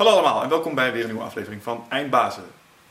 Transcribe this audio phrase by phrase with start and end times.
[0.00, 2.44] Hallo allemaal en welkom bij weer een nieuwe aflevering van Eindbazen.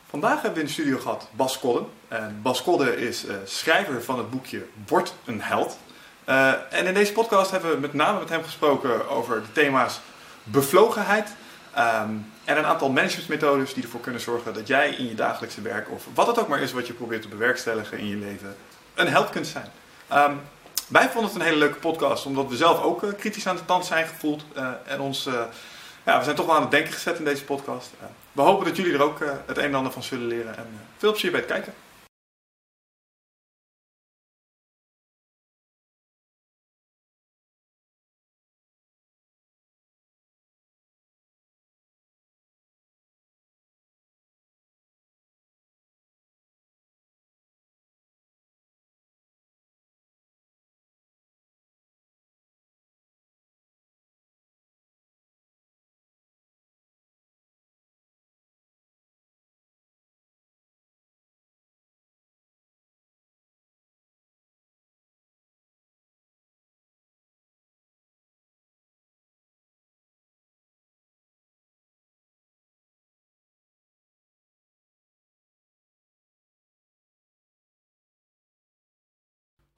[0.10, 1.88] Vandaag hebben we in de studio gehad Bas Kodden.
[2.08, 5.78] En Bas Kodden is eh, schrijver van het boekje Word een held.
[6.24, 10.00] Eh, en in deze podcast hebben we met name met hem gesproken over de thema's
[10.44, 11.30] bevlogenheid
[11.74, 12.10] ehm,
[12.44, 16.08] en een aantal managementmethodes die ervoor kunnen zorgen dat jij in je dagelijkse werk of
[16.14, 18.56] wat het ook maar is wat je probeert te bewerkstelligen in je leven
[18.94, 19.72] een held kunt zijn.
[20.08, 20.34] Ehm,
[20.88, 23.66] wij vonden het een hele leuke podcast omdat we zelf ook eh, kritisch aan de
[23.66, 24.44] tand zijn gevoeld
[24.86, 25.28] en ons
[26.10, 27.90] ja, we zijn toch wel aan het denken gezet in deze podcast.
[28.32, 30.58] we hopen dat jullie er ook eh, het een en ander van zullen leren.
[30.58, 31.74] En eh, veel plezier bij het kijken.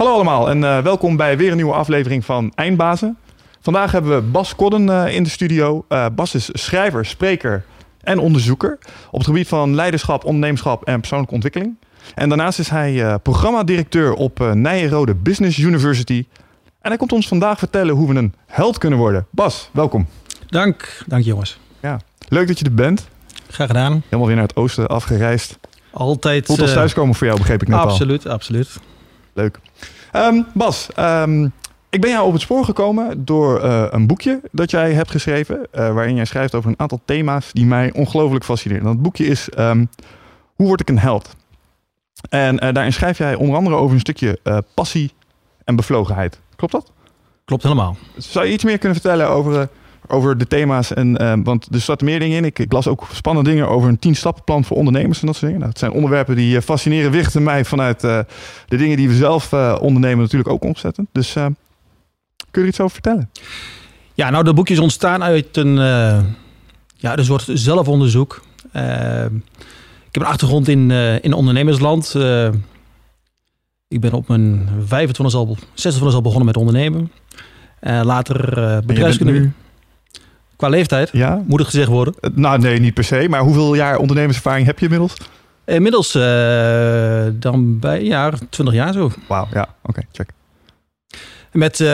[0.02, 3.17] Hallo allemaal en uh, welkom bij weer een nieuwe aflevering van Eindbazen.
[3.59, 5.85] Vandaag hebben we Bas Kodden uh, in de studio.
[5.89, 7.63] Uh, Bas is schrijver, spreker
[8.03, 8.77] en onderzoeker
[9.11, 11.75] op het gebied van leiderschap, ondernemerschap en persoonlijke ontwikkeling.
[12.16, 16.25] En daarnaast is hij programmadirecteur op Nijenrode Business University.
[16.81, 19.25] En hij komt ons vandaag vertellen hoe we een held kunnen worden.
[19.30, 20.08] Bas, welkom.
[20.47, 21.59] Dank, dank jongens.
[21.81, 23.08] Ja, leuk dat je er bent.
[23.47, 24.02] Graag gedaan.
[24.03, 25.59] Helemaal weer naar het oosten afgereisd.
[25.91, 26.45] Altijd.
[26.45, 28.31] Voelt als thuiskomen voor jou, begreep ik net absoluut, al.
[28.31, 28.89] Absoluut, absoluut.
[29.33, 29.59] Leuk.
[30.16, 31.54] Um, Bas, um,
[31.90, 35.58] ik ben jou op het spoor gekomen door uh, een boekje dat jij hebt geschreven.
[35.58, 38.84] Uh, waarin jij schrijft over een aantal thema's die mij ongelooflijk fascineren.
[38.84, 39.89] Dat boekje is um,
[40.56, 41.36] Hoe word ik een held?
[42.30, 44.39] En uh, daarin schrijf jij onder andere over een stukje
[44.73, 45.14] passie
[45.64, 46.39] en bevlogenheid.
[46.55, 46.92] Klopt dat?
[47.45, 47.98] Klopt helemaal.
[48.17, 49.70] Zou je iets meer kunnen vertellen over
[50.11, 50.94] over de thema's.
[50.94, 52.45] En, uh, want er zaten meer dingen in.
[52.45, 55.45] Ik, ik, las ook spannende dingen over een tien stappenplan voor ondernemers en dat soort
[55.45, 55.60] dingen.
[55.60, 58.20] Nou, het zijn onderwerpen die uh, fascineren wichten mij vanuit uh,
[58.67, 61.08] de dingen die we zelf ondernemen natuurlijk ook omzetten.
[61.11, 61.55] Dus kun
[62.52, 63.30] je er iets over vertellen?
[64.14, 65.76] Ja, nou dat boekje is ontstaan uit een,
[66.95, 68.42] ja, een soort zelfonderzoek.
[68.64, 68.82] ik
[70.11, 72.16] heb een achtergrond in, in ondernemersland.
[73.88, 77.11] ik ben op mijn 25 al, 26 al begonnen met ondernemen.
[77.82, 78.54] later
[78.86, 79.52] bedrijfskunde.
[80.61, 81.10] Qua leeftijd?
[81.11, 81.44] Ja.
[81.48, 82.14] Moet het gezegd worden?
[82.22, 83.26] Uh, nou, nee, niet per se.
[83.30, 85.14] Maar hoeveel jaar ondernemerservaring heb je inmiddels?
[85.66, 86.22] Inmiddels uh,
[87.33, 89.11] dan bij jaar, 20 jaar zo.
[89.27, 90.30] Wauw, ja, oké, check.
[91.52, 91.88] Met uh,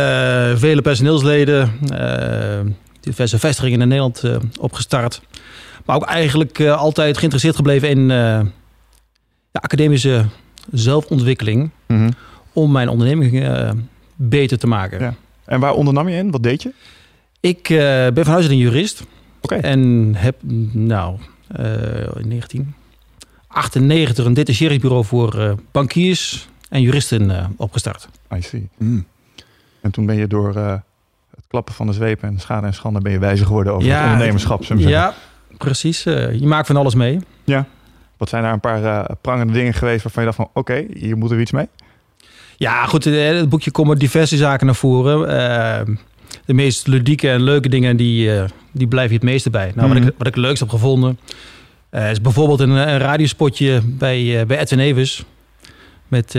[0.55, 1.71] vele personeelsleden,
[2.99, 4.23] diverse vestigingen in Nederland
[4.59, 5.21] opgestart.
[5.85, 8.43] Maar ook eigenlijk altijd geïnteresseerd gebleven in ja,
[9.51, 10.25] academische
[10.71, 11.69] zelfontwikkeling.
[11.87, 12.13] Mm -hmm.
[12.53, 13.47] Om mijn onderneming
[14.15, 14.99] beter te maken.
[14.99, 15.13] Ja.
[15.45, 16.31] En waar ondernam je in?
[16.31, 16.73] Wat deed je?
[17.39, 19.03] Ik uh, ben van huis uit een jurist.
[19.41, 19.59] Okay.
[19.59, 20.35] En heb
[20.71, 21.17] nou
[21.59, 21.65] uh,
[22.01, 28.09] in 1998 een detacheringsbureau voor uh, bankiers en juristen opgestart.
[28.35, 28.69] I see.
[28.77, 29.05] Mm.
[29.81, 33.11] En toen ben je door het klappen van de zweep en schade en schande ben
[33.11, 34.63] je wijzer geworden over ja, het ondernemerschap.
[34.63, 35.13] Ja,
[35.57, 36.03] precies.
[36.03, 37.19] je maakt van alles mee.
[37.43, 37.65] Ja.
[38.17, 41.17] Wat zijn daar een paar prangende dingen geweest waarvan je dacht van oké, okay, hier
[41.17, 41.67] moeten we iets mee?
[42.55, 43.03] Ja, goed.
[43.03, 45.97] Het boekje komen diverse zaken naar voren
[46.47, 49.71] de meest ludieke en leuke dingen, die, uh, die blijf je het meeste bij.
[49.75, 50.11] Nou, wat, ik, mhm.
[50.17, 51.19] wat ik het leukst heb gevonden,
[51.91, 55.23] uh, is bijvoorbeeld een, een radiospotje bij, uh, bij Edwin Evers.
[56.07, 56.33] Met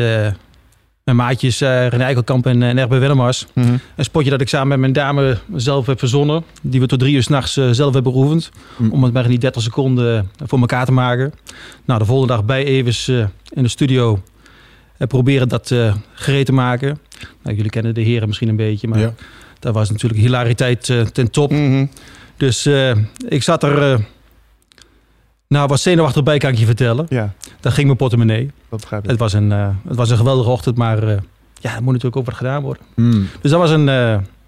[1.04, 3.46] mijn maatjes René Eikelkamp en, en Erbe Willemars.
[3.54, 6.44] Mm Een spotje dat ik samen met mijn dame zelf heb verzonnen.
[6.62, 8.50] Die we tot drie uur s'nachts zelf hebben beoefend.
[8.76, 8.92] Mm.
[8.92, 11.32] Om het maar in die 30 seconden voor elkaar te maken.
[11.84, 13.08] Nou, de volgende dag bij Evers
[13.48, 14.22] in de studio
[14.96, 15.74] proberen dat
[16.12, 16.98] gereed te maken.
[17.42, 18.98] Nou, jullie kennen de heren misschien een beetje, maar...
[18.98, 19.14] Ja
[19.58, 21.50] daar was natuurlijk hilariteit uh, ten top.
[21.50, 21.86] Mhm.
[22.36, 22.96] Dus uh,
[23.28, 23.92] ik zat er...
[23.92, 23.98] Uh,
[25.48, 27.06] nou, was zenuwachtig bij, kan ik je vertellen.
[27.08, 27.32] Ja.
[27.60, 28.50] Daar ging mijn portemonnee.
[28.68, 29.10] Dat begrijp ik.
[29.10, 31.06] Het was een, het was een geweldige ochtend, maar
[31.60, 32.82] ja, er moet natuurlijk ook wat gedaan worden.
[32.94, 33.28] Mm.
[33.40, 33.84] Dus dat was een,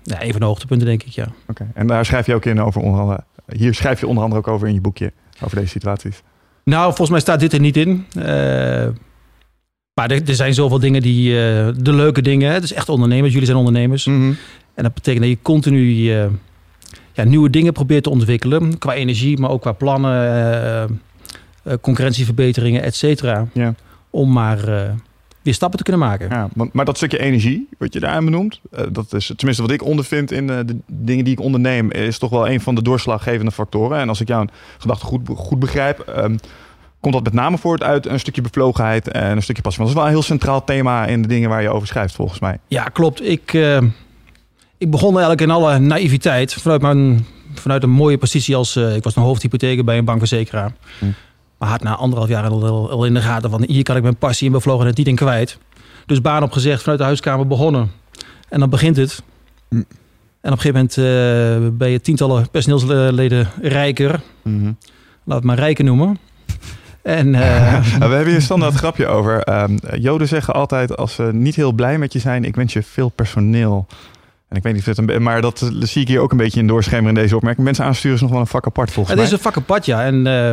[0.03, 1.27] ja, een van de hoogtepunten, denk ik, ja.
[1.47, 3.25] Oké, en daar schrijf je ook in over onder andere...
[3.47, 6.23] Hier schrijf je onder andere ook over in je boekje, over deze situaties.
[6.65, 8.07] Nou, volgens mij staat dit er niet in.
[9.95, 11.33] maar er, er, zijn zoveel dingen die...
[11.83, 13.31] de leuke dingen, het is echt ondernemers.
[13.31, 14.07] Jullie zijn ondernemers.
[14.07, 14.37] Mm
[14.81, 16.25] en dat betekent dat je continu uh,
[17.13, 18.79] ja, nieuwe dingen probeert te ontwikkelen.
[18.79, 21.01] Qua energie, maar ook qua plannen,
[21.65, 23.47] uh, concurrentieverbeteringen, et cetera.
[23.53, 23.75] Ja.
[24.11, 24.59] Om maar
[25.43, 26.29] weer stappen te kunnen maken.
[26.29, 29.73] Ja, maar, maar dat stukje energie, wat je daarin benoemt, uh, dat is tenminste wat
[29.73, 32.83] ik ondervind in uh, de dingen die ik onderneem, is toch wel een van de
[32.83, 33.99] doorslaggevende factoren.
[33.99, 34.45] En als ik jouw
[34.79, 36.39] gedachte goed, goed begrijp, um,
[37.01, 39.85] komt dat met name voort uit een stukje bevlogenheid en een stukje passie.
[39.85, 42.15] Want dat is wel een heel centraal thema in de dingen waar je over schrijft,
[42.15, 42.59] volgens mij.
[42.69, 43.29] Ja, klopt.
[43.29, 43.79] Ik, uh,
[44.81, 49.17] ik begon eigenlijk in alle naïviteit vanuit mijn vanuit een mooie positie als ik was
[49.17, 50.73] een hoofdhypotheker bij een bankverzekeraar.
[50.99, 51.05] Hm.
[51.59, 54.17] Maar had na anderhalf jaar al, al in de gaten van hier kan ik mijn
[54.17, 55.59] passie en bevlogenheid niet in kwijt.
[56.07, 57.91] Dus baan opgezegd, vanuit de huiskamer begonnen.
[58.49, 59.23] En dan begint het.
[59.69, 59.75] Hm.
[60.41, 64.21] En op een gegeven moment uh, ben je tientallen personeelsleden rijker.
[64.43, 64.77] Mm-hmm.
[65.25, 66.19] Laat het maar rijken noemen.
[67.03, 69.63] En, uh, We hebben hier standaard grapje over.
[69.63, 72.83] Um, Joden zeggen altijd als ze niet heel blij met je zijn, ik wens je
[72.83, 73.87] veel personeel.
[74.51, 76.37] En ik weet niet of het een maar dat, dat zie ik hier ook een
[76.37, 77.65] beetje in doorschemeren in deze opmerking.
[77.65, 79.25] Mensen aansturen is nog wel een vak apart volgens het mij.
[79.25, 80.05] Het is een vak apart, ja.
[80.05, 80.53] En uh,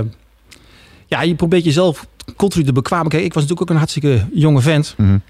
[1.06, 3.10] ja, je probeert jezelf continu te bekwamen.
[3.10, 4.96] Kijk, ik was natuurlijk ook een hartstikke jonge vent.
[4.98, 5.22] Mm-hmm.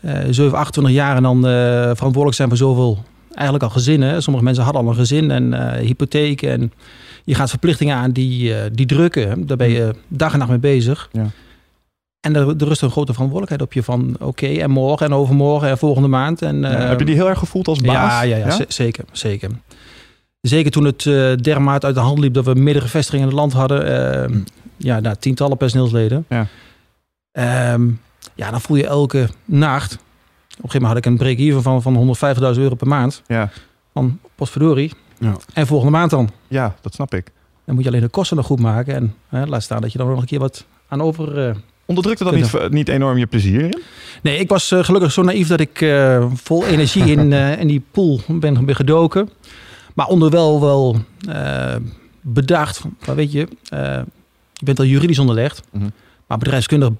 [0.00, 1.52] Uh, 7, 28 jaar en dan uh,
[1.82, 3.04] verantwoordelijk zijn voor zoveel,
[3.34, 4.22] eigenlijk al gezinnen.
[4.22, 6.50] Sommige mensen hadden al een gezin en hypotheken.
[6.50, 6.72] En
[7.24, 9.46] je gaat verplichtingen aan die, die drukken.
[9.46, 11.08] Daar ben je dag en nacht mee bezig.
[11.12, 11.26] Ja.
[12.26, 15.14] En er, er rust een grote verantwoordelijkheid op je van oké, okay, en morgen en
[15.14, 16.42] overmorgen en volgende maand.
[16.42, 18.12] En, ja, heb je die heel erg gevoeld als baas?
[18.12, 18.64] Ja, ja, ja, ja?
[18.68, 19.50] zeker, zeker.
[20.40, 23.40] Zeker toen het uh, dermate uit de hand liep dat we meerdere vestigingen in het
[23.40, 23.88] land hadden.
[24.32, 24.42] Uh,
[24.76, 26.26] ja, nou, tientallen personeelsleden.
[26.28, 26.46] Ja.
[27.72, 28.00] Um,
[28.34, 29.92] ja, dan voel je elke nacht.
[29.92, 32.16] Op een gegeven moment had ik een break-even van, van
[32.54, 33.22] 150.000 euro per maand.
[33.26, 33.50] Ja.
[33.92, 34.92] Van potverdorie.
[35.18, 35.36] Ja.
[35.52, 36.30] En volgende maand dan.
[36.48, 37.32] Ja, dat snap ik.
[37.64, 38.94] Dan moet je alleen de kosten nog goed maken.
[38.94, 41.56] En hè, laat staan dat je dan nog een keer wat aan over...
[41.86, 43.82] Onderdrukte dat niet, niet enorm je plezier in?
[44.22, 47.66] Nee, ik was uh, gelukkig zo naïef dat ik uh, vol energie in, uh, in
[47.66, 49.30] die pool ben, ben gedoken.
[49.94, 50.96] Maar onder wel, wel
[52.20, 52.82] bedacht.
[53.06, 53.48] Maar weet je,
[54.52, 55.62] je bent al juridisch onderlegd.
[55.72, 55.92] Mm-hmm.
[56.26, 56.90] Maar bedrijfskundig,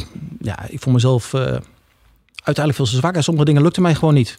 [0.40, 3.14] ja, ik vond mezelf uiteindelijk veel te zwak.
[3.14, 4.38] En sommige dingen lukten mij gewoon niet.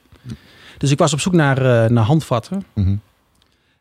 [0.78, 2.64] Dus ik was op zoek naar, naar handvatten.
[2.74, 3.00] Mm-hmm.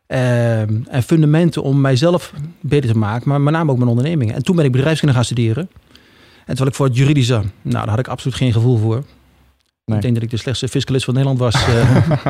[0.07, 3.29] Uh, en fundamenten om mijzelf beter te maken.
[3.29, 4.35] Maar met name ook mijn ondernemingen.
[4.35, 5.69] En toen ben ik bedrijfskunde gaan studeren.
[6.47, 9.03] En terwijl ik voor het juridische, nou, daar had ik absoluut geen gevoel voor.
[9.85, 9.95] Nee.
[9.95, 11.67] Ik denk dat ik de slechtste fiscalist van Nederland was.
[11.67, 12.05] Uh,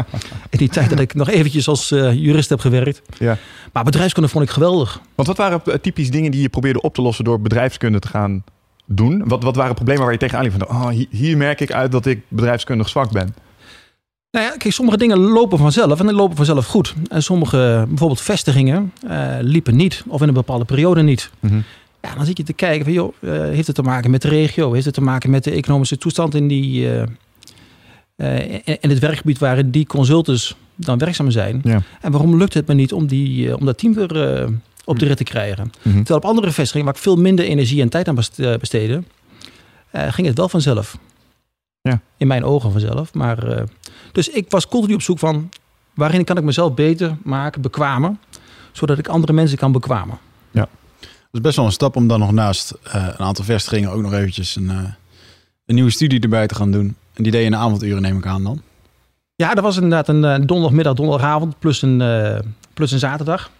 [0.49, 3.01] in die tijd dat ik nog eventjes als uh, jurist heb gewerkt.
[3.19, 3.37] Ja.
[3.73, 5.01] Maar bedrijfskunde vond ik geweldig.
[5.15, 8.43] Want wat waren typisch dingen die je probeerde op te lossen door bedrijfskunde te gaan
[8.85, 9.23] doen?
[9.27, 10.67] Wat, wat waren problemen waar je tegenaan liep van...
[10.69, 13.35] Oh, hier, merk ik uit dat ik bedrijfskundig zwak ben?
[14.31, 16.95] Nou ja, kijk, sommige dingen lopen vanzelf en die lopen vanzelf goed.
[17.09, 20.03] En sommige, bijvoorbeeld vestigingen, uh, liepen niet.
[20.07, 21.29] Of in een bepaalde periode niet.
[21.39, 21.63] Mm-hmm.
[22.07, 24.73] Ja, dan zit je te kijken van, joh, heeft het te maken met de regio?
[24.73, 26.85] Heeft het te maken met de economische toestand in die...
[26.85, 31.61] Uh, in het werkgebied waarin die consultants dan werkzaam zijn.
[31.63, 31.81] Ja.
[32.01, 34.47] En waarom lukt het me niet om, die, uh, om dat team weer uh,
[34.85, 35.71] op de rit te krijgen?
[35.77, 36.03] Mm-hmm.
[36.03, 38.15] Terwijl op andere vestigingen, waar ik veel minder energie en tijd aan
[38.59, 39.03] besteedde,
[39.91, 40.97] ging het wel vanzelf.
[41.81, 42.01] Ja.
[42.17, 43.13] In mijn ogen vanzelf.
[43.13, 43.63] Maar,
[44.11, 45.49] dus ik was continu op zoek van
[45.93, 48.19] waarin kan ik mezelf beter maken, bekwamen,
[48.71, 50.17] zodat ik andere mensen kan bekwamen.
[50.51, 50.67] Ja.
[51.31, 54.13] Dat is best wel een stap om dan nog naast een aantal vestigingen ook nog
[54.13, 54.69] eventjes een,
[55.65, 56.95] een nieuwe studie erbij te gaan doen.
[57.13, 58.61] En die deed je in de avonduren, neem ik aan dan?
[59.35, 62.03] Ja, dat was inderdaad een uh, donderdagmiddag, donderdagavond plus een,
[62.73, 63.51] plus een zaterdag.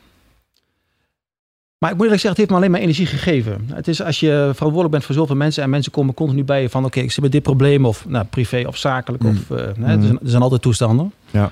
[1.77, 3.69] Maar ik moet eerlijk zeggen, het heeft me alleen maar energie gegeven.
[3.73, 6.69] Het is als je verantwoordelijk bent voor zoveel mensen en mensen komen continu bij je
[6.69, 9.29] van oké, okay, ik zit met dit probleem of nou, privé of zakelijk mm.
[9.29, 9.57] of mm.
[9.57, 11.13] er, zijn, er zijn altijd toestanden.
[11.31, 11.51] Ja.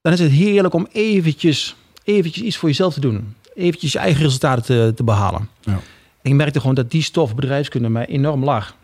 [0.00, 3.34] Dan is het heerlijk om eventjes, eventjes iets voor jezelf te doen.
[3.56, 5.48] Eventjes je eigen resultaten te, te behalen.
[5.60, 5.80] Ja.
[6.22, 8.76] Ik merkte gewoon dat die stof bedrijfskunde mij enorm lag.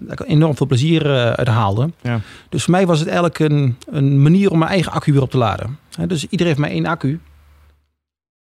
[0.00, 1.90] Dat ik enorm veel plezier uh, uit haalde.
[2.02, 2.20] Ja.
[2.48, 5.30] Dus voor mij was het eigenlijk een, een manier om mijn eigen accu weer op
[5.30, 5.78] te laden.
[6.06, 7.20] Dus iedereen heeft maar één accu.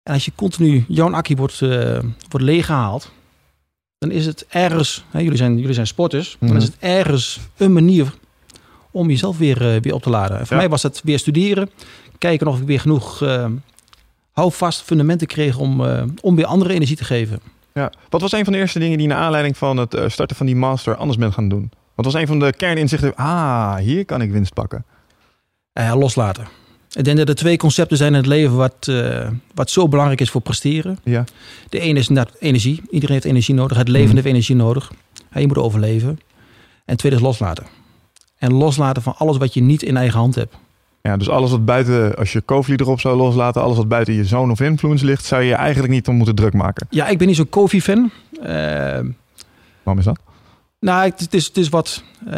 [0.03, 1.99] En als je continu jouw accu wordt, uh,
[2.29, 3.11] wordt leeggehaald,
[3.97, 7.73] dan is het ergens, hè, jullie, zijn, jullie zijn sporters, dan is het ergens een
[7.73, 8.13] manier
[8.91, 10.39] om jezelf weer, uh, weer op te laden.
[10.39, 10.61] En voor ja.
[10.61, 11.69] mij was het weer studeren,
[12.17, 13.23] kijken of ik weer genoeg
[14.37, 15.81] houvast fundamenten kreeg om,
[16.21, 17.39] om weer andere energie te geven.
[17.73, 17.91] Ja.
[18.09, 20.55] Wat was een van de eerste dingen die naar aanleiding van het starten van die
[20.55, 21.71] master anders bent gaan doen?
[21.95, 23.15] Wat was een van de kerninzichten?
[23.15, 24.85] Ah, hier kan ik winst pakken.
[25.73, 26.47] Uh, loslaten.
[26.91, 30.21] Ik denk dat er twee concepten zijn in het leven wat, uh, wat zo belangrijk
[30.21, 30.99] is voor presteren.
[31.03, 31.23] Ja.
[31.69, 32.81] De ene is inderdaad energie.
[32.89, 33.77] Iedereen heeft energie nodig.
[33.77, 34.15] Het leven mm.
[34.15, 34.91] heeft energie nodig.
[35.33, 36.09] Ja, je moet overleven.
[36.09, 36.17] En
[36.85, 37.65] het tweede is loslaten.
[38.37, 40.55] En loslaten van alles wat je niet in eigen hand hebt.
[41.07, 44.25] Ja, dus alles wat buiten, als je Kofi erop zou loslaten, alles wat buiten je
[44.25, 46.87] zone of influence ligt, zou je eigenlijk niet om moeten druk maken.
[46.89, 48.11] Ja, ik ben niet zo'n Kofi-fan.
[48.39, 48.45] Uh,
[49.83, 50.19] Waarom is dat?
[50.79, 52.03] Nou, het is, het is wat.
[52.27, 52.33] Uh,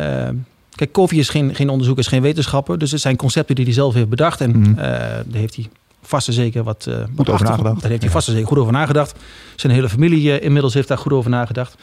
[0.75, 2.77] kijk, Kofi is geen, geen onderzoeker, is geen wetenschapper.
[2.77, 4.41] Dus het zijn concepten die hij zelf heeft bedacht.
[4.41, 4.63] En mm.
[4.63, 5.69] uh, daar heeft hij
[6.01, 7.81] vast en zeker wat, uh, goed over nagedacht.
[7.81, 9.19] Daar heeft hij vast en zeker goed over nagedacht.
[9.55, 11.77] Zijn hele familie inmiddels heeft daar goed over nagedacht.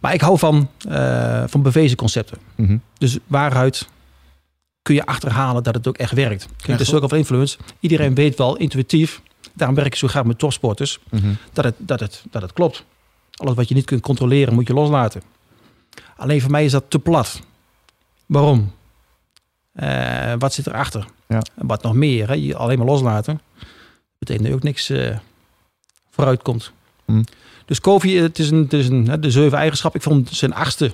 [0.00, 2.38] Maar ik hou van, eh, van bewezen concepten.
[2.54, 2.76] Mhm.
[2.98, 3.88] Dus waaruit
[4.82, 6.48] kun je achterhalen dat het ook echt werkt.
[6.56, 7.58] Kijk, de circle of influence.
[7.80, 9.22] Iedereen weet wel intuïtief.
[9.52, 10.98] Daarom werk ik zo graag met topsporters.
[11.10, 11.32] Mhm.
[11.52, 12.84] Dat het, dat, het, dat het klopt.
[13.34, 15.22] Alles wat je niet kunt controleren moet je loslaten.
[16.16, 17.42] Alleen voor mij is dat te plat.
[18.26, 18.72] Waarom?
[19.72, 21.06] Eh, wat zit erachter?
[21.28, 21.42] Ja.
[21.54, 22.28] En wat nog meer?
[22.28, 22.34] Hè?
[22.34, 23.40] Je alleen maar loslaten.
[24.18, 25.16] Betekent dat ook niks eh
[26.10, 26.72] vooruit komt.
[27.04, 27.22] Hm.
[27.64, 30.00] Dus Kofi, het is, een, het is een, de zeven eigenschappen.
[30.00, 30.92] Ik vond zijn achtste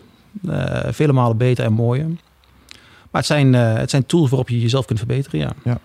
[0.49, 2.07] eh, vele malen beter en mooier.
[3.17, 5.55] Maar het zijn, eh, het zijn tools waarop je jezelf kunt verbeteren.
[5.65, 5.79] Ja.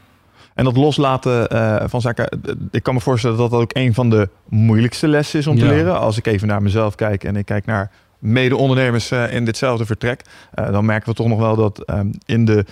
[0.54, 4.10] En dat loslaten eh, van zaken, ik kan me voorstellen dat dat ook een van
[4.10, 5.72] de moeilijkste lessen is om te Ja.
[5.72, 6.00] leren.
[6.00, 10.22] Als ik even naar mezelf kijk en ik kijk naar mede-ondernemers eh, in ditzelfde vertrek,
[10.54, 12.66] dan merken we toch nog wel dat ehm, in de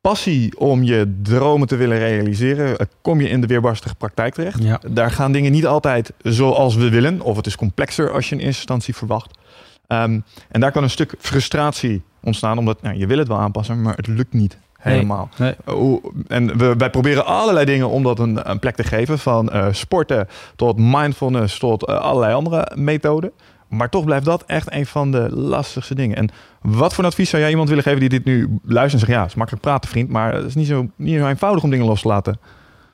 [0.00, 4.62] passie om je dromen te willen realiseren, kom je in de weerbarstige praktijk terecht.
[4.62, 4.80] Ja.
[4.90, 8.40] Daar gaan dingen niet altijd zoals we willen, of het is complexer als je in
[8.40, 9.38] eerste instantie verwacht.
[9.86, 13.82] Ehm, en daar kan een stuk frustratie ontstaan, omdat nou, je wil het wel aanpassen,
[13.82, 15.28] maar het lukt niet helemaal.
[15.38, 15.54] Nee.
[15.64, 19.18] Hoe- en we, wij proberen allerlei dingen om dat een, een plek te geven.
[19.18, 23.30] Van eh, sporten tot mindfulness tot eh, allerlei andere methoden.
[23.68, 26.16] Maar toch blijft dat echt een van de lastigste dingen.
[26.16, 26.28] En
[26.62, 29.12] wat voor advies zou jij iemand willen geven die dit nu luistert en zegt...
[29.12, 31.70] ja, het is makkelijk praten vriend, maar het is niet zo, niet zo eenvoudig om
[31.70, 32.38] dingen los te laten.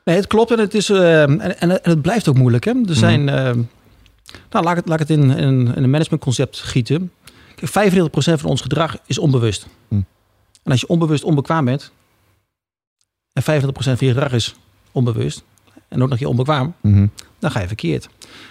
[0.05, 1.23] Nee, het klopt en het, is, eh,
[1.63, 2.65] en, het blijft ook moeilijk.
[2.65, 2.73] Hè?
[2.89, 3.35] Er zijn, eh,
[4.51, 7.11] nou, laat ik het, laat ik het in, in, in een managementconcept gieten.
[7.59, 9.67] Kijk, 95% van ons gedrag is onbewust.
[9.89, 9.95] Hm.
[10.63, 11.93] En als je onbewust onbekwaam bent,
[13.33, 14.55] en 25% van je gedrag is
[14.93, 15.45] onbewust,
[15.89, 16.75] en ook nog je onbekwaam,
[17.39, 18.09] dan ga je verkeerd.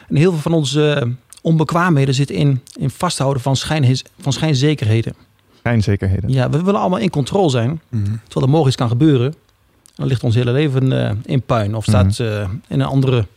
[0.07, 1.09] En heel veel van onze eh,
[1.41, 5.13] onbekwaamheden zitten in, in vasthouden van, schijn, van schijnzekerheden.
[5.57, 6.29] Schijnzekerheden.
[6.29, 7.81] Ja, we willen allemaal in controle zijn.
[7.89, 8.03] Mhm.
[8.03, 9.33] Terwijl er morgen iets kan gebeuren.
[9.95, 11.75] Dan ligt ons hele leven eh, in puin.
[11.75, 13.27] Of staat eh, in een andere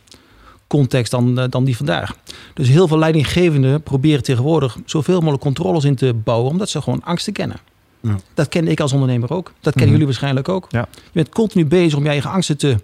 [0.71, 2.15] context dan, eh, dan die vandaag.
[2.53, 6.51] Dus heel veel leidinggevenden proberen tegenwoordig zoveel mogelijk controles in te bouwen.
[6.51, 7.57] Omdat ze gewoon angsten kennen.
[8.01, 8.15] Ja.
[8.33, 9.45] Dat ken ik als ondernemer ook.
[9.45, 9.89] Dat kennen Mhm.
[9.89, 10.67] jullie waarschijnlijk ook.
[10.69, 10.87] Ja.
[10.91, 12.75] Je bent continu bezig om je eigen angsten te,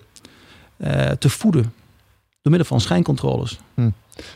[0.77, 1.61] eh, te voeden.
[2.41, 3.59] Door middel van schijncontroles.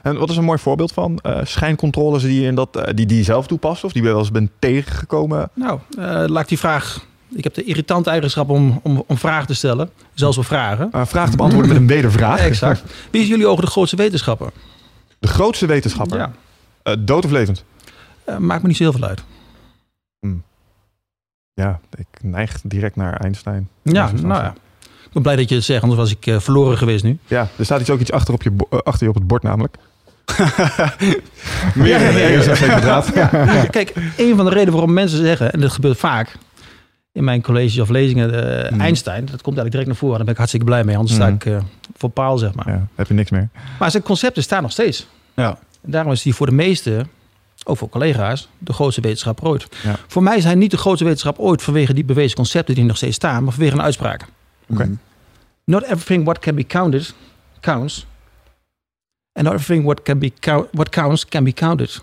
[0.02, 3.18] En wat is een mooi voorbeeld van eh, schijncontroles die je, in dat, die, die
[3.18, 3.84] je zelf toepast?
[3.84, 5.50] Of die je wel eens bent tegengekomen?
[5.54, 5.80] Nou,
[6.28, 7.10] laat ik die vraag...
[7.36, 9.90] Ik heb de irritante eigenschap om, om, om vragen te stellen.
[10.14, 10.90] Zelfs wel vragen.
[10.96, 12.40] Uh, vraag te beantwoorden met een wedervraag.
[12.40, 12.84] Exact.
[13.12, 14.52] Wie is jullie ogen de grootste wetenschapper?
[15.20, 16.18] De grootste wetenschapper.
[16.18, 16.32] Ja.
[16.84, 17.64] Eh, dood of levend?
[18.24, 19.24] Eh, maakt me niet zo heel veel uit.
[21.54, 23.70] Ja, ik neig direct naar Einstein.
[23.82, 24.54] Ja, nou ja.
[24.80, 27.18] Ik ben blij dat je het zegt, anders was ik eh, verloren geweest nu.
[27.28, 28.52] Ja, er staat iets, ook iets achter, op je,
[28.84, 29.76] achter je op het bord namelijk.
[31.76, 32.46] Meer Ja, ja, ja, ja.
[32.46, 33.12] dan zeker inderdaad.
[33.70, 36.38] Kijk, een van de redenen waarom mensen zeggen, en dat gebeurt vaak
[37.12, 38.82] in mijn colleges of lezingen, eh, Mhm.
[38.82, 40.16] Einstein, dat komt eigenlijk direct naar voren.
[40.16, 41.24] Daar ben ik hartstikke blij mee, anders Mhm.
[41.24, 41.64] sta ik eh,
[41.96, 42.70] voor paal, zeg maar.
[42.70, 43.50] Ja, heb je niks meer.
[43.80, 45.08] Maar zijn concepten staan nog steeds.
[45.36, 45.58] Ja.
[45.82, 47.10] En daarom is hij voor de meesten,
[47.64, 49.68] ook voor collega's, de grootste wetenschapper ooit.
[49.84, 49.96] Ja.
[50.08, 52.98] Voor mij is hij niet de grootste wetenschap ooit vanwege die bewezen concepten die nog
[52.98, 54.26] steeds staan, maar vanwege een uitspraak.
[54.70, 54.84] Oké.
[54.84, 54.94] Mhm.
[55.66, 57.14] Not everything what can be counted
[57.60, 58.06] counts.
[59.34, 60.32] And not everything what, can be
[60.72, 62.02] what counts can be counted.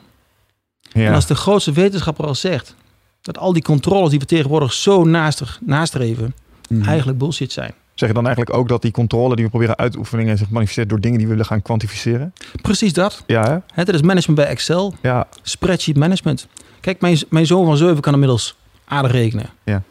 [0.81, 1.07] Ja.
[1.07, 2.75] En als de grootste wetenschapper al zegt
[3.23, 6.35] dat al die controles die we tegenwoordig zo naast, nastreven,
[6.69, 6.89] Mhm.
[6.89, 7.73] eigenlijk bullshit zijn.
[7.95, 10.51] Zeg je dan eigenlijk ook dat die controle die we proberen uit te oefenen zich
[10.51, 12.33] manifesteert door dingen die we willen gaan kwantificeren?
[12.63, 13.23] Precies dat.
[13.27, 13.85] Ja, hè?
[13.85, 15.27] Dat is management bij Excel, Ja.
[15.43, 16.47] spreadsheet management.
[16.81, 19.51] Kijk, mijn, mijn zoon van 7 kan inmiddels aardig rekenen.
[19.65, 19.83] Ja.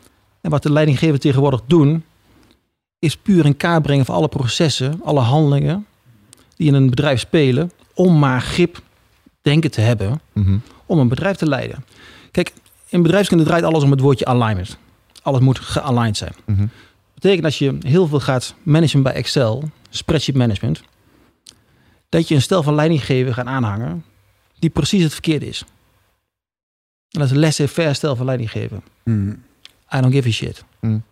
[0.42, 2.04] En wat de leidinggevenden tegenwoordig doen,
[3.00, 5.86] is puur in kaart brengen van alle processen, alle handelingen
[6.56, 8.82] die in een bedrijf spelen, om maar grip
[9.42, 10.58] denken te hebben Mhm.
[10.86, 11.86] om een bedrijf te leiden.
[12.32, 12.54] Kijk,
[12.89, 14.77] in bedrijfskunde draait alles om het woordje alignment.
[15.22, 16.34] Alles moet gealigned zijn.
[16.46, 16.65] Mhm.
[17.13, 20.84] betekent als je heel veel gaat managen bij Excel, spreadsheet management,
[22.10, 24.03] dat je een stel van leidinggever gaat aanhangen
[24.60, 25.63] die precies het verkeerde is.
[27.12, 28.79] En dat is een laissez-faire stel van leidinggever.
[29.03, 29.29] Mhm.
[29.96, 30.63] I don't give a shit.
[30.79, 31.03] Mm.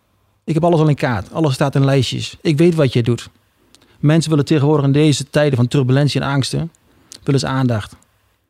[0.43, 1.33] Ik heb alles al in kaart.
[1.33, 2.37] Alles staat in lijstjes.
[2.41, 3.29] Ik weet wat je doet.
[3.99, 6.71] Mensen willen tegenwoordig in deze tijden van turbulentie en angsten,
[7.23, 7.95] willen ze aandacht.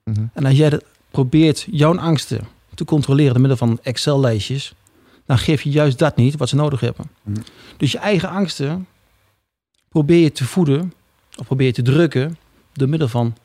[0.03, 0.25] Mhm.
[0.34, 4.74] En als jij dat probeert jouw angsten te controleren door middel van Excel-lijstjes,
[5.25, 7.05] dan geef je juist dat niet wat ze nodig hebben.
[7.24, 7.39] Mhm.
[7.77, 8.88] Dus je eigen angsten
[9.89, 10.94] probeer je te voeden
[11.38, 12.38] of probeer je te drukken
[12.74, 13.36] door middel van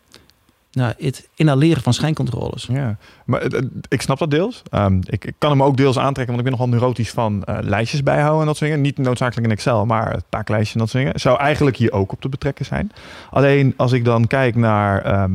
[0.73, 2.69] nou, het inhaleren van schijncontroles.
[2.73, 4.63] Ja, maar eh, eh, ik snap dat deels.
[4.71, 7.59] Ehm, ik, ik kan hem ook deels aantrekken, want ik ben nogal neurotisch van eh,
[7.61, 8.85] lijstjes bijhouden en dat soort dingen.
[8.85, 11.21] Niet noodzakelijk in Excel, maar het taaklijstje en dat soort dingen.
[11.21, 12.93] Zou eigenlijk hier ook op te betrekken zijn.
[13.31, 15.33] Alleen als ik dan kijk naar ehm,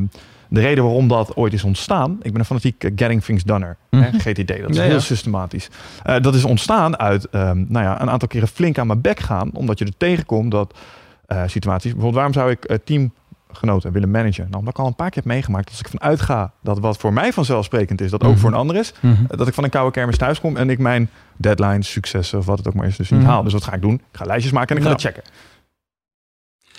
[0.56, 2.16] de reden waarom dat ooit is ontstaan.
[2.22, 3.76] Ik ben een fanatiek eh, Getting Things Done'er.
[3.90, 4.98] Hè, GTD, dat is Ja, heel ja.
[4.98, 5.68] systematisch.
[6.02, 9.20] Eh, dat is ontstaan uit ehm, nou ja, een aantal keren flink aan mijn bek
[9.20, 9.50] gaan.
[9.52, 10.78] Omdat je er tegenkomt dat
[11.26, 11.84] eh, situaties...
[11.92, 13.12] Bijvoorbeeld waarom zou ik eh, team
[13.52, 14.44] genoten en willen managen.
[14.44, 16.96] Nou, omdat ik al een paar keer heb meegemaakt, als ik vanuit ga dat wat
[16.96, 18.38] voor mij vanzelfsprekend is, dat ook Mhm.
[18.40, 19.22] voor een ander is, Mhm.
[19.28, 22.58] dat ik van een koude kermis thuis kom en ik mijn deadlines, successen of wat
[22.58, 23.28] het ook maar is, dus niet Mhm.
[23.30, 23.42] haal.
[23.42, 23.94] Dus wat ga ik doen?
[23.94, 25.22] Ik ga lijstjes maken en ik ga dat checken.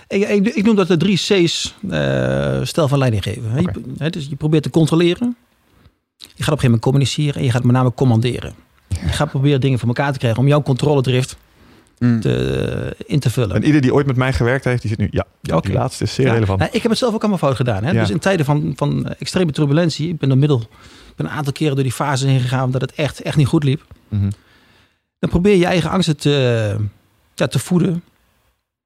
[0.08, 3.44] Ik, ik, ik noem dat de drie C's eh stijl van leiding geven.
[3.98, 5.36] Je, dus je probeert te controleren.
[6.18, 8.54] Je gaat op een gegeven moment communiceren en je gaat met name commanderen.
[8.88, 11.38] Je gaat proberen dingen voor elkaar te krijgen om jouw controledrift
[12.00, 12.20] Mm.
[12.20, 13.56] te, in te vullen.
[13.56, 15.26] En ieder die ooit met mij gewerkt heeft, die zit nu, ja,
[15.62, 16.34] die laatste is zeer Ja.
[16.34, 16.60] relevant.
[16.60, 17.84] Nou, ik heb het zelf ook allemaal fout gedaan.
[17.84, 17.92] Hè?
[17.92, 18.00] Ja.
[18.00, 21.54] Dus in tijden van, van extreme turbulentie, ik ben door middel, ik ben een aantal
[21.54, 23.82] keren door die fases heen gegaan omdat het echt, echt niet goed liep.
[24.10, 24.30] Mhm.
[25.20, 26.76] Dan probeer je je eigen angsten te,
[27.36, 28.04] ja, te voeden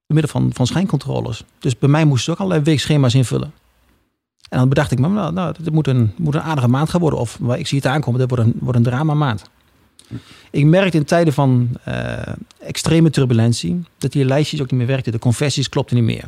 [0.06, 1.44] door middel van, van schijncontroles.
[1.58, 3.52] Dus bij mij moesten ze ook allerlei weekschema's invullen.
[4.48, 7.00] En dan bedacht ik me, nou, nou dit moet een, moet een aardige maand gaan
[7.00, 7.18] worden.
[7.18, 9.50] Of ik zie het aankomen, dit wordt een, wordt een drama maand.
[10.50, 15.12] Ik merkte in tijden van eh, extreme turbulentie dat die lijstjes ook niet meer werkten.
[15.12, 16.24] De confessies klopten niet meer.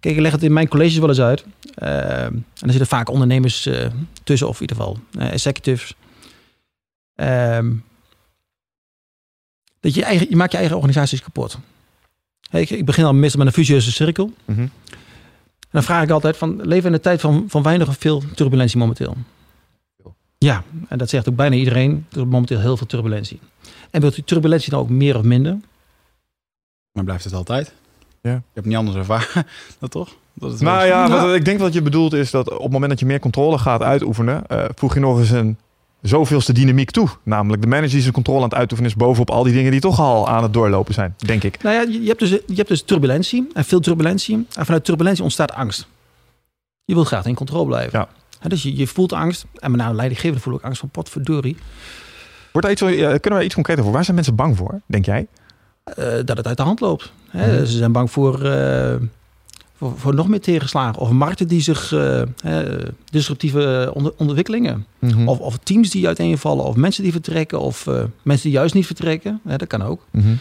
[0.00, 1.44] Kijk, ik leg het in mijn colleges wel eens uit.
[1.74, 3.90] Eh, en er zitten vaak ondernemers eh,
[4.24, 5.94] tussen, of in ieder geval executives.
[7.14, 7.72] Ehm,
[9.80, 11.58] dat je, eigen, je maakt je eigen organisaties kapot.
[12.50, 14.32] Hey, ik, ik begin al meestal met een fusieuze cirkel.
[14.44, 14.60] Mhm.
[14.60, 17.96] En dan vraag ik altijd van, leven we in een tijd van, van weinig of
[17.98, 19.16] veel turbulentie momenteel?
[20.38, 22.06] Ja, en dat zegt ook bijna iedereen.
[22.10, 23.40] Er is momenteel heel veel turbulentie.
[23.90, 25.58] En wilt die turbulentie dan ook meer of minder?
[26.92, 27.72] Maar blijft het altijd?
[28.22, 28.34] Ja.
[28.34, 29.46] Ik heb niet anders ervaren.
[29.80, 30.16] dat toch?
[30.34, 31.26] Dat het Nou ja, Nou.
[31.26, 33.58] wat ik denk wat je bedoelt is dat op het moment dat je meer controle
[33.58, 35.58] gaat uitoefenen, eh, voeg je nog eens een
[36.02, 37.08] zoveelste dynamiek toe.
[37.22, 39.80] Namelijk de manager die zijn controle aan het uitoefenen is bovenop al die dingen die
[39.80, 41.62] toch al aan het doorlopen zijn, denk ik.
[41.62, 44.46] Nou ja, je hebt dus, je hebt dus turbulentie en veel turbulentie.
[44.54, 45.86] En vanuit turbulentie ontstaat angst.
[46.84, 47.98] Je wilt graag in controle blijven.
[47.98, 48.48] Ja.
[48.48, 49.44] Dus je, je voelt angst.
[49.54, 51.56] En met name leidinggevende voel ik angst van potverdorie.
[52.52, 53.92] Wordt daar iets, kunnen we iets concreter voor?
[53.92, 55.26] Waar zijn mensen bang voor, denk jij?
[55.84, 57.12] eh, dat het uit de hand loopt.
[57.28, 57.56] Hè?
[57.56, 57.64] Mhm.
[57.66, 58.94] Ze zijn bang voor, eh,
[59.80, 61.00] voor, voor nog meer tegenslagen.
[61.00, 64.86] Of markten die zich, eh, hè, disruptieve onder- ontwikkelingen.
[64.98, 65.28] Mhm.
[65.28, 66.64] Of, of teams die uiteenvallen.
[66.64, 67.60] Of mensen die vertrekken.
[67.60, 69.40] Of eh, mensen die juist niet vertrekken.
[69.44, 70.06] Hè, dat kan ook.
[70.10, 70.34] Mhm.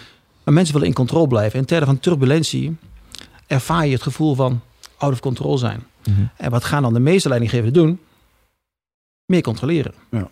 [0.43, 1.59] Maar mensen willen in controle blijven.
[1.59, 2.75] In tijden van turbulentie
[3.47, 4.61] ervaar je het gevoel van
[4.97, 5.83] out of control zijn.
[6.05, 6.21] Mhm.
[6.37, 7.99] En wat gaan dan de meeste leidinggevenden doen?
[9.25, 9.93] Meer controleren.
[10.11, 10.29] Ja.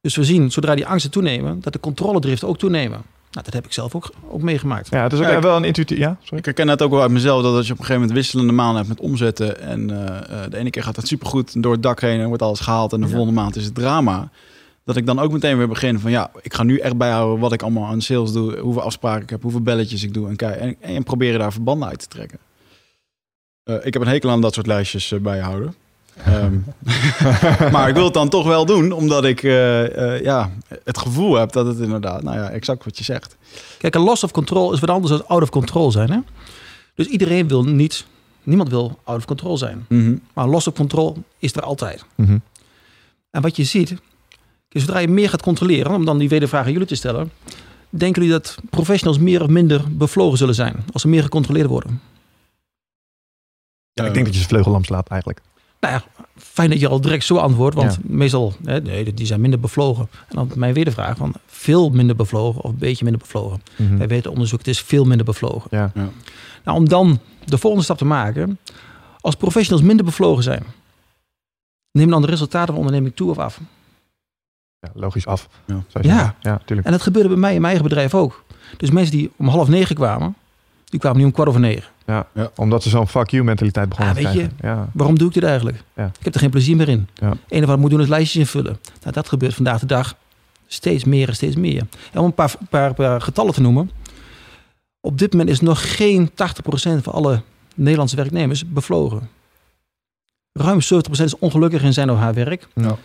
[0.00, 3.02] Dus we zien, zodra die angsten toenemen, dat de controledrift ook toenemen.
[3.32, 4.88] Nou, dat heb ik zelf ook, ook meegemaakt.
[4.90, 5.98] Ja, het is ook wel een intuïtief...
[5.98, 6.38] Ja, sorry.
[6.38, 8.52] Ik herken het ook wel uit mezelf dat als je op een gegeven moment wisselende
[8.52, 11.82] maanden hebt met omzetten en eh, eh, de ene keer gaat het supergoed door het
[11.82, 13.12] dak heen en wordt alles gehaald en de Ja.
[13.12, 14.30] volgende maand is het drama.
[14.84, 17.52] Dat ik dan ook meteen weer begin van ja, ik ga nu echt bijhouden wat
[17.52, 20.56] ik allemaal aan sales doe, hoeveel afspraken ik heb, hoeveel belletjes ik doe en, kijk,
[20.56, 22.38] en, en proberen daar verbanden uit te trekken.
[23.64, 25.74] Eh, ik heb een hekel aan dat soort lijstjes bijhouden.
[26.16, 26.58] Ehm,
[27.72, 30.50] maar ik wil het dan toch wel doen, omdat ik eh, eh, ja,
[30.84, 33.36] het gevoel heb dat het inderdaad, nou ja, exact wat je zegt.
[33.78, 36.10] Kijk, een loss of control is wat anders dan out of control zijn.
[36.10, 36.18] Hè?
[36.94, 38.06] Dus iedereen wil niet,
[38.42, 39.84] niemand wil out of control zijn.
[39.88, 40.16] Mhm.
[40.32, 42.04] Maar loss of control is er altijd.
[42.14, 42.38] Mhm.
[43.30, 43.94] En wat je ziet,
[44.68, 47.30] is zodra je meer gaat controleren, om dan die wedervraag aan jullie te stellen,
[47.90, 52.00] denken jullie dat professionals meer of minder bevlogen zullen zijn als ze meer gecontroleerd worden?
[53.92, 55.40] Ja, ik denk dat je ze vleugellam slaat eigenlijk.
[55.82, 56.02] Nou ja,
[56.36, 60.08] fijn dat je al direct zo antwoordt, want meestal, hè, nee, die zijn minder bevlogen.
[60.28, 63.62] En dan mijn wedervraag van veel minder bevlogen of een beetje minder bevlogen.
[63.76, 63.96] Mhm.
[63.96, 65.68] Wij weten onderzoek, het is veel minder bevlogen.
[65.70, 65.90] Ja.
[65.94, 66.08] Ja.
[66.64, 68.58] Nou, om dan de volgende stap te maken,
[69.20, 70.64] als professionals minder bevlogen zijn,
[71.90, 73.60] neem dan de resultaten van de onderneming toe of af?
[74.80, 75.48] ja, logisch af.
[75.66, 75.82] Ja.
[76.00, 76.34] Ja.
[76.40, 76.86] ja, tuurlijk.
[76.86, 78.44] En dat gebeurde bij mij in mijn eigen bedrijf ook.
[78.76, 80.34] Dus mensen die om half negen kwamen,
[80.92, 81.90] die kwamen nu om kwart over negen.
[82.56, 84.78] Omdat ze zo'n fuck you mentaliteit begonnen Ah, te weet je, krijgen.
[84.80, 84.88] Ja.
[84.92, 85.82] Waarom doe ik dit eigenlijk?
[85.96, 86.04] Ja.
[86.18, 87.08] Ik heb er geen plezier meer in.
[87.14, 87.28] Ja.
[87.28, 88.78] Het enige wat ik moet doen is lijstjes invullen.
[89.02, 90.14] Nou, dat gebeurt vandaag de dag
[90.66, 91.86] steeds meer en steeds meer.
[92.12, 93.90] En om een paar, paar, paar getallen te noemen.
[95.00, 96.32] Op dit moment is nog geen 80%
[97.02, 97.42] van alle
[97.74, 99.28] Nederlandse werknemers bevlogen.
[100.52, 100.86] Ruim 70%
[101.24, 102.68] is ongelukkig in zijn of haar werk.
[102.74, 102.96] Ja.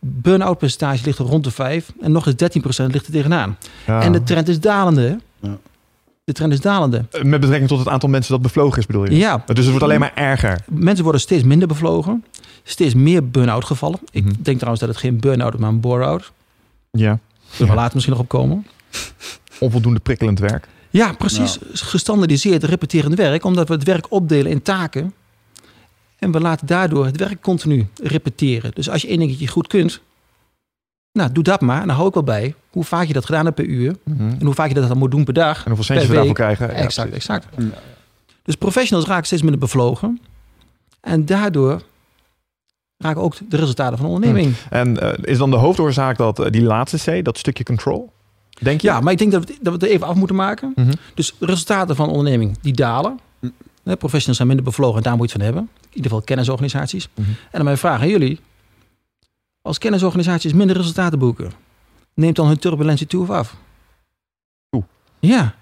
[0.00, 3.58] Burn-out percentage ligt er rond de 5 en nog eens 13% ligt er tegenaan.
[3.86, 4.02] Ja.
[4.02, 5.18] En de trend is dalende.
[5.40, 5.56] Ja.
[6.24, 7.04] De trend is dalende.
[7.10, 9.16] Eh, Met betrekking tot het aantal mensen dat bevlogen is, bedoel je?
[9.16, 10.64] Ja, Dus het wordt alleen maar erger.
[10.68, 12.24] mensen worden steeds minder bevlogen.
[12.62, 13.98] Steeds meer burn-out gevallen.
[14.10, 14.32] Ik Mhm.
[14.38, 16.32] denk trouwens dat het geen burn-out is, maar een bore-out.
[16.90, 17.18] Ja.
[17.50, 18.66] Zullen we later misschien nog op komen.
[19.60, 20.68] Onvoldoende prikkelend werk.
[20.90, 21.58] Ja, precies.
[21.72, 23.44] Gestandardiseerd repeterend werk.
[23.44, 25.14] Omdat we het werk opdelen in taken.
[26.18, 28.70] En we laten daardoor het werk continu repeteren.
[28.74, 30.00] Dus als je één dingetje goed kunt.
[31.14, 31.80] Nou, doe dat maar.
[31.80, 33.96] En dan hou ik wel bij hoe vaak je dat gedaan hebt per uur.
[34.18, 35.56] En hoe vaak je dat dan moet doen per dag.
[35.56, 36.66] En hoeveel centjes we daarvoor krijgen.
[36.66, 37.28] Ja, exact, precies.
[37.28, 37.46] exact.
[37.58, 37.78] Ja.
[38.42, 40.20] Dus professionals raken steeds minder bevlogen.
[41.00, 41.82] En daardoor
[42.98, 44.54] raken ook de resultaten van de onderneming.
[44.70, 48.12] En eh, is dan de hoofdoorzaak dat eh, die laatste C, dat stukje control?
[48.60, 48.86] Denk je?
[48.86, 50.72] Ja, maar ik denk dat we, dat we het even af moeten maken.
[50.76, 50.92] Mhm.
[51.14, 53.18] Dus resultaten van de onderneming die dalen.
[53.84, 55.70] Hè, professionals zijn minder bevlogen en daar moet je het van hebben.
[55.82, 57.08] In ieder geval kennisorganisaties.
[57.14, 57.28] Mhm.
[57.28, 58.40] En dan mijn vraag aan jullie.
[59.66, 61.50] Als kennisorganisaties minder resultaten boeken,
[62.14, 63.56] neemt dan hun turbulentie toe of af?
[64.70, 64.82] Toe.
[65.18, 65.40] Ja.
[65.42, 65.52] En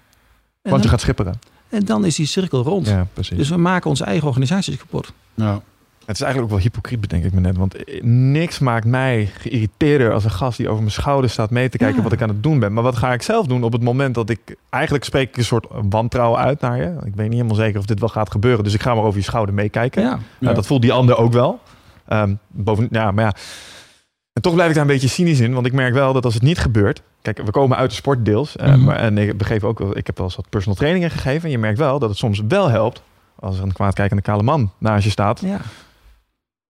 [0.61, 1.39] Want je dan, gaat schipperen.
[1.69, 2.87] en dan is die cirkel rond.
[2.87, 3.37] Ja, precies.
[3.37, 5.13] Dus we maken onze eigen organisaties kapot.
[5.33, 5.61] Ja.
[6.05, 7.57] Het is eigenlijk ook wel hypocriet, bedenk ik me net.
[7.57, 11.69] Want eh, niks maakt mij geïrriteerder als een gast die over mijn schouder staat mee
[11.69, 12.03] te kijken Ja.
[12.03, 12.73] wat ik aan het doen ben.
[12.73, 14.55] Maar wat ga ik zelf doen op het moment dat ik...
[14.69, 16.83] Eigenlijk spreek ik een soort wantrouwen uit naar je.
[17.05, 18.63] Ik weet niet helemaal zeker of dit wel gaat gebeuren.
[18.63, 20.19] Dus ik ga maar over je schouder meekijken.
[20.39, 20.53] Ja.
[20.53, 21.59] Dat voelt die ander ook wel.
[22.07, 23.33] Ehm, boven, ja, maar ja.
[24.33, 25.53] En toch blijf ik daar een beetje cynisch in.
[25.53, 27.01] Want ik merk wel dat als het niet gebeurt...
[27.21, 28.55] Kijk, we komen uit de sport deels.
[28.55, 28.83] eh, Mhm.
[28.83, 29.97] maar, en ik begeef ook wel...
[29.97, 31.43] Ik heb wel eens wat personal trainingen gegeven.
[31.43, 33.01] En je merkt wel dat het soms wel helpt...
[33.39, 35.39] als er een kwaadkijkende kale man naast je staat.
[35.41, 35.59] ja.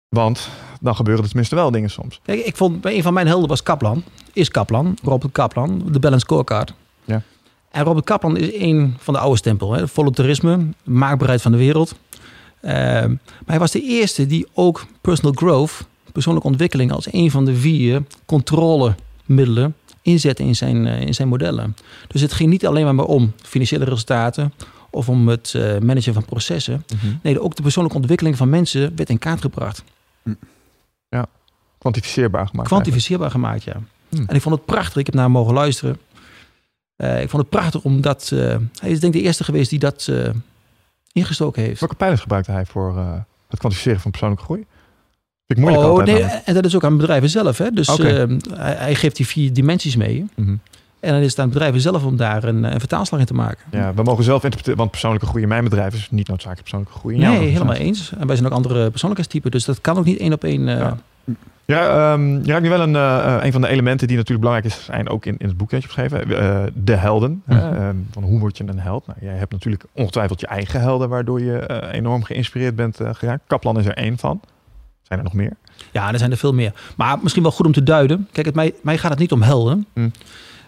[0.09, 0.49] Want
[0.81, 2.21] dan gebeuren er tenminste wel dingen soms.
[2.23, 4.05] Kijk, ik vond bij een van mijn helden was Kaplan.
[4.33, 6.75] Is Kaplan, Robert Kaplan, de Balance Scorecard.
[7.05, 7.23] Ja.
[7.71, 9.73] En Robert Kaplan is een van de oude stempel.
[9.73, 9.89] Hè?
[9.89, 11.95] Voluntarisme, maakbaarheid van de wereld.
[12.61, 17.45] Ehm, maar hij was de eerste die ook personal growth, persoonlijke ontwikkeling, als een van
[17.45, 21.77] de vier controlemiddelen inzette in zijn, eh, in zijn modellen.
[22.09, 24.53] Dus het ging niet alleen maar om financiële resultaten
[24.91, 26.85] of om het eh, managen van processen.
[27.23, 29.85] Nee, ook de persoonlijke ontwikkeling van mensen werd in kaart gebracht.
[31.79, 32.69] Kwantificeerbaar gemaakt.
[32.69, 33.77] Kwantificeerbaar gemaakt, ja.
[34.09, 34.25] Hmm.
[34.27, 34.97] En ik vond het prachtig.
[34.97, 35.99] Ik heb naar hem mogen luisteren.
[36.97, 40.13] Eh, ik vond het prachtig omdat hij is denk ik de eerste geweest die dat
[41.13, 41.81] ingestoken heeft.
[41.81, 42.97] Welke pijlers gebruikte hij voor
[43.49, 44.67] het kwantificeren van persoonlijke groei?
[45.47, 46.19] Vind ik moeilijk oh, altijd.
[46.27, 47.59] nee, en dat is ook aan bedrijven zelf.
[47.59, 47.71] Hè?
[47.71, 48.09] Dus Oké.
[48.09, 50.27] eh, hij, hij geeft die vier dimensies mee.
[50.35, 50.57] Mhm.
[51.01, 53.59] En dan is het aan bedrijven zelf om daar een, een vertaalslag in te maken.
[53.71, 56.99] Ja, we mogen zelf interpreteren, want persoonlijke groei in mijn bedrijf is niet noodzakelijk persoonlijke
[56.99, 57.15] groei.
[57.15, 58.13] in nee, helemaal eens.
[58.19, 59.51] En wij zijn ook andere persoonlijkheidstypen.
[59.51, 60.69] Dus dat kan ook niet één op één.
[60.69, 60.97] eh, Ja.
[61.67, 64.75] Ja, ehm, je raakt nu wel een, eh, een van de elementen die natuurlijk belangrijk
[64.77, 66.39] is, zijn ook in, in het boek dat je hebt geschreven.
[66.43, 67.43] eh, de helden.
[67.47, 67.59] Mhm.
[67.59, 69.07] ehm, van hoe word je een held?
[69.07, 73.09] Nou, jij hebt natuurlijk ongetwijfeld je eigen helden, waardoor je eh, enorm geïnspireerd bent eh,
[73.13, 73.43] geraakt.
[73.47, 74.41] Kaplan is er één van.
[75.05, 75.53] Zijn er nog meer?
[75.93, 76.73] Ja, er zijn er veel meer.
[76.97, 78.29] Maar misschien wel goed om te duiden.
[78.33, 79.87] Kijk, het, mij, mij gaat het niet om helden.
[79.93, 80.13] Hmm.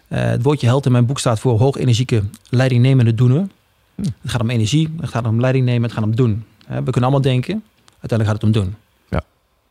[0.08, 3.46] Eh, het woordje held in mijn boek staat voor hoog energieke leidingnemende doener.
[3.94, 4.04] Hmm.
[4.20, 6.44] Het gaat om energie, het gaat om leiding nemen, het gaat om doen.
[6.66, 7.62] We kunnen allemaal denken,
[8.00, 8.74] uiteindelijk gaat het om doen.
[9.10, 9.22] Ja.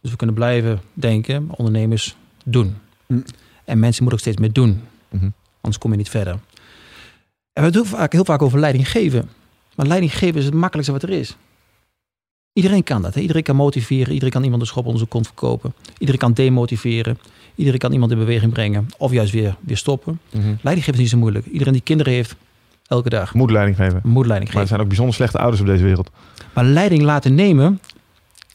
[0.02, 2.76] Dus we kunnen blijven denken, ondernemers doen.
[3.06, 3.24] Hmm.
[3.66, 5.30] En mensen moeten ook steeds meer doen, Mhm.
[5.62, 6.40] anders kom je niet verder.
[7.54, 9.30] En we doen vaak, heel vaak over leiding geven.
[9.76, 11.36] Maar leiding geven is het makkelijkste wat er is.
[12.56, 13.14] Iedereen kan dat.
[13.14, 13.22] Hè?
[13.22, 14.08] Iedereen kan motiveren.
[14.14, 15.74] Iedereen kan iemand een schop onder zijn kont verkopen.
[15.98, 17.18] Iedereen kan demotiveren.
[17.56, 18.88] Iedereen kan iemand in beweging brengen.
[18.98, 20.20] Of juist weer, weer stoppen.
[20.32, 21.46] Leiding geven is niet zo moeilijk.
[21.46, 22.36] Iedereen die kinderen heeft,
[22.88, 24.02] elke dag, Moet leiding geven.
[24.04, 24.68] moet leiding Maar er geven.
[24.68, 26.10] zijn ook bijzonder slechte ouders op deze wereld.
[26.54, 27.80] Maar leiding laten nemen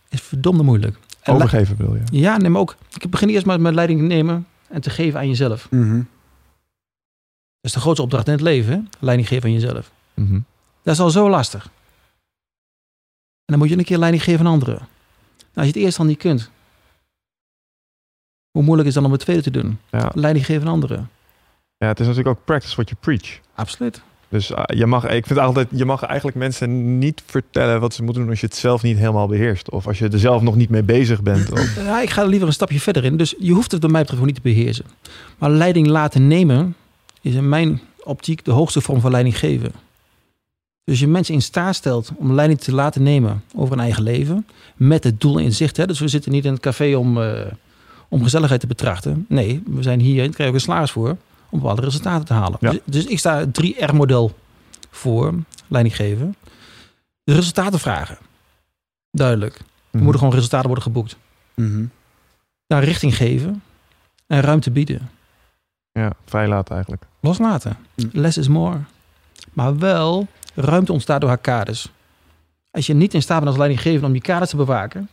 [0.09, 0.97] is verdomde moeilijk.
[1.23, 2.03] En Overgeven wil je.
[2.19, 2.77] ja, neem ook.
[2.99, 5.67] Ik begin eerst maar met leiding nemen en te geven aan jezelf.
[5.71, 5.97] Mhm.
[5.97, 6.05] Dat
[7.61, 8.73] is de grootste opdracht in het leven.
[8.73, 8.79] Hè?
[8.99, 9.91] Leiding geven aan jezelf.
[10.15, 10.39] Mhm.
[10.83, 11.69] Dat is al zo lastig.
[13.51, 14.75] En dan moet je een keer leiding geven aan anderen.
[14.75, 14.87] Nou,
[15.55, 16.51] als je het eerst al niet kunt.
[18.51, 19.79] Hoe moeilijk is het dan om het tweede te doen?
[19.91, 20.11] Ja.
[20.15, 21.11] Leiding geven aan anderen.
[21.77, 23.41] ja, het is natuurlijk ook practice what you preach.
[23.55, 24.03] Absoluut.
[24.29, 28.03] Dus eh, je mag, ik vind altijd, je mag eigenlijk mensen niet vertellen wat ze
[28.03, 29.71] moeten doen als je het zelf niet helemaal beheerst.
[29.71, 31.53] Of als je er zelf nog niet mee bezig bent.
[31.53, 33.17] Of, Ja, ik ga er liever een stapje verder in.
[33.17, 34.85] Dus je hoeft het bij mij betreft niet te beheersen.
[35.39, 36.77] Maar leiding laten nemen
[37.21, 39.73] is in mijn optiek de hoogste vorm van leiding geven.
[40.85, 44.47] Dus je mensen in staat stelt om leiding te laten nemen over hun eigen leven.
[44.77, 45.77] Met het doel in zicht.
[45.77, 45.87] Hè?
[45.87, 47.47] Dus we zitten niet in het café om, eh,
[48.09, 49.25] om gezelligheid te betrachten.
[49.29, 51.17] Nee, we zijn hier en krijgen we een salaris voor
[51.51, 52.57] om bepaalde resultaten te halen.
[52.61, 52.71] Ja.
[52.71, 54.33] Dus, dus ik sta het 3R-model
[54.91, 55.35] voor,
[55.69, 56.35] leiding geven.
[57.25, 58.19] De resultaten vragen.
[59.11, 59.55] Duidelijk.
[59.57, 60.03] Er Mhm.
[60.03, 61.17] moeten gewoon resultaten worden geboekt
[61.55, 61.85] Mhm.
[62.67, 63.63] naar richting geven
[64.27, 65.11] en ruimte bieden.
[65.93, 67.03] Ja, vrij laat eigenlijk.
[67.21, 67.77] Loslaten.
[68.13, 68.79] Less is more.
[69.53, 71.93] Maar wel ruimte ontstaat door haar kaders.
[72.71, 75.09] Als je niet in staat bent als leidinggever om die kaders te bewaken,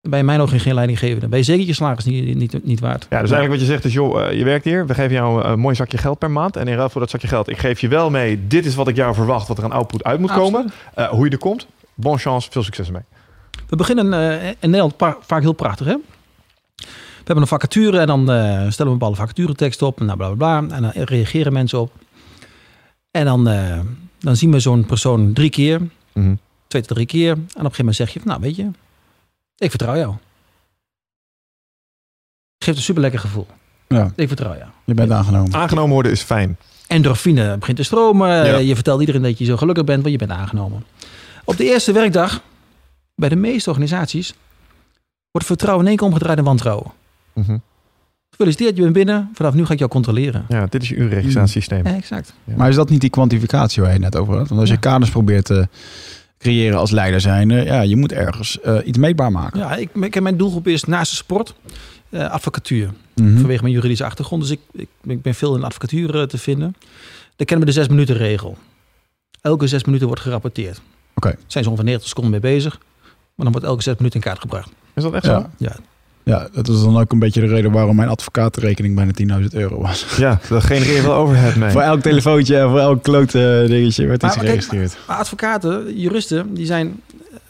[0.00, 1.20] dan ben je in mijn ogen geen leidinggever.
[1.20, 3.06] Dan ben je zeker je salaris niet, niet, niet waard.
[3.10, 4.86] Ja, dus eigenlijk wat je zegt is, joh, eh, je werkt hier.
[4.86, 6.56] We geven jou een mooi zakje geld per maand.
[6.56, 8.46] En in ruil voor dat zakje geld, ik geef je wel mee.
[8.46, 10.72] Dit is wat ik jou verwacht, wat er aan output uit moet komen.
[10.94, 11.66] Eh, hoe je er komt.
[11.94, 13.02] Bon chance, veel succes ermee.
[13.68, 15.86] We beginnen eh, in Nederland vaak heel prachtig.
[15.86, 15.96] Hè?
[16.76, 20.00] We hebben een vacature en dan stellen we een bepaalde vacaturetekst op.
[20.00, 20.76] Nou, bla, bla, bla.
[20.76, 21.92] En dan reageren mensen op.
[23.10, 23.48] En dan,
[24.18, 25.80] dan zien we zo'n persoon drie keer.
[26.12, 26.34] Mhm.
[26.66, 27.30] twee tot drie keer.
[27.30, 28.70] En op een gegeven moment zeg je, van, nou weet je,
[29.56, 30.14] ik vertrouw jou.
[32.58, 33.46] Geeft een super lekker gevoel.
[33.88, 34.68] Ja, Ik vertrouw jou.
[34.84, 35.54] je bent aangenomen.
[35.54, 36.56] Aangenomen worden is fijn.
[36.86, 38.28] Endorfine begint te stromen.
[38.46, 38.56] Ja.
[38.56, 40.84] Je vertelt iedereen dat je zo gelukkig bent, want je bent aangenomen.
[41.44, 42.42] Op de eerste werkdag,
[43.14, 44.34] bij de meeste organisaties,
[45.30, 46.92] wordt vertrouwen in één keer omgedraaid in wantrouwen.
[47.32, 47.58] Mhm.
[48.38, 49.30] Gefeliciteerd, je bent binnen.
[49.32, 50.44] Vanaf nu ga ik jou controleren.
[50.48, 51.86] Ja, dit is je uurregistratiesysteem.
[51.86, 52.34] Ja, exact.
[52.44, 52.56] Ja.
[52.56, 54.48] Maar is dat niet die kwantificatie waar je het net over had?
[54.48, 55.68] Want als je kaders probeert te
[56.38, 59.58] creëren als leider zijn, ja, je moet ergens eh, iets meetbaar maken.
[59.58, 61.54] Ja, ik, ik, mijn doelgroep is naast de sport
[62.10, 62.90] eh, advocatuur.
[63.14, 63.38] Mhm.
[63.38, 64.42] Vanwege mijn juridische achtergrond.
[64.42, 66.74] Dus ik, ik, ik ben veel in advocatuur eh, te vinden.
[67.36, 68.56] Dan kennen we de zes minuten regel.
[69.40, 70.80] Elke zes minuten wordt gerapporteerd.
[71.14, 71.34] Oké.
[71.46, 72.78] Zijn ze ongeveer 90 seconden mee bezig.
[73.34, 74.70] Maar dan wordt elke zes minuten in kaart gebracht.
[74.94, 75.40] Is dat echt Ja.
[75.40, 75.46] zo?
[75.56, 75.76] Ja.
[76.28, 79.80] Ja, dat is dan ook een beetje de reden waarom mijn advocatenrekening bijna 10.000 euro
[79.80, 80.16] was.
[80.16, 81.70] Ja, dat genereert wel overhead mee.
[81.70, 84.96] Voor elk telefoontje en voor elk klote dingetje werd iets kijk, geregistreerd.
[85.06, 87.00] Maar advocaten, juristen, die zijn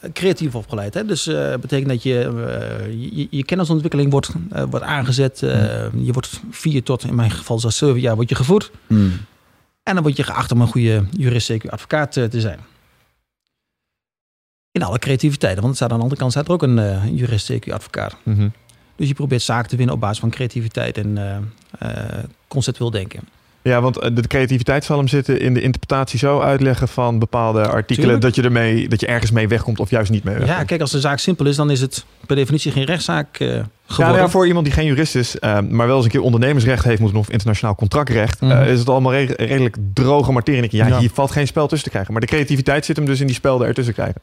[0.00, 0.94] eh, creatief opgeleid.
[0.94, 1.04] Hè?
[1.04, 5.42] Dus eh betekent dat je, eh, je je kennisontwikkeling wordt, eh, wordt aangezet.
[5.42, 5.50] eh,
[5.94, 8.70] Je wordt vier tot, in mijn geval zelfs zeven jaar, word je gevoed.
[8.86, 9.12] Hmm.
[9.82, 12.58] En dan word je geacht om een goede jurist, CQ advocaat eh, te zijn.
[14.72, 15.54] In alle creativiteit.
[15.58, 18.16] Want er staat aan de andere kant staat er ook een eh, jurist, CQ advocaat.
[18.22, 18.48] Mhm.
[18.98, 21.18] Dus je probeert zaken te winnen op basis van creativiteit en
[21.78, 21.88] eh,
[22.48, 23.20] conceptueel denken.
[23.62, 27.60] Ja, want eh, de creativiteit zal hem zitten in de interpretatie zo uitleggen van bepaalde
[27.68, 28.20] artikelen Tuurlijk.
[28.20, 30.56] dat je ermee dat je ergens mee wegkomt of juist niet mee wegkomt.
[30.58, 33.46] Ja, kijk, als de zaak simpel is, dan is het per definitie geen rechtszaak eh
[33.48, 34.14] Ja, geworden.
[34.14, 35.36] nou ja, voor iemand die geen jurist is,
[35.68, 38.62] maar wel eens een keer ondernemersrecht heeft moeten of internationaal contractrecht, Mhm.
[38.62, 40.76] is het allemaal re- redelijk droge materie.
[40.76, 40.98] Ja, Ja.
[40.98, 42.12] hier valt geen spel tussen te krijgen.
[42.12, 44.20] Maar de creativiteit zit hem dus in die spelden ertussen krijgen.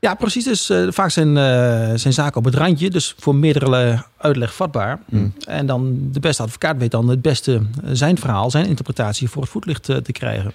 [0.00, 0.44] Ja, precies.
[0.44, 4.98] Dus eh, vaak zijn, eh, zijn zaken op het randje, dus voor meerdere uitleg vatbaar.
[5.08, 5.32] Mm.
[5.46, 9.42] En dan de beste advocaat weet dan het beste eh, zijn verhaal, zijn interpretatie voor
[9.42, 10.52] het voetlicht eh, te krijgen.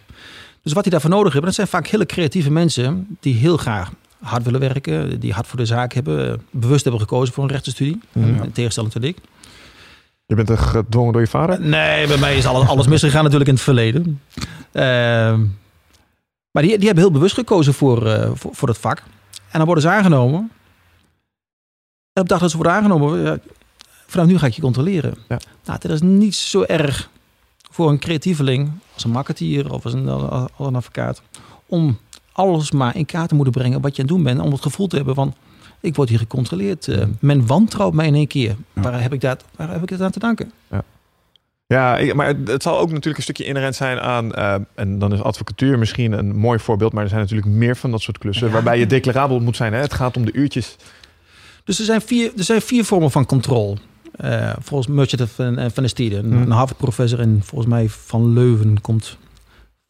[0.62, 3.92] Dus wat hij daarvoor nodig heeft, dat zijn vaak hele creatieve mensen die heel graag
[4.22, 7.50] hard willen werken, die hard voor de zaak hebben, eh, bewust hebben gekozen voor een
[7.50, 8.44] rechtenstudie, Mhm.
[8.44, 9.18] in tegenstelling tot ik.
[10.26, 11.62] Je bent er gedwongen door je vader?
[11.62, 14.22] Nee, bij mij is alles, alles misgegaan natuurlijk in het verleden.
[14.72, 15.40] Ehm,
[16.52, 19.04] maar die, die hebben heel bewust gekozen voor, eh, voor, voor het vak.
[19.56, 20.40] En dan worden ze aangenomen.
[22.14, 23.38] En op de dag dat ze worden aangenomen, ja,
[24.06, 25.16] vanaf nu ga ik je controleren.
[25.28, 25.40] Ja.
[25.66, 27.10] Nou, dat is niet zo erg
[27.72, 31.22] voor een creatieveling, als een marketeer of als een, als een advocaat,
[31.66, 31.98] om
[32.32, 34.40] alles maar in kaart te moeten brengen wat je aan het doen bent.
[34.40, 35.34] Om het gevoel te hebben van,
[35.80, 36.88] ik word hier gecontroleerd.
[36.88, 38.56] Eh, men wantrouwt mij in één keer.
[38.74, 38.82] Ja.
[38.82, 40.52] Waar, heb ik dat, waar heb ik het aan te danken?
[40.72, 40.84] Ja,
[41.68, 45.14] ik- maar het, het zal ook natuurlijk een stukje inherent zijn aan, eh, en dan
[45.14, 48.48] is advocatuur misschien een mooi voorbeeld, maar er zijn natuurlijk meer van dat soort klussen
[48.48, 48.54] Ja.
[48.54, 49.74] waarbij je declarabel moet zijn.
[49.74, 49.80] Hè?
[49.80, 50.76] Het gaat om de uurtjes.
[51.64, 53.78] Dus er zijn vier, er zijn vier vormen van controle.
[54.16, 56.16] Eh, volgens Merchant van, eh, van de Stiede.
[56.18, 56.42] Een, Hmm.
[56.42, 59.18] een Harvard-professor en volgens mij van Leuven komt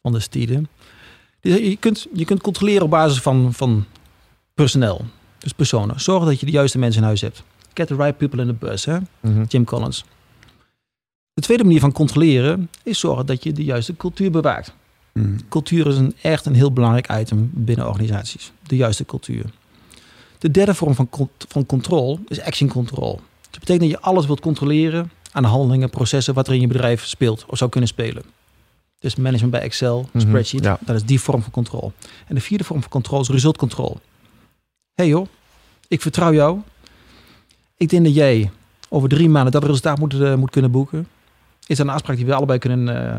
[0.02, 0.62] van de Stiede.
[1.40, 3.84] Die- Je kunt, je kunt controleren op basis van, van
[4.54, 5.04] personeel.
[5.38, 6.00] Dus personen.
[6.00, 7.42] Zorg dat je de juiste mensen in huis hebt.
[7.74, 8.96] Get the right people in the bus, hè?
[9.48, 10.04] Jim Collins.
[11.36, 14.74] De tweede manier van controleren is zorgen dat je de juiste cultuur bewaakt.
[15.12, 15.36] Hmm.
[15.48, 18.52] Cultuur is een, echt een heel belangrijk item binnen organisaties.
[18.66, 19.44] De juiste cultuur.
[20.38, 21.08] De derde vorm van,
[21.48, 23.20] van controle is action control.
[23.50, 26.66] Dat betekent dat je alles wilt controleren aan de handelingen, processen wat er in je
[26.66, 28.22] bedrijf speelt of zou kunnen spelen.
[28.98, 30.78] Dus management bij Excel, Mhm, spreadsheet, ja.
[30.80, 31.92] dat is die vorm van controle.
[32.26, 34.00] En de vierde vorm van controle is result control.
[34.94, 35.26] hey joh,
[35.88, 36.58] ik vertrouw jou.
[37.76, 38.50] Ik denk dat jij
[38.88, 41.06] over drie maanden dat resultaat moet, eh, moet kunnen boeken.
[41.66, 43.18] Is dat een afspraak die we allebei kunnen, eh,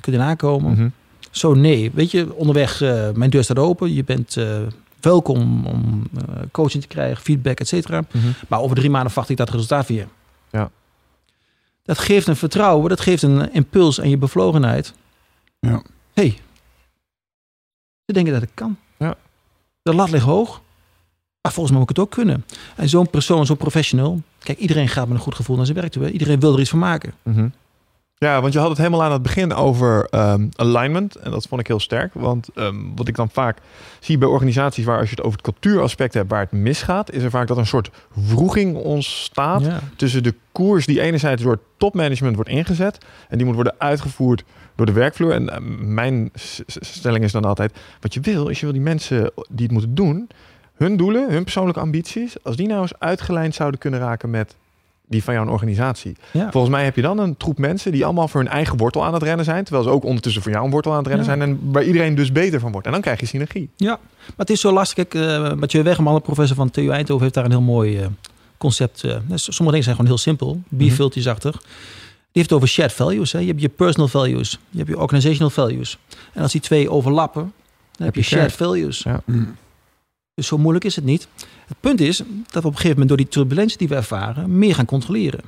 [0.00, 0.72] kunnen nakomen?
[0.72, 0.88] Mhm.
[1.30, 1.90] Zo nee.
[1.94, 3.94] Weet je, onderweg, eh, mijn deur staat open.
[3.94, 4.60] Je bent eh,
[5.00, 8.04] welkom om eh, coaching te krijgen, feedback, et cetera.
[8.12, 8.26] Mhm.
[8.48, 10.08] Maar over drie maanden wacht ik dat resultaat weer.
[10.50, 10.70] Ja.
[11.82, 14.94] Dat geeft een vertrouwen, dat geeft een impuls aan je bevlogenheid.
[15.60, 15.82] Ja.
[16.12, 16.38] hey,
[18.06, 18.76] ze denken dat ik kan.
[18.96, 19.14] Ja.
[19.82, 20.62] De lat ligt hoog.
[21.42, 22.44] Maar volgens mij moet ik het ook kunnen.
[22.76, 24.20] En zo'n persoon, zo'n professional.
[24.38, 26.02] Kijk, iedereen gaat met een goed gevoel naar zijn werk toe.
[26.02, 26.10] Hè?
[26.10, 27.12] Iedereen wil er iets van maken.
[27.22, 27.48] Mhm.
[28.14, 31.16] Ja, want je had het helemaal aan het begin over ehm, alignment.
[31.16, 32.14] En dat vond ik heel sterk.
[32.14, 33.58] Want ehm, wat ik dan vaak
[34.00, 37.22] zie bij organisaties waar als je het over het cultuuraspect hebt waar het misgaat, is
[37.22, 39.80] er vaak dat een soort wroeging ontstaat Ja.
[39.96, 42.98] tussen de koers die enerzijds door topmanagement wordt ingezet
[43.28, 44.44] en die moet worden uitgevoerd
[44.76, 45.32] door de werkvloer.
[45.32, 46.30] En eh, mijn
[46.66, 49.94] stelling is dan altijd, wat je wil, is je wil die mensen die het moeten
[49.94, 50.28] doen,
[50.80, 54.54] hun doelen, hun persoonlijke ambities, als die nou eens uitgelijnd zouden kunnen raken met
[55.06, 56.16] die van jouw organisatie.
[56.32, 56.50] Ja.
[56.50, 59.14] Volgens mij heb je dan een troep mensen die allemaal voor hun eigen wortel aan
[59.14, 61.32] het rennen zijn, terwijl ze ook ondertussen voor jou een wortel aan het rennen Ja.
[61.36, 62.86] zijn en waar iedereen dus beter van wordt.
[62.86, 63.68] En dan krijg je synergie.
[63.78, 63.98] Maar
[64.36, 65.08] het is zo lastig.
[65.08, 68.06] Kijk, uh, Mathieu Wegeman, de professor van TU Eindhoven, heeft daar een heel mooi eh,
[68.58, 69.04] concept.
[69.04, 70.60] eh, dus sommige dingen zijn gewoon heel simpel.
[70.76, 71.52] B-filtjesachtig.
[71.60, 71.62] Die
[72.32, 73.32] heeft het over shared values.
[73.32, 73.38] Hè.
[73.38, 74.58] Je hebt je personal values.
[74.70, 75.98] Je hebt je organizational values.
[76.32, 77.52] En als die twee overlappen,
[77.96, 78.98] dan heb je shared values.
[79.02, 79.20] Ja.
[79.24, 79.56] Hmm.
[80.40, 81.28] Dus zo moeilijk is het niet.
[81.66, 84.58] Het punt is dat we op een gegeven moment door die turbulentie die we ervaren,
[84.58, 85.40] meer gaan controleren.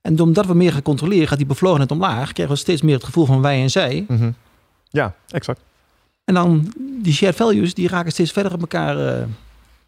[0.00, 2.32] En omdat we meer gaan controleren, gaat die bevlogenheid omlaag.
[2.32, 4.04] Krijgen we steeds meer het gevoel van wij en zij.
[4.08, 4.30] Mhm.
[4.90, 5.60] Ja, exact.
[6.24, 6.72] En dan
[7.02, 8.98] die shared values, die raken steeds verder op elkaar.
[9.20, 9.26] eh,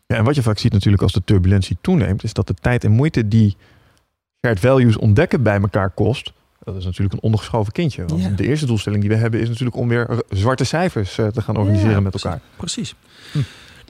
[0.06, 2.84] Ja, en wat je vaak ziet natuurlijk als de turbulentie toeneemt, is dat de tijd
[2.84, 3.56] en moeite die
[4.44, 6.32] shared values ontdekken bij elkaar kost,
[6.62, 8.04] dat is natuurlijk een ondergeschoven kindje.
[8.04, 8.28] Want Ja.
[8.28, 11.56] de eerste doelstelling die we hebben is natuurlijk om weer zwarte cijfers eh, te gaan
[11.56, 12.40] organiseren Ja, met elkaar.
[12.56, 12.94] Precies.
[13.32, 13.38] Hm.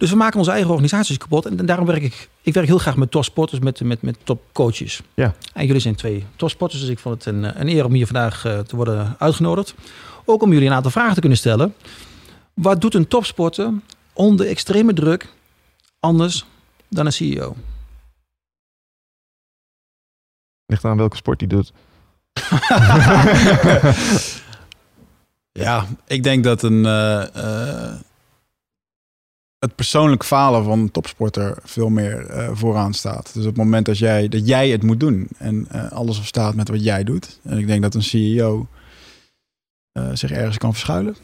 [0.00, 1.46] Dus we maken onze eigen organisaties kapot.
[1.46, 5.00] En daarom werk ik, ik werk heel graag met topsporters, met, met, met topcoaches.
[5.14, 5.34] Ja.
[5.52, 8.06] En jullie zijn twee topsporters, dus ik vond het een, eh, een eer om hier
[8.06, 9.74] vandaag eh, te worden uitgenodigd.
[10.24, 11.74] Ook om jullie een aantal vragen te kunnen stellen.
[12.54, 13.72] Wat doet een topsporter
[14.12, 15.32] onder extreme druk
[15.98, 16.46] anders
[16.88, 17.56] dan een CEO?
[20.66, 21.72] Ligt aan welke sport die doet.
[25.52, 27.94] Ja, ik denk dat een, eh, eh,
[29.60, 33.30] het persoonlijk falen van een topsporter veel meer eh, vooraan staat.
[33.34, 36.24] Dus op het moment dat jij, dat jij het moet doen en eh, alles op
[36.24, 37.38] staat met wat jij doet.
[37.42, 38.66] En ik denk dat een CEO
[39.92, 41.16] eh, zich ergens kan verschuilen.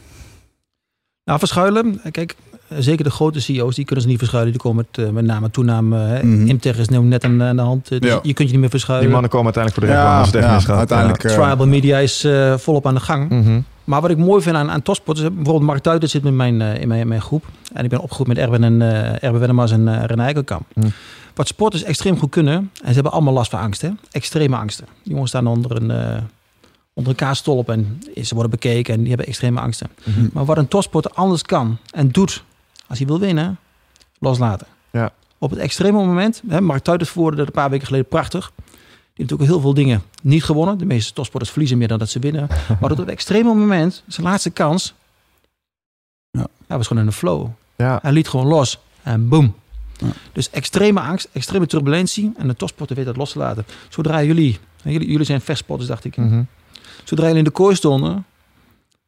[1.24, 2.00] Nou, verschuilen.
[2.10, 2.34] Kijk,
[2.68, 4.52] zeker de grote CEO's, die kunnen ze niet verschuilen.
[4.52, 5.98] Die komen met, met name en toename.
[5.98, 6.22] hè.
[6.24, 6.46] Mhm.
[6.46, 7.88] Imtech is nu net aan, aan de hand.
[7.88, 8.18] Dus Ja.
[8.22, 9.04] je kunt je niet meer verschuilen.
[9.06, 10.78] Die mannen komen uiteindelijk voor de als het echt misgaat.
[10.78, 11.20] uiteindelijk.
[11.20, 13.30] Tribal media is eh, volop aan de gang.
[13.30, 13.36] Ja.
[13.36, 13.60] Mhm.
[13.86, 16.80] Maar wat ik mooi vind aan, aan topsporters, bijvoorbeeld Mark Tuiten zit met mijn, eh,
[16.80, 17.44] in, mijn, in mijn groep.
[17.72, 20.66] En ik ben opgegroeid met Erwin, en, eh Erwin Wennemars en eh René Eikelkamp.
[20.72, 20.88] Hm.
[21.34, 23.90] Wat sporters extreem goed kunnen, en ze hebben allemaal last van angst, hè?
[24.10, 24.86] extreme angsten.
[25.02, 26.22] Die jongens staan onder een, eh
[26.96, 29.88] onder een kaastolp en ze worden bekeken en die hebben extreme angsten.
[30.04, 30.26] Mhm.
[30.32, 32.44] Maar wat een topsporter anders kan en doet,
[32.86, 33.58] als hij wil winnen,
[34.18, 34.66] loslaten.
[34.90, 35.12] Ja.
[35.38, 38.52] Op het extreme moment, hè, Mark Tuitens voerde dat een paar weken geleden prachtig.
[39.16, 40.78] Die heeft natuurlijk heel veel dingen niet gewonnen.
[40.78, 42.46] De meeste topsporters verliezen meer dan dat ze winnen.
[42.80, 44.94] Maar op het extreme moment, zijn laatste kans,
[46.30, 46.46] Ja.
[46.66, 47.48] hij was gewoon in een flow.
[47.76, 47.98] Ja.
[48.02, 49.54] Hij liet gewoon los en boom.
[49.96, 50.06] Ja.
[50.32, 53.66] Dus extreme angst, extreme turbulentie en de topsporter weet dat los te laten.
[53.88, 56.16] Zodra jullie, jullie, jullie zijn vechtsporters dacht ik.
[56.16, 56.42] Mhm.
[57.04, 58.24] Zodra jullie in de kooi stonden,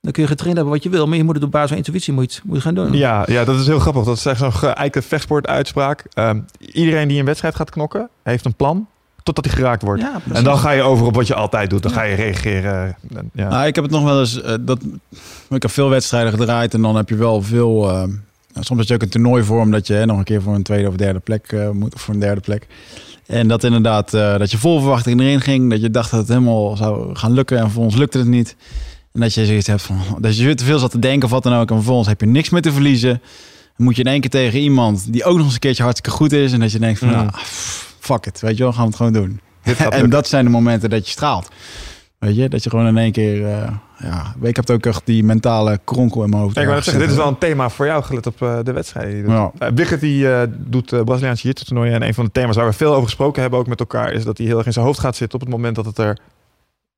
[0.01, 1.07] dan kun je getraind hebben wat je wil.
[1.07, 2.93] Maar je moet het op basis van intuïtie moet moet gaan doen.
[2.93, 4.05] Ja, ja, dat is heel grappig.
[4.05, 6.05] Dat is echt zo'n geëikte vechtsport-uitspraak.
[6.13, 8.87] Ehm, iedereen die een wedstrijd gaat knokken, heeft een plan
[9.35, 10.03] totdat hij geraakt wordt.
[10.03, 11.83] Ja, en dan ga je over op wat je altijd doet.
[11.83, 12.97] Dan ga je reageren.
[13.15, 13.49] En, Ja.
[13.49, 14.43] Nou, ik heb het nog wel eens.
[14.43, 14.79] eh, dat,
[15.51, 17.91] ik heb veel wedstrijden gedraaid en dan heb je wel veel.
[17.91, 18.03] eh,
[18.61, 20.89] soms heb je ook een toernooivorm dat je hè, nog een keer voor een tweede
[20.89, 22.67] of derde plek eh, moet, of voor een derde plek.
[23.27, 25.71] En dat inderdaad, eh, dat je vol verwachting erin ging.
[25.71, 28.57] Dat je dacht dat het helemaal zou gaan lukken en voor ons lukte het niet.
[29.13, 31.43] En dat je zoiets hebt van, dat je te veel zat te denken of wat
[31.43, 31.69] dan ook.
[31.71, 33.21] En vervolgens heb je niks meer te verliezen.
[33.77, 36.17] Dan moet je in één keer tegen iemand die ook nog eens een keertje hartstikke
[36.17, 36.53] goed is.
[36.53, 37.15] En dat je denkt van, Mm.
[37.15, 39.41] nou, pff, fuck it, weet je wel, gaan we het gewoon doen.
[39.91, 41.49] En dat zijn de momenten dat je straalt.
[42.19, 43.47] Weet je, dat je gewoon in één keer...
[43.47, 46.57] eh, ja, ik heb ook echt die mentale kronkel in mijn hoofd.
[46.57, 48.73] Ik zeggen, dit is wel een thema voor jou, gelet op eh, de
[49.11, 49.31] die doet.
[49.31, 49.51] Ja.
[49.59, 51.95] Eh, Wigert die eh, doet uh, Braziliaanse jiu toernooien.
[51.95, 54.25] En een van de thema's waar we veel over gesproken hebben, ook met elkaar, is
[54.25, 56.19] dat hij heel erg in zijn hoofd gaat zitten op het moment dat het er...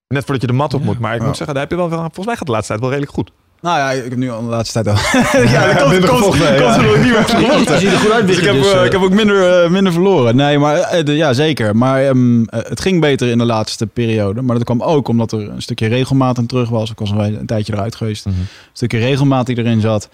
[0.09, 0.87] Net voordat je de mat op Ja.
[0.87, 0.99] moet.
[0.99, 1.27] Maar ik Ja.
[1.27, 3.15] moet zeggen, daar heb je wel, wel- volgens mij gaat de laatste tijd wel redelijk
[3.15, 3.31] goed.
[3.63, 5.03] Nou ja, ik heb nu al de laatste tijd al...
[5.43, 6.77] ja, dat komt, minder komt, ja.
[6.83, 7.79] er niet meer Je gevochten.
[7.79, 9.71] ziet er goed uit, Dus ik, heb, dus, eh, eh, ik heb ook minder, eh,
[9.71, 10.37] minder verloren.
[10.37, 11.77] Nee, maar de- ja, zeker.
[11.77, 14.43] Maar ehm, eh, het ging beter in de laatste periode.
[14.43, 16.91] Maar dat kwam ook omdat er een stukje regelmaat aan terug was.
[16.91, 18.25] Ik was al een tijdje eruit geweest.
[18.27, 20.09] Een stukje regelmaat die erin zat.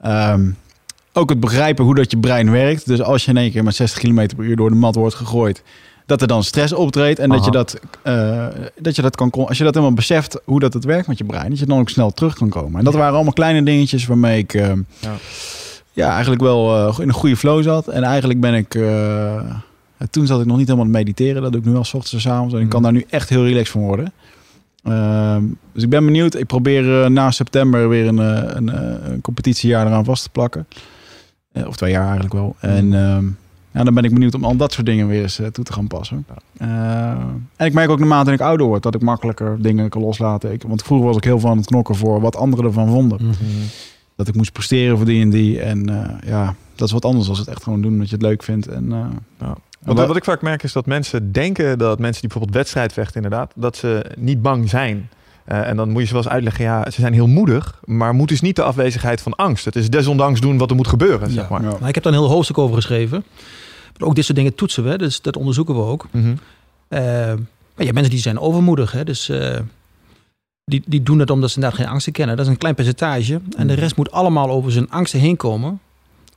[0.00, 0.50] Ehm,
[1.12, 2.86] ook het begrijpen hoe dat je brein werkt.
[2.86, 5.14] Dus als je in één keer met 60 km per uur door de mat wordt
[5.14, 5.62] gegooid,
[6.06, 8.46] dat er dan stress optreedt en dat je dat, eh,
[8.78, 11.24] dat je dat kan, als je dat helemaal beseft hoe dat het werkt met je
[11.24, 12.78] brein, dat je dan ook snel terug kan komen.
[12.78, 15.14] En dat waren allemaal kleine dingetjes waarmee ik ehm, Ja.
[15.92, 16.10] ja.
[16.10, 17.88] eigenlijk wel eh, in een goede flow zat.
[17.88, 19.54] En eigenlijk ben ik, eh,
[20.10, 21.42] toen zat ik nog niet helemaal het mediteren.
[21.42, 22.54] Dat doe ik nu al 's ochtends en 's avonds.
[22.54, 24.12] En ik kan daar nu echt heel relaxed van worden.
[24.82, 26.34] Ehm, dus ik ben benieuwd.
[26.34, 28.18] Ik probeer na september weer een,
[28.56, 28.76] een,
[29.10, 30.66] een competitiejaar eraan vast te plakken.
[31.66, 32.56] Of twee jaar eigenlijk wel.
[32.60, 33.24] En ehm,
[33.76, 35.72] ja, dan ben ik benieuwd om al dat soort dingen weer eens eh, toe te
[35.72, 36.26] gaan passen.
[36.56, 37.10] Eh,
[37.56, 40.52] en ik merk ook naarmate ik ouder word dat ik makkelijker dingen kan loslaten.
[40.52, 43.22] Ik, want vroeger was ik heel veel aan het knokken voor wat anderen ervan vonden.
[43.22, 43.34] Mhm.
[44.14, 45.60] Dat ik moest presteren voor die en die.
[45.60, 48.24] En eh, ja, dat is wat anders als het echt gewoon doen omdat je het
[48.24, 48.68] leuk vindt.
[48.68, 49.50] En, eh,
[49.82, 53.22] Wat, wat ik vaak merk is dat mensen denken dat mensen die bijvoorbeeld wedstrijd vechten
[53.22, 55.08] inderdaad, dat ze niet bang zijn.
[55.46, 58.14] Eh, en dan moet je ze wel eens uitleggen, ja, ze zijn heel moedig, maar
[58.14, 59.64] moed is niet de afwezigheid van angst.
[59.64, 61.46] Het is desondanks doen wat er moet gebeuren, zeg Ja.
[61.50, 61.62] maar.
[61.62, 61.68] ja.
[61.68, 63.24] Nou, ik heb daar een heel hoofdstuk over geschreven.
[63.98, 66.06] Maar ook dit soort dingen toetsen we, dus dat onderzoeken we ook.
[66.10, 66.34] Mhm.
[66.88, 67.00] Eh,
[67.74, 69.58] maar ja, mensen die zijn overmoedig, hè, dus eh,
[70.64, 72.36] die, die doen het omdat ze inderdaad geen angsten kennen.
[72.36, 73.40] Dat is een klein percentage.
[73.56, 75.80] En de rest moet allemaal over zijn angsten heen komen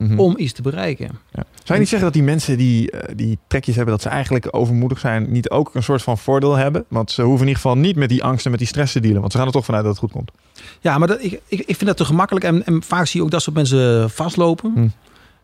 [0.04, 0.20] Mhm.
[0.20, 1.06] om iets te bereiken.
[1.32, 1.44] Ja.
[1.54, 4.48] Zou je niet zeggen dat die mensen die eh, die trekjes hebben, dat ze eigenlijk
[4.52, 6.86] overmoedig zijn, niet ook een soort van voordeel hebben?
[6.88, 9.00] Want ze hoeven in ieder geval niet met die angst en met die stress te
[9.00, 10.32] dealen, want ze gaan er toch vanuit dat het goed komt.
[10.80, 12.46] Ja, maar dat, ik, ik, ik vind dat te gemakkelijk.
[12.46, 14.72] En, en vaak zie je ook dat soort mensen vastlopen.
[14.76, 14.88] Hm.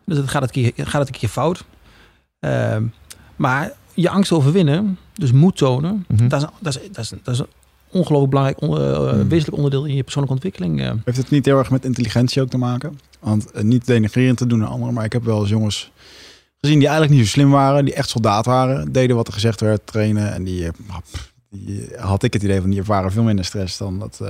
[0.04, 1.64] Dus dan gaat het, een keer, gaat het een keer fout.
[2.40, 2.84] Ehm,
[3.36, 6.28] maar je angst overwinnen, dus moed tonen, Mhm.
[6.28, 7.46] dat, is, dat, is, dat, is, dat is een
[7.90, 10.80] ongelooflijk belangrijk, eh, wezenlijk onderdeel in je persoonlijke ontwikkeling.
[10.80, 10.90] eh.
[11.04, 12.98] Heeft het niet heel erg met intelligentie ook te maken?
[13.26, 15.90] Want eh, niet denigrerend te doen naar anderen, maar ik heb wel eens jongens
[16.60, 19.60] gezien die eigenlijk niet zo slim waren, die echt soldaat waren, deden wat er gezegd
[19.60, 20.32] werd, trainen.
[20.32, 20.70] En die, eh,
[21.50, 24.20] die eh, had ik het idee van, die ervaren veel minder stress dan dat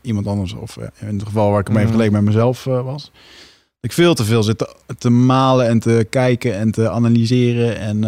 [0.00, 1.98] iemand anders, of in het geval waar ik hem even Mhm.
[1.98, 3.10] vergeleken met mezelf was.
[3.80, 7.78] Ik veel te veel zit te, te malen en te kijken en te analyseren.
[7.78, 8.00] En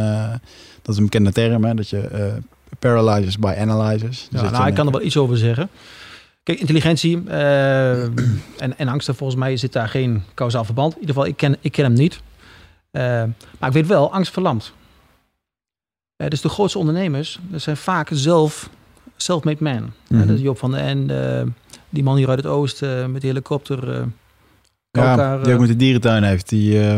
[0.82, 2.32] dat is een bekende term, hè, dat je
[2.78, 4.28] paralyzes by analyzes.
[4.30, 5.68] Ja, nou, ik kan er wel iets over zeggen.
[6.45, 10.92] Kijk, intelligentie eh, en, en angsten, volgens mij zit daar geen kausaal verband.
[10.95, 12.20] In ieder geval, ik ken, ik ken hem niet.
[12.90, 13.03] Eh,
[13.59, 14.72] maar ik weet wel, angst verlamt.
[16.16, 18.70] Eh, dus de grootste ondernemers, dat zijn vaak zelf
[19.16, 19.92] self-made man.
[20.09, 20.26] Mhm.
[20.26, 21.47] dat is Job van den En, eh,
[21.88, 23.90] die man hier uit het oosten eh, met de helikopter.
[23.92, 24.03] eh
[24.90, 26.49] Ja, elkaar, die ook met de dierentuin heeft.
[26.49, 26.97] Die, eh,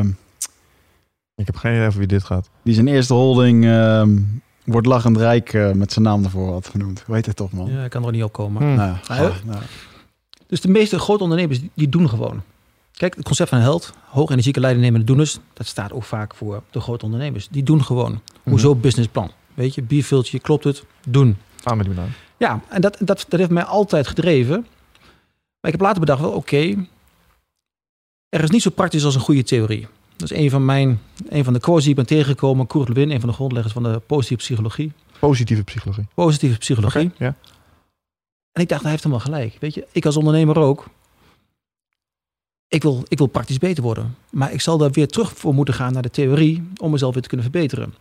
[1.34, 2.51] Ik heb geen idee over wie dit gaat.
[2.62, 4.18] die zijn eerste holding ehm,
[4.67, 7.03] wordt lachend rijk eh, met zijn naam ervoor had genoemd.
[7.07, 7.71] Hoe heet het toch, man?
[7.71, 8.62] ja, ik kan er niet op komen.
[8.62, 8.75] Hm.
[8.75, 9.62] Nou, Ah, ah, nou.
[10.47, 12.43] Dus de meeste grote ondernemers, die, die doen gewoon.
[12.93, 16.62] Kijk, het concept van een held, hoog energieke leidingnemende doeners, dat staat ook vaak voor
[16.71, 17.49] de grote ondernemers.
[17.51, 18.21] Die doen gewoon.
[18.43, 19.31] Hoezo businessplan?
[19.55, 20.85] Weet je, bierviltje, klopt het?
[21.09, 21.37] Doen.
[21.62, 22.14] Gaan we die maar aan.
[22.37, 24.67] Ja, en dat, dat, dat heeft mij altijd gedreven.
[25.61, 26.87] Maar ik heb later bedacht, wel oké,
[28.29, 29.87] er is niet zo praktisch als een goede theorie.
[30.17, 32.67] Dat is een van, mijn, een van de quotes die ik ben tegengekomen.
[32.67, 34.93] Kurt Lewin, een van de grondleggers van de positieve psychologie.
[35.19, 36.07] Positieve psychologie.
[36.14, 37.11] Positieve psychologie.
[37.19, 37.35] Ja.
[38.53, 39.57] En ik dacht, hij heeft helemaal gelijk.
[39.61, 40.87] Weet je, ik als ondernemer ook.
[42.69, 44.17] Ik wil, ik wil praktisch beter worden.
[44.31, 47.23] Maar ik zal daar weer terug voor moeten gaan naar de theorie om mezelf weer
[47.23, 47.95] te kunnen verbeteren.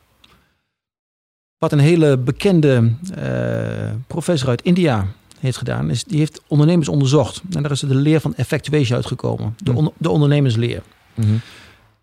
[1.57, 5.07] Wat een hele bekende eh, professor uit India
[5.39, 7.41] heeft gedaan, is die heeft ondernemers onderzocht.
[7.51, 9.55] En daar is de leer van effectuation uitgekomen.
[9.63, 9.78] De, Hm.
[9.78, 10.82] on- de ondernemersleer.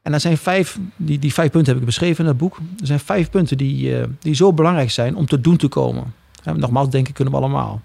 [0.02, 2.56] En daar zijn vijf, die, die vijf punten heb ik beschreven in het boek.
[2.80, 6.14] Er zijn vijf punten die, eh, die zo belangrijk zijn om te doen te komen.
[6.42, 7.80] En nogmaals, denken kunnen we allemaal.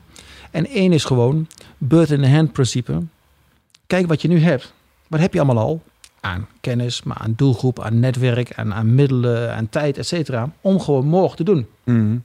[0.51, 1.47] En één is gewoon
[1.77, 3.01] bird in the hand principe.
[3.87, 4.73] Kijk wat je nu hebt.
[5.07, 5.81] Wat heb je allemaal al?
[6.19, 10.51] Aan kennis, maar aan doelgroep, aan netwerk, aan, aan middelen, aan tijd, et cetera.
[10.61, 11.67] Om gewoon morgen te doen.
[11.83, 12.17] Mhm.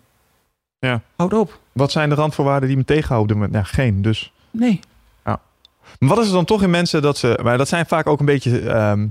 [1.17, 1.61] Houd op.
[1.73, 3.49] Wat zijn de randvoorwaarden die me tegenhouden?
[3.53, 4.03] Ja, geen.
[4.03, 4.33] Dus.
[4.51, 4.81] Nee.
[5.99, 7.39] Maar wat is er dan toch in mensen dat ze...
[7.43, 8.61] Maar dat zijn vaak ook een beetje...
[8.61, 9.07] ehm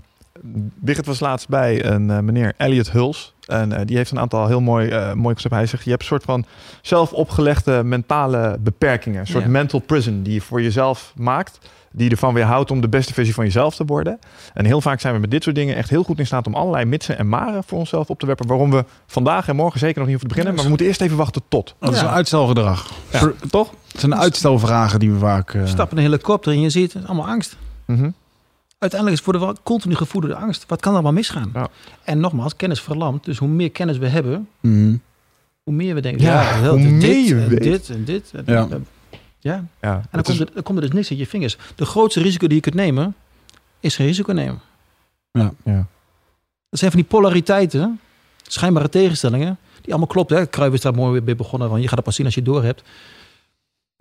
[0.75, 3.33] Birgit was laatst bij een eh, meneer Elliot Huls.
[3.45, 5.57] En eh, die heeft een aantal heel mooi, eh mooi concepten.
[5.59, 6.45] Hij zegt, je hebt een soort van
[6.81, 9.19] zelf opgelegde mentale beperkingen.
[9.19, 9.49] Een soort Ja.
[9.49, 11.57] mental prison die je voor jezelf maakt.
[11.93, 14.19] Die je ervan weerhoudt om de beste versie van jezelf te worden.
[14.53, 16.55] En heel vaak zijn we met dit soort dingen echt heel goed in staat om
[16.55, 18.47] allerlei mitsen en maren voor onszelf op te werpen.
[18.47, 20.53] Waarom we vandaag en morgen zeker nog niet hoeven te beginnen.
[20.53, 21.75] Maar we moeten eerst even wachten tot.
[21.79, 22.91] Dat is een uitstelgedrag.
[23.11, 23.69] Ja, toch?
[23.91, 25.53] Het zijn uitstelvragen die we vaak...
[25.53, 27.57] eh, Stap in een helikopter en je ziet het is allemaal angst.
[27.85, 28.09] Mhm.
[28.81, 30.65] Uiteindelijk is voor de wel continu gevoelde angst.
[30.67, 31.51] Wat kan er allemaal misgaan?
[31.53, 31.69] Ja.
[32.03, 33.25] En nogmaals, kennis verlamt.
[33.25, 34.95] Dus hoe meer kennis we hebben, mhm.
[35.63, 37.63] hoe meer we denken, Ja, ja, hoe heel- meer dit, je en weet.
[37.63, 38.31] dit en dit.
[38.35, 38.67] En, Ja.
[39.39, 39.65] ja.
[39.81, 41.57] Ja, En dan komt, is- er, dan komt er dus niks uit je vingers.
[41.75, 43.15] De grootste risico die je kunt nemen,
[43.79, 44.59] is geen risico nemen.
[45.31, 45.53] ja.
[46.69, 47.99] Dat zijn van die polariteiten,
[48.43, 50.37] schijnbare tegenstellingen, die allemaal kloppen.
[50.37, 50.45] Hè?
[50.45, 52.41] Kruijff is daar mooi weer bij begonnen, van je gaat het pas zien als je
[52.41, 52.83] het door hebt.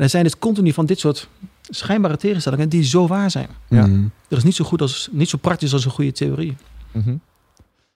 [0.00, 1.28] En er zijn dus continu van dit soort
[1.62, 3.48] schijnbare tegenstellingen die zo waar zijn.
[3.68, 3.86] Ja.
[3.86, 4.06] Mhm.
[4.28, 6.56] Dat is niet zo goed als, niet zo praktisch als een goede theorie.
[6.92, 7.16] Mhm.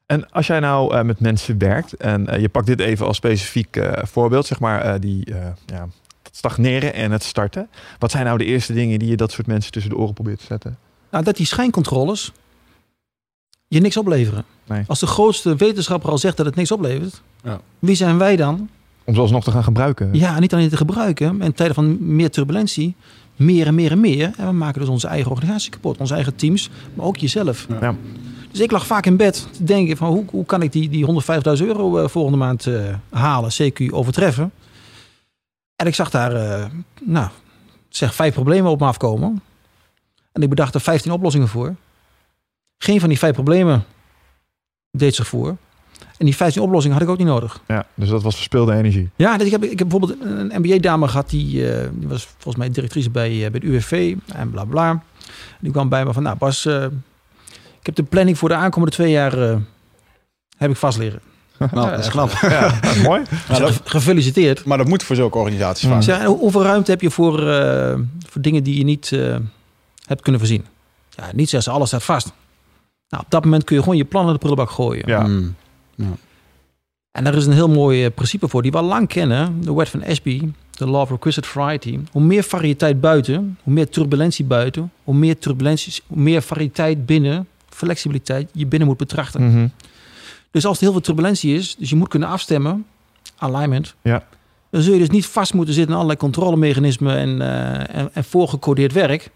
[0.06, 3.16] En als jij nou eh, met mensen werkt en eh, je pakt dit even als
[3.16, 5.88] specifiek eh, voorbeeld, zeg maar, eh, die eh, ja,
[6.22, 7.68] het stagneren en het starten.
[7.98, 10.38] Wat zijn nou de eerste dingen die je dat soort mensen tussen de oren probeert
[10.38, 10.78] te zetten?
[11.10, 12.32] Nou, dat die schijncontroles
[13.68, 14.44] je niks opleveren.
[14.66, 14.84] Nee.
[14.86, 17.60] Als de grootste wetenschapper al zegt dat het niks oplevert, Ja.
[17.78, 18.68] wie zijn wij dan?
[19.04, 20.08] Om ze alsnog te gaan gebruiken.
[20.12, 21.42] Ja, niet alleen te gebruiken.
[21.42, 22.94] In tijden van meer turbulentie,
[23.36, 24.32] meer en meer en meer.
[24.36, 25.98] En we maken dus onze eigen organisatie kapot.
[25.98, 27.66] Onze eigen teams, maar ook jezelf.
[27.80, 27.94] Ja.
[28.50, 31.06] Dus ik lag vaak in bed te denken van hoe, hoe kan ik die, die
[31.58, 34.52] 150.000 euro eh, volgende maand eh, halen, CQ overtreffen.
[35.76, 36.66] En ik zag daar, eh,
[37.02, 37.28] nou,
[37.88, 39.42] zeg vijf problemen op me afkomen.
[40.32, 41.74] En ik bedacht er 15 oplossingen voor.
[42.78, 43.84] Geen van die vijf problemen
[44.90, 45.56] deed zich voor.
[46.24, 47.60] En die 15 oplossingen had ik ook niet nodig.
[47.66, 49.10] Ja, dus dat was verspilde energie.
[49.16, 52.56] Ja, dus ik, heb, ik heb bijvoorbeeld een MBA-dame gehad, die, eh, die was volgens
[52.56, 55.02] mij directrice bij, eh, bij het UWV en bla bla.
[55.60, 56.84] Die kwam bij me van, nou Bas, eh,
[57.80, 59.56] ik heb de planning voor de aankomende twee jaar, eh,
[60.56, 61.20] heb ik vast liggen.
[61.72, 62.30] Nou, dat is knap.
[62.40, 63.22] Ja, dat is mooi.
[63.52, 64.64] Zeg, Gefeliciteerd.
[64.64, 65.92] Maar dat moet voor zulke organisaties Mm.
[65.92, 66.02] vaak.
[66.02, 67.94] Zeg, hoeveel ruimte heb je voor, eh,
[68.28, 69.36] voor dingen die je niet eh,
[70.06, 70.64] hebt kunnen voorzien?
[71.10, 72.32] Ja, niet zeggen ze, alles staat vast.
[73.08, 75.02] Nou, op dat moment kun je gewoon je plannen in de prullenbak gooien.
[75.06, 75.22] Ja.
[75.22, 75.54] Mm.
[77.10, 79.60] En daar is een heel mooi eh, principe voor, die we al lang kennen.
[79.60, 81.98] De wet van Ashby, de law of requisite variety.
[82.10, 87.46] Hoe meer variëteit buiten, hoe meer turbulentie buiten, hoe meer turbulenties, hoe meer variëteit binnen,
[87.68, 89.46] flexibiliteit je binnen moet betrachten.
[89.46, 89.68] Mhm.
[90.50, 92.86] Dus als er heel veel turbulentie is, dus je moet kunnen afstemmen,
[93.36, 93.94] alignment.
[94.02, 94.26] Ja.
[94.70, 98.24] Dan zul je dus niet vast moeten zitten in allerlei controlemechanismen en, eh, en, en
[98.24, 99.30] voorgecodeerd werk,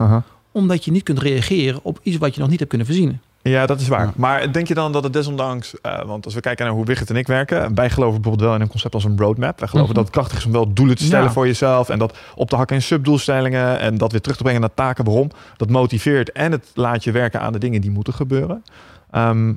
[0.52, 3.20] omdat je niet kunt reageren op iets wat je nog niet hebt kunnen voorzien.
[3.48, 4.04] Ja, dat is waar.
[4.04, 4.12] Ja.
[4.16, 7.10] Maar denk je dan dat het desondanks, eh, want als we kijken naar hoe Wigert
[7.10, 9.58] en ik werken, wij geloven bijvoorbeeld wel in een concept als een roadmap.
[9.58, 9.98] Wij geloven Mhm.
[9.98, 11.30] dat het krachtig is om wel doelen te stellen Ja.
[11.32, 14.60] voor jezelf en dat op te hakken in subdoelstellingen en dat weer terug te brengen
[14.60, 15.04] naar taken.
[15.04, 15.30] Waarom?
[15.56, 18.64] Dat motiveert en het laat je werken aan de dingen die moeten gebeuren.
[19.10, 19.52] Ehm,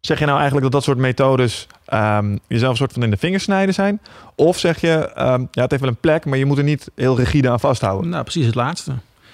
[0.00, 3.16] zeg je nou eigenlijk dat dat soort methodes ehm, jezelf een soort van in de
[3.16, 4.00] vingers snijden zijn?
[4.34, 6.90] Of zeg je, ehm, ja, het heeft wel een plek, maar je moet er niet
[6.94, 8.10] heel rigide aan vasthouden?
[8.10, 8.92] Nou, precies het laatste.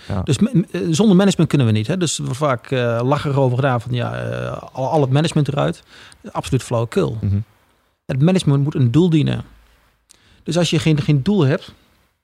[0.08, 0.22] Ja.
[0.22, 1.86] Dus eh, zonder management kunnen we niet.
[1.86, 1.96] Hè?
[1.96, 5.82] Dus wordt vaak eh lachen erover gedaan van ja, eh, al, al het management eruit.
[6.32, 7.18] Absoluut flauwekul.
[7.20, 7.38] Mhm.
[8.06, 9.44] Het management moet een doel dienen.
[10.42, 11.72] Dus als je geen, geen doel hebt,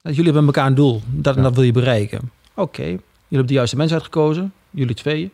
[0.02, 1.42] jullie hebben met elkaar een doel, dat, Ja.
[1.42, 2.30] dat wil je bereiken.
[2.54, 5.30] Oké, jullie hebben de juiste mensen uitgekozen, jullie tweeën.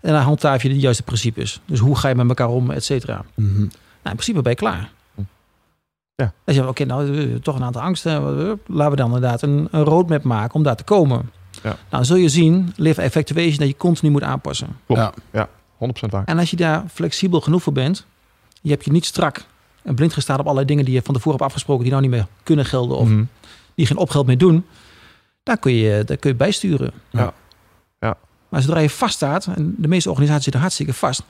[0.00, 1.60] En dan handhaaf je de juiste principes.
[1.64, 3.24] Dus hoe ga je met elkaar om, et cetera.
[3.34, 3.58] Mhm.
[3.58, 3.68] Nou,
[4.02, 4.90] in principe ben je klaar.
[5.14, 5.20] Hm.
[6.14, 6.32] Ja.
[6.44, 8.22] Dan je, oké, nou, we toch een aantal angsten.
[8.66, 11.30] Laten we dan inderdaad een, een roadmap maken om daar te komen.
[11.64, 11.76] Ja.
[11.90, 14.68] Nou, zul je zien, live effectuation, dat je continu moet aanpassen.
[14.86, 15.18] Klopt.
[15.78, 16.24] 100% waar.
[16.24, 18.06] En als je daar flexibel genoeg voor bent,
[18.62, 19.44] je hebt je niet strak
[19.82, 22.10] en blind gestaan op allerlei dingen die je van tevoren hebt afgesproken, die nou niet
[22.14, 23.24] meer kunnen gelden of Mhm.
[23.74, 24.66] die geen opgeld meer doen,
[25.42, 26.92] daar kun je, daar kun je bijsturen.
[27.10, 27.32] Ja.
[28.00, 28.16] Ja.
[28.48, 31.22] Maar zodra je vaststaat, en de meeste organisaties zitten hartstikke vast,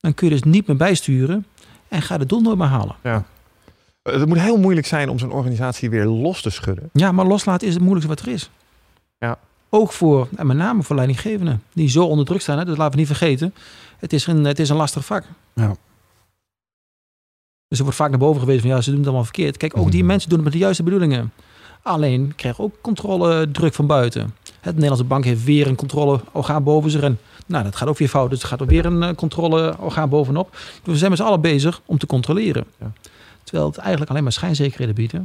[0.00, 1.46] dan kun je dus niet meer bijsturen
[1.88, 2.96] en ga het doel nooit meer halen.
[3.02, 3.18] Eh,
[4.02, 6.90] Het moet heel moeilijk zijn om zo'n organisatie weer los te schudden.
[6.92, 8.50] Ja, maar loslaten is het moeilijkste wat er is.
[9.74, 9.78] Ja.
[9.80, 12.58] Ook voor, en met name voor leidinggevenden, die zo onder druk staan.
[12.58, 13.54] Hè, dat laten we niet vergeten.
[13.98, 15.24] Het is een, het is een lastig vak.
[15.54, 15.76] Ja.
[17.68, 19.56] Dus er wordt vaak naar boven gewezen van ja, ze doen het allemaal verkeerd.
[19.56, 20.06] Kijk, ook die Mhm.
[20.06, 21.32] mensen doen het met de juiste bedoelingen.
[21.82, 24.34] Alleen krijgen ook controle druk van buiten.
[24.60, 27.00] Het Nederlandse bank heeft weer een controleorgaan boven zich.
[27.02, 28.30] En nou, dat gaat ook weer fout.
[28.30, 30.50] Dus er gaat ook weer een eh, controleorgaan bovenop.
[30.52, 32.64] Dus we zijn met z'n allen bezig om te controleren.
[32.80, 32.92] Ja.
[33.42, 35.12] Terwijl het eigenlijk alleen maar schijnzekerheden biedt.
[35.12, 35.20] hè.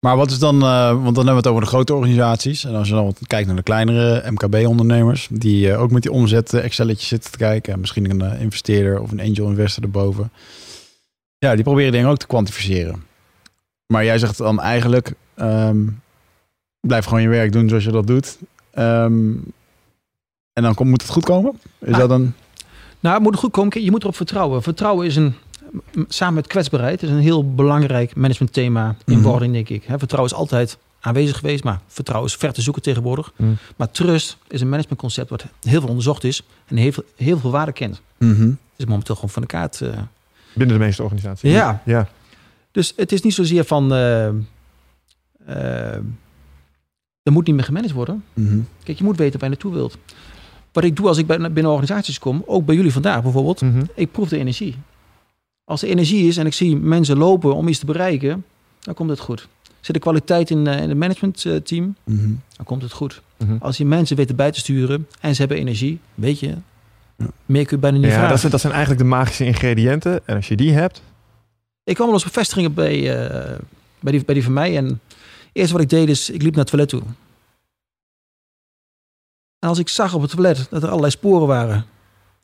[0.00, 2.64] Maar wat is dan, eh, want dan hebben we het over de grote organisaties.
[2.64, 6.54] En als je dan kijkt naar de kleinere MKB-ondernemers, die eh, ook met die omzet
[6.54, 7.72] eh, Excelletjes zitten te kijken.
[7.72, 10.32] En misschien een investeerder of een angel investor erboven.
[11.38, 13.04] Ja, die proberen dingen ook te kwantificeren.
[13.86, 15.86] Maar jij zegt dan eigenlijk, ehm,
[16.80, 18.38] blijf gewoon je werk doen zoals je dat doet.
[18.70, 19.32] Ehm,
[20.52, 21.60] en dan komt, moet het goed komen?
[21.78, 21.98] Is Ah.
[21.98, 22.32] dat dan...
[23.00, 23.82] Nou, het moet goed komen.
[23.84, 24.62] Je moet erop vertrouwen.
[24.62, 25.34] Vertrouwen is een,
[26.08, 29.84] samen met kwetsbaarheid, is een heel belangrijk managementthema in wording, denk ik.
[29.84, 33.32] Hè, vertrouwen is altijd aanwezig geweest, maar vertrouwen is ver te zoeken tegenwoordig.
[33.36, 33.50] Mhm.
[33.76, 37.50] Maar trust is een managementconcept wat heel veel onderzocht is en heel veel, heel veel
[37.50, 38.00] waarde kent.
[38.18, 39.80] Het is momenteel gewoon van de kaart.
[39.80, 39.88] eh.
[40.54, 41.50] Binnen de meeste organisaties.
[41.52, 41.82] Ja.
[41.84, 42.08] ja.
[42.72, 44.26] Dus het is niet zozeer van, eh,
[47.22, 48.24] er moet niet meer gemanaged worden.
[48.34, 48.58] Mhm.
[48.82, 49.96] Kijk, je moet weten waar je naartoe wilt.
[50.72, 53.82] Wat ik doe als ik binnen organisaties kom, ook bij jullie vandaag bijvoorbeeld, Mhm.
[53.94, 54.76] ik proef de energie.
[55.70, 58.44] Als er energie is en ik zie mensen lopen om iets te bereiken,
[58.80, 59.48] dan komt het goed.
[59.80, 62.28] Zit er kwaliteit in, eh, in het managementteam, Mhm.
[62.56, 63.22] dan komt het goed.
[63.36, 63.56] Mhm.
[63.60, 66.46] Als je mensen weten bij te sturen en ze hebben energie, weet je,
[67.16, 67.26] Ja.
[67.46, 68.30] meer kun je bijna niet Ja, vragen.
[68.30, 70.26] dat zijn, dat zijn eigenlijk de magische ingrediënten.
[70.26, 71.02] En als je die hebt,
[71.84, 72.94] Ik kwam wel eens op vestigingen bij,
[73.28, 73.58] eh,
[74.00, 74.98] bij, die, bij die van mij en het
[75.52, 77.02] eerste wat ik deed is, ik liep naar het toilet toe.
[79.58, 81.86] En als ik zag op het toilet dat er allerlei sporen waren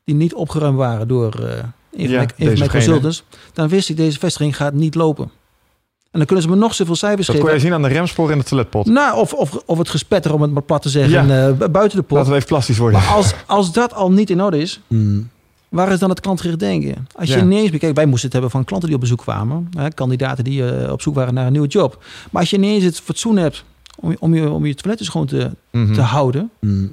[0.04, 1.64] die niet opgeruimd waren door eh,
[1.96, 5.24] een van Ja, consultants, dan wist ik deze vestiging gaat niet lopen.
[6.10, 7.60] En dan kunnen ze me nog zoveel cijfers dat kon geven.
[7.60, 8.86] je zien aan de remsporen in de toiletpot.
[8.86, 11.46] Nou, of, of, of het gespetter, om het maar plat te zeggen, Ja.
[11.48, 12.16] eh, bu- buiten de pot.
[12.16, 13.00] Laten we even plastisch worden.
[13.00, 15.20] Maar als, als dat al niet in orde is, Mhm.
[15.68, 17.06] waar is dan het klantgericht denken?
[17.14, 19.88] Als je ineens bekijkt, wij moesten het hebben van klanten die op bezoek kwamen, hè,
[19.90, 22.02] kandidaten die eh, op zoek waren naar een nieuwe job.
[22.30, 23.64] Maar als je ineens het fatsoen hebt
[24.00, 25.94] om, je- om, je, om je toilet dus schoon te, Mhm.
[25.94, 26.86] te houden, Mhm.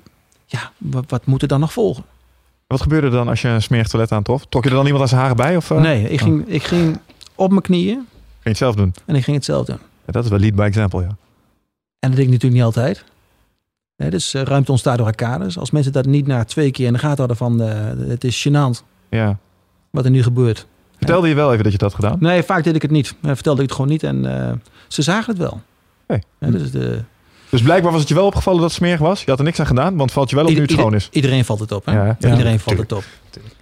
[0.46, 2.04] ja, wat, wat moet er dan nog volgen?
[2.74, 4.46] Wat gebeurde er dan als je een smerig toilet aantrof?
[4.50, 5.56] Trok je er dan iemand aan zijn haren bij?
[5.56, 7.00] Of eh, Nee, ik ging, ik ging
[7.36, 8.08] op mijn knieën ging
[8.44, 8.94] je het zelf doen?
[9.06, 9.78] en ik ging het zelf doen.
[10.06, 11.08] Ja, dat is wel lead by example, ja.
[11.08, 13.04] En dat deed ik natuurlijk niet altijd.
[13.96, 15.58] Hè, dus eh, ruimte ontstaat door arcades.
[15.58, 18.48] Als mensen dat niet na twee keer in de gaten hadden van eh, het is
[18.48, 19.38] gênant ja.
[19.90, 20.68] wat er nu gebeurt.
[20.98, 22.18] Vertelde je wel even dat je dat had gedaan?
[22.20, 23.16] Nee, vaak deed ik het niet.
[23.22, 25.62] Vertelde ik het gewoon niet en ze zagen het wel.
[26.06, 26.24] Hey.
[26.40, 27.04] Dus de,
[27.54, 29.24] Dus blijkbaar was het je wel opgevallen dat het smerig was.
[29.24, 30.96] Je had er niks aan gedaan, want het valt je wel op nu het schoon
[30.96, 31.08] is.
[31.12, 31.86] Iedereen valt het op.
[31.86, 31.92] Hè?
[31.94, 32.30] Ja, ja.
[32.30, 33.04] Iedereen valt het op.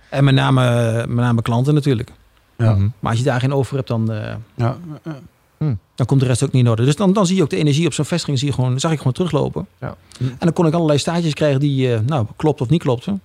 [0.10, 2.12] En met name, met name klanten natuurlijk.
[2.58, 2.72] Ja.
[2.74, 2.88] Mhm.
[3.00, 4.78] Maar als je daar geen over hebt, dan, eh, Ja.
[5.04, 5.76] ja.
[5.96, 6.86] dan komt de rest ook niet in orde.
[6.86, 8.92] Dus dan, dan zie je ook de energie op zo'n vestiging, zie je gewoon, zag
[8.92, 9.68] ik gewoon teruglopen.
[9.80, 9.96] Ja.
[10.20, 13.22] En dan kon ik allerlei staartjes krijgen die, eh, nou, klopt of niet klopten.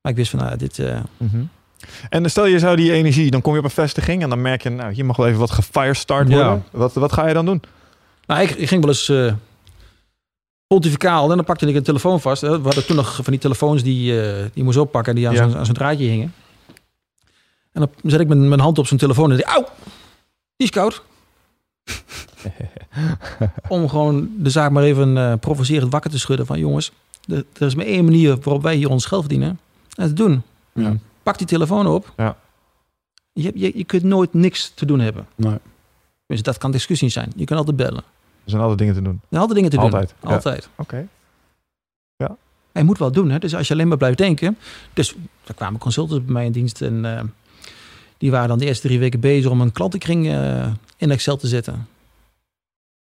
[0.00, 0.78] Maar ik wist van, nou, dit...
[0.78, 1.36] eh, Mhm.
[2.08, 4.62] En stel je zou die energie, dan kom je op een vestiging en dan merk
[4.62, 6.46] je, nou, hier mag wel even wat gefirestart worden.
[6.46, 6.62] Ja.
[6.78, 7.62] Wat, wat ga je dan doen?
[8.26, 9.32] Nou, ik, ik ging wel eens eh,
[10.74, 12.42] pontificaal en dan pakte ik een telefoon vast.
[12.42, 12.56] hè.
[12.58, 15.48] We hadden toen nog van die telefoons die, eh, die moest oppakken, die aan Ja.
[15.48, 16.34] zo'n zo'n draadje hingen.
[17.72, 19.64] En dan zet ik mijn, mijn hand op zijn telefoon en zei, auw,
[20.56, 21.02] die is koud.
[23.68, 26.92] Om gewoon de zaak maar even eh, provocerend wakker te schudden van jongens,
[27.28, 29.60] Er er is maar één manier waarop wij hier ons geld verdienen.
[29.94, 30.42] En te doen.
[30.72, 30.96] Ja.
[31.22, 32.12] Pak die telefoon op.
[32.16, 32.36] Ja.
[33.32, 35.26] Je, je, je kunt nooit niks te doen hebben.
[35.34, 35.58] Nee.
[36.26, 37.32] Dus dat kan discussie zijn.
[37.36, 38.02] Je kan altijd bellen.
[38.52, 39.12] Er zijn altijd dingen te doen.
[39.22, 39.84] Er zijn altijd dingen te doen.
[39.92, 40.28] Altijd, ja.
[40.30, 40.68] Altijd.
[40.76, 41.06] Oké.
[42.72, 43.30] En je moet wel doen.
[43.30, 43.38] Hè?
[43.38, 44.58] Dus als je alleen maar blijft denken.
[44.94, 45.14] Dus
[45.46, 46.82] er kwamen consultants bij mij in dienst.
[46.82, 47.22] En eh,
[48.18, 51.46] die waren dan de eerste drie weken bezig om een klantenkring eh, in Excel te
[51.46, 51.88] zetten.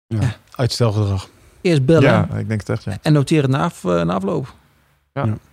[0.07, 0.35] Ja.
[0.51, 1.29] Uitstelgedrag.
[1.61, 2.97] Eerst bellen Ja, ik denk het echt, ja.
[3.01, 4.53] en noteren na, af, eh, na afloop.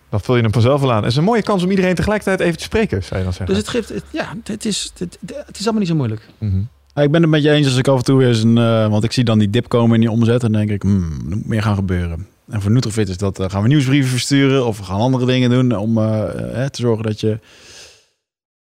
[0.09, 1.03] Dan vul je hem vanzelf wel aan.
[1.03, 3.47] Het is een mooie kans om iedereen tegelijkertijd even te spreken, zou je dan zeggen.
[3.55, 6.29] Dus het geeft, het- ja, het is, het, het is allemaal niet zo moeilijk.
[6.39, 6.61] Mhm.
[6.95, 8.59] Ja, ik ben het met je eens als ik af en toe weer eens een...
[8.59, 10.43] eh, want ik zie dan die dip komen in die omzet.
[10.43, 12.27] En dan denk ik, hmm, er moet meer gaan gebeuren.
[12.49, 14.67] En voor Nutrifit is dat, eh, gaan we nieuwsbrieven versturen.
[14.67, 17.39] Of we gaan andere dingen doen om eh, te zorgen dat je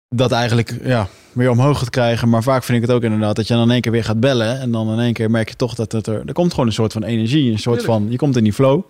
[0.08, 2.28] dat eigenlijk ja, weer omhoog gaat krijgen.
[2.28, 4.20] Maar vaak vind ik het ook inderdaad dat je dan in één keer weer gaat
[4.20, 4.60] bellen.
[4.60, 6.22] En dan in één keer merk je toch dat het er...
[6.26, 7.52] Er komt gewoon een soort van energie.
[7.52, 8.06] Een soort van...
[8.10, 8.82] Je komt in die flow.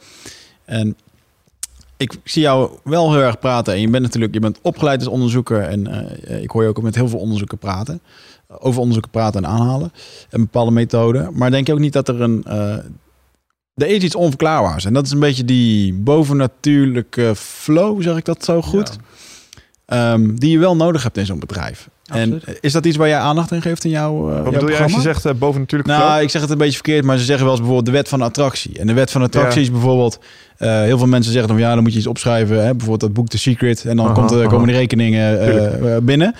[0.64, 0.97] En
[1.97, 3.74] ik zie jou wel heel erg praten.
[3.74, 4.35] En je bent natuurlijk...
[4.35, 5.62] Je bent opgeleid als onderzoeker.
[5.62, 6.11] En
[6.43, 8.01] ik hoor je ook met heel veel onderzoeken praten.
[8.49, 9.92] Over onderzoeken praten en aanhalen.
[10.30, 11.30] En bepaalde methoden.
[11.34, 12.44] Maar denk je ook niet dat er een...
[12.44, 12.76] eh,
[13.74, 14.84] er is iets onverklaarbaars.
[14.84, 18.96] En dat is een beetje die bovennatuurlijke flow, zeg ik dat zo goed?
[19.84, 21.88] Ehm, die je wel nodig hebt in zo'n bedrijf.
[22.09, 22.44] Absoluut.
[22.44, 24.78] En is dat iets waar jij aandacht in geeft in jouw, uh, Wat bedoel je
[24.82, 27.24] als je zegt eh, boven natuurlijk Nou, ik zeg het een beetje verkeerd, maar ze
[27.24, 28.78] zeggen wel eens bijvoorbeeld de wet van attractie.
[28.78, 29.66] En de wet van attractie Ja.
[29.66, 30.18] is bijvoorbeeld...
[30.56, 32.56] eh, heel veel mensen zeggen dan, ja, dan moet je iets opschrijven.
[32.56, 32.70] Hè?
[32.70, 33.84] Bijvoorbeeld dat boek The Secret.
[33.84, 34.48] En dan Aha, komt, er- aha.
[34.48, 36.34] komen die rekeningen eh, eh, binnen.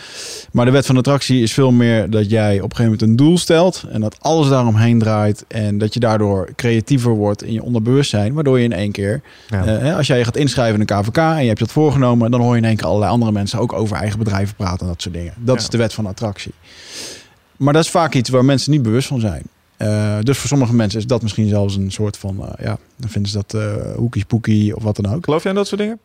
[0.53, 3.17] Maar de wet van attractie is veel meer dat jij op een gegeven moment een
[3.17, 3.85] doel stelt.
[3.91, 5.45] En dat alles daaromheen draait.
[5.49, 8.33] En dat je daardoor creatiever wordt in je onderbewustzijn.
[8.35, 9.65] Waardoor je in één keer Ja.
[9.65, 11.73] eh, hè, als jij je gaat inschrijven in de KVK en je hebt je dat
[11.73, 14.81] voorgenomen, dan hoor je in één keer allerlei andere mensen ook over eigen bedrijven praten
[14.81, 15.33] en dat soort dingen.
[15.39, 15.65] Dat Ja.
[15.65, 16.53] is de wet van attractie.
[17.57, 19.43] Maar dat is vaak iets waar mensen niet bewust van zijn.
[19.77, 23.11] Eh, dus voor sommige mensen is dat misschien zelfs een soort van, eh, ja, dan
[23.11, 25.25] vinden ze dat eh hoekie poekie of wat dan ook.
[25.25, 25.99] Geloof jij in dat soort dingen?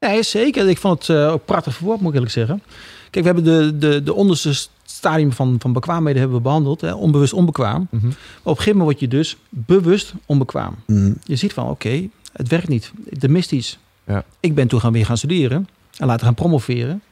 [0.00, 0.68] Nee, zeker.
[0.68, 2.62] Ik vond het eh, ook prachtig verwoord, moet ik eerlijk zeggen.
[3.10, 6.80] Kijk, we hebben de, de, de onderste stadium van, van bekwaamheden hebben we behandeld.
[6.80, 6.92] Hè?
[6.94, 7.88] Onbewust onbekwaam.
[7.90, 8.10] Maar op
[8.44, 10.74] een gegeven moment word je dus bewust onbekwaam.
[10.86, 11.12] Mhm.
[11.24, 12.92] Je ziet van, oké, het werkt niet.
[13.20, 13.78] Er mist iets.
[14.06, 14.24] Ja.
[14.40, 15.68] Ik ben toen gaan weer gaan studeren.
[15.96, 17.02] En later gaan promoveren.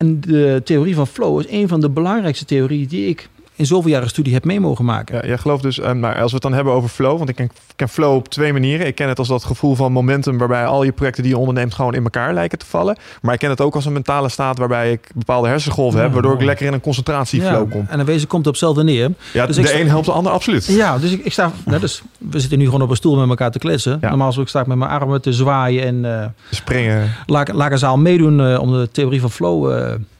[0.00, 3.28] En de theorie van flow is een van de belangrijkste theorieën die ik
[3.60, 5.14] in zoveel jaren studie heb mee mogen maken.
[5.16, 7.34] Ja, jij gelooft dus, eh, maar als we het dan hebben over flow, want ik
[7.36, 8.86] ken, ken flow op twee manieren.
[8.86, 11.74] Ik ken het als dat gevoel van momentum waarbij al je projecten die je onderneemt
[11.74, 12.96] gewoon in elkaar lijken te vallen.
[13.22, 16.12] Maar ik ken het ook als een mentale staat waarbij ik bepaalde hersengolven Ja, heb,
[16.14, 17.86] waardoor ik lekker in een concentratieflow kom.
[17.88, 19.10] En dan wezen komt het op hetzelfde neer.
[19.32, 20.66] Ja, Dus de sta- een helpt de ander absoluut.
[20.66, 21.50] Ja, dus ik, ik sta.
[21.66, 23.98] nou, dus we zitten nu gewoon op een stoel met elkaar te kletsen.
[24.00, 24.08] Ja.
[24.08, 27.10] Normaal zou ik sta ik met mijn armen te zwaaien en eh Springen.
[27.26, 29.72] laat, laat een zaal meedoen eh, om de theorie van flow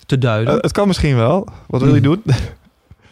[0.06, 0.54] te duiden.
[0.54, 1.48] Het kan misschien wel.
[1.66, 2.02] Wat wil je Mm.
[2.02, 2.22] doen?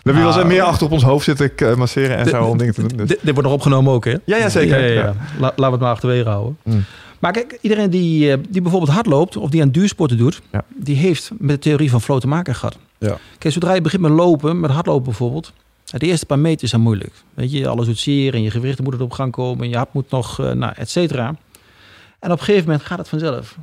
[0.09, 2.45] We hebben hier wel eens meer achter op ons hoofd zitten eh, masseren en zo
[2.45, 2.97] om dingen te doen.
[2.97, 3.09] Dus.
[3.09, 4.15] Dit, wordt nog opgenomen ook, hè?
[4.25, 4.79] Ja, ja, zeker.
[4.81, 5.05] Ja, ja, ja.
[5.05, 5.15] Ja.
[5.39, 6.57] La- laten we het maar achterwege houden.
[6.63, 6.85] Mm.
[7.19, 10.65] Maar kijk, iedereen die, eh, die bijvoorbeeld hardloopt of die aan duursporten doet, Ja.
[10.77, 12.79] die heeft met de theorie van flow te maken gehad.
[12.99, 13.17] Ja.
[13.39, 15.53] Kijk, zodra je begint met lopen, met hardlopen bijvoorbeeld,
[15.85, 17.13] de eerste paar meters zijn moeilijk.
[17.35, 19.93] Weet je, alles doet zeer en je gewrichten moeten op gang komen en je hart
[19.93, 21.27] moet nog, eh, nou, et cetera.
[22.19, 23.55] En op een gegeven moment gaat het vanzelf.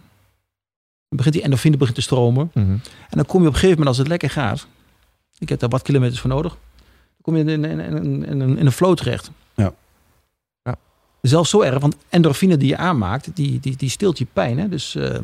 [1.07, 2.51] Dan begint die endorfine begint te stromen.
[2.53, 2.65] Mhm.
[2.69, 4.67] En dan kom je op een gegeven moment, als het lekker gaat,
[5.37, 8.65] ik heb daar wat kilometers voor nodig, dan kom je in, in, in, in, in
[8.65, 9.31] een- flow terecht.
[9.53, 9.73] Ja.
[10.63, 10.75] Ja.
[11.21, 14.59] Zelfs zo erg, want endorfine die je aanmaakt, die, die, die stilt je pijn.
[14.59, 14.69] Hè?
[14.69, 15.19] Dus eh,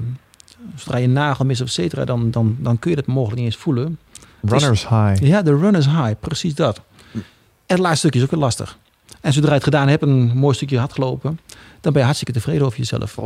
[0.76, 3.46] zodra je nagel mist of et cetera, dan, dan, dan kun je dat mogelijk niet
[3.54, 4.00] eens voelen.
[4.42, 5.24] Runners high.
[5.24, 6.82] Ja, de runner's high, precies dat.
[7.14, 7.22] En
[7.66, 8.78] het laatste stukje is ook weer lastig.
[9.22, 11.40] En zodra je het gedaan hebt, een mooi stukje hard gelopen,
[11.82, 13.18] dan ben je hartstikke tevreden over jezelf.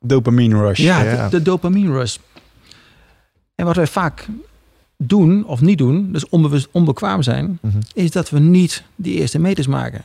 [0.00, 0.78] Dopamine rush.
[0.78, 1.28] Ja, Ja.
[1.28, 2.16] De, de dopamine rush.
[3.54, 4.26] En wat wij vaak
[5.02, 7.78] doen of niet doen, dus onbewust onbekwaam zijn, Mhm.
[7.94, 10.02] is dat we niet die eerste meters maken.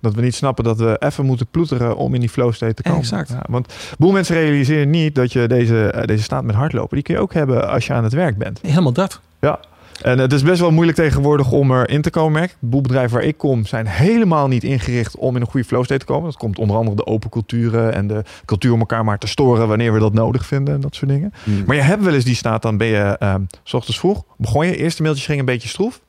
[0.00, 2.82] Dat we niet snappen dat we even moeten ploeteren om in die flow state te
[2.82, 2.98] komen.
[2.98, 3.28] Exact.
[3.28, 7.02] Ja, want boel mensen realiseren niet dat je deze, eh, deze staat met hardlopen, die
[7.02, 8.58] kun je ook hebben als je aan het werk bent.
[8.62, 9.20] Helemaal dat.
[10.00, 12.32] En het is best wel moeilijk tegenwoordig om erin te komen.
[12.32, 16.00] merk boelbedrijven waar ik kom zijn helemaal niet ingericht om in een goede flow state
[16.00, 16.24] te komen.
[16.24, 19.68] Dat komt onder andere de open culturen en de cultuur om elkaar maar te storen
[19.68, 21.32] wanneer we dat nodig vinden en dat soort dingen.
[21.44, 21.64] Mhm.
[21.66, 24.66] Maar je hebt wel eens die staat, dan ben je ehm, s ochtends vroeg, begon
[24.66, 26.00] je, eerste mailtjes ging een beetje stroef.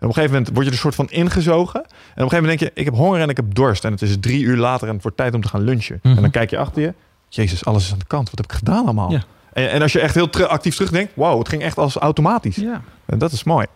[0.00, 1.80] En op een gegeven moment word je er soort van ingezogen.
[1.80, 3.84] En op een gegeven moment denk je, ik heb honger en ik heb dorst.
[3.84, 5.98] En het is drie uur later en het wordt tijd om te gaan lunchen.
[6.02, 6.16] Mhm.
[6.16, 6.94] En dan kijk je achter je,
[7.28, 8.30] jezus, alles is aan de kant.
[8.30, 9.12] Wat heb ik gedaan allemaal?
[9.12, 9.24] Ja.
[9.52, 12.56] En, en als je echt heel ter- actief terugdenkt, wauw, het ging echt als automatisch.
[12.56, 12.82] Ja.
[13.06, 13.66] En dat is mooi.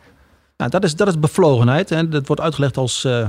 [0.56, 1.90] Nou, dat, is, dat is bevlogenheid.
[1.90, 3.28] En dat wordt uitgelegd als eh,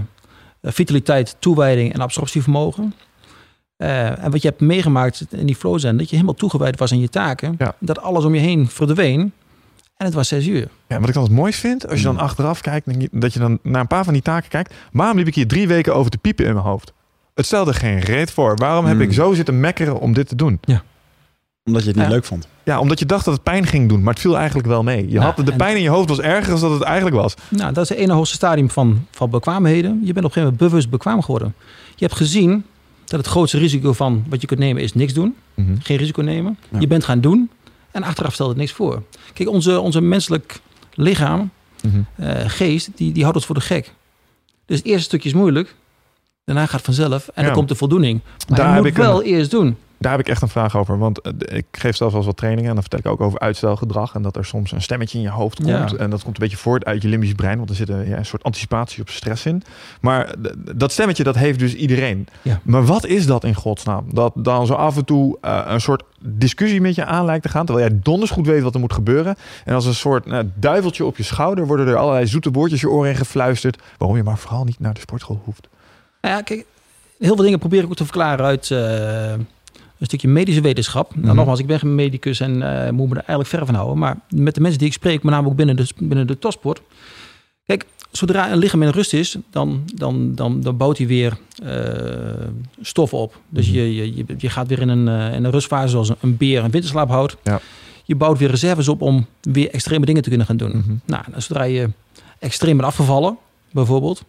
[0.62, 2.93] vitaliteit, toewijding en absorptievermogen.
[3.78, 6.91] Eh, en wat je hebt meegemaakt in die flow zijn, dat je helemaal toegewijd was
[6.91, 7.56] aan je taken.
[7.58, 7.76] Ja.
[7.80, 9.32] Dat alles om je heen verdween.
[9.98, 10.68] En het was zes uur.
[10.88, 12.88] Ja, wat ik dan het mooist vind, als je dan achteraf kijkt,
[13.22, 14.74] dat je dan naar een paar van die taken kijkt.
[14.91, 16.93] Waarom liep ik hier drie weken over te piepen in mijn hoofd?
[17.34, 18.56] Het stelde geen reet voor.
[18.58, 19.04] Waarom heb Hmm.
[19.06, 20.60] ik zo zitten mekkeren om dit te doen?
[21.66, 22.11] Omdat je het niet Ja.
[22.11, 22.47] leuk vond.
[22.63, 25.09] Ja, omdat je dacht dat het pijn ging doen, maar het viel eigenlijk wel mee.
[25.09, 27.34] Je had, de pijn in je hoofd was erger dan dat het eigenlijk was.
[27.49, 29.89] Nou, dat is het ene hoogste stadium van, van bekwaamheden.
[29.91, 31.55] Je bent op een gegeven moment bewust bekwaam geworden.
[31.95, 32.66] Je hebt gezien
[33.05, 35.36] dat het grootste risico van wat je kunt nemen is niks doen.
[35.53, 35.76] Mhm.
[35.80, 36.57] Geen risico nemen.
[36.72, 36.80] Ja.
[36.80, 37.49] Je bent gaan doen
[37.91, 39.03] en achteraf stelt het niks voor.
[39.34, 40.59] Kijk, onze, onze menselijk
[40.93, 41.49] lichaam,
[41.84, 41.97] Mhm.
[42.16, 43.93] eh, geest, die, die houdt het voor de gek.
[44.66, 45.76] Dus het eerste stukje is moeilijk.
[46.45, 47.43] Daarna gaat het vanzelf en Ja.
[47.43, 48.22] dan komt de voldoening.
[48.47, 49.78] Maar Daar je heb moet ik een- wel eerst doen.
[49.98, 50.98] Daar heb ik echt een vraag over.
[50.98, 52.70] Want eh, ik geef zelfs wel eens wat trainingen.
[52.70, 54.16] En dan vertel ik ook over uitstelgedrag.
[54.16, 55.68] En dat er soms een stemmetje in je hoofd komt.
[55.91, 55.98] Ja.
[55.98, 57.58] En dat komt een beetje voort uit je limbisch brein.
[57.58, 59.64] Want er zit een, ja, een soort anticipatie op stress in.
[60.02, 62.28] Maar d- dat stemmetje, dat heeft dus iedereen.
[62.41, 62.60] Ja.
[62.64, 64.06] Maar wat is dat in godsnaam?
[64.14, 67.50] Dat dan zo af en toe eh, een soort discussie met je aan lijkt te
[67.50, 67.66] gaan.
[67.66, 69.36] Terwijl jij donders goed weet wat er moet gebeuren.
[69.66, 71.68] En als een soort nou, duiveltje op je schouder...
[71.68, 73.82] worden er allerlei zoete woordjes je oor in gefluisterd.
[73.98, 75.68] Waarom je maar vooral niet naar de sportschool hoeft.
[76.22, 76.66] Nou ja, kijk,
[77.20, 79.34] heel veel dingen probeer ik ook te verklaren uit eh,
[80.00, 81.16] een stukje medische wetenschap.
[81.16, 81.36] Nou, Mhm.
[81.36, 83.98] nogmaals, ik ben geen medicus en eh, moet me er eigenlijk ver van houden.
[83.98, 86.82] Maar met de mensen die ik spreek, met name ook binnen de, binnen de topsport.
[87.66, 92.48] Kijk, zodra een lichaam in rust is, dan, dan, dan, dan bouwt hij weer eh,
[92.82, 93.39] stof op.
[93.50, 93.76] Dus Mhm.
[93.76, 96.38] je, je, je, je gaat weer in een, eh, in een rustfase zoals een, een
[96.38, 97.38] beer een winterslaap houdt.
[97.43, 97.60] Ja.
[98.06, 100.70] Je bouwt weer reserves op om weer extreme dingen te kunnen gaan doen.
[100.78, 100.93] Mhm.
[101.06, 101.89] Nou, zodra je
[102.39, 103.38] extreem bent afgevallen,
[103.72, 104.24] bijvoorbeeld,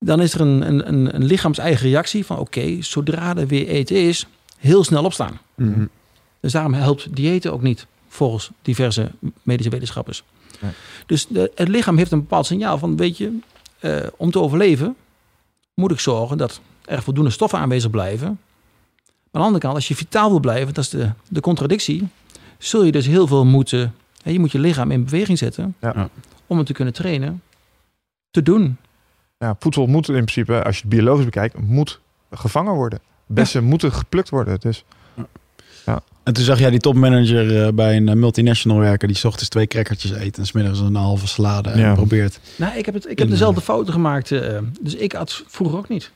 [0.00, 3.96] dan is er een, een, een, een lichaams-eigen reactie van oké, zodra er weer eten
[3.96, 4.26] is,
[4.58, 5.38] heel snel opstaan.
[5.54, 5.86] Mhm.
[6.40, 9.10] Dus daarom helpt diëten ook niet, volgens diverse
[9.42, 10.22] medische wetenschappers.
[10.60, 10.70] Nee.
[11.06, 13.38] Dus de, het lichaam heeft een bepaald signaal van, weet je,
[13.78, 14.96] eh, om te overleven
[15.74, 18.26] moet ik zorgen dat er voldoende stoffen aanwezig blijven.
[18.26, 18.36] Maar
[19.32, 22.08] aan de andere kant, als je vitaal wil blijven, dat is de, de contradictie,
[22.58, 25.74] zul je dus heel veel moeten, hè, je moet je lichaam in beweging zetten.
[25.80, 26.08] Ja.
[26.46, 27.42] om het te kunnen trainen,
[28.30, 28.76] te doen.
[29.44, 32.98] Ja, voedsel moet in principe, als je het biologisch bekijkt, moet gevangen worden.
[33.26, 34.60] Bessen moeten geplukt worden.
[34.60, 34.84] Dus
[36.22, 39.48] En toen zag jij die topmanager eh, bij een eh, multinational werken die 's ochtends
[39.48, 41.84] twee crackertjes eet en smiddags een halve salade en Ja.
[41.84, 42.40] Nou, probeert.
[42.76, 44.30] ik heb, het, ik heb eh, dezelfde fouten gemaakt.
[44.32, 46.10] eh, dus ik had vroeger ook niet.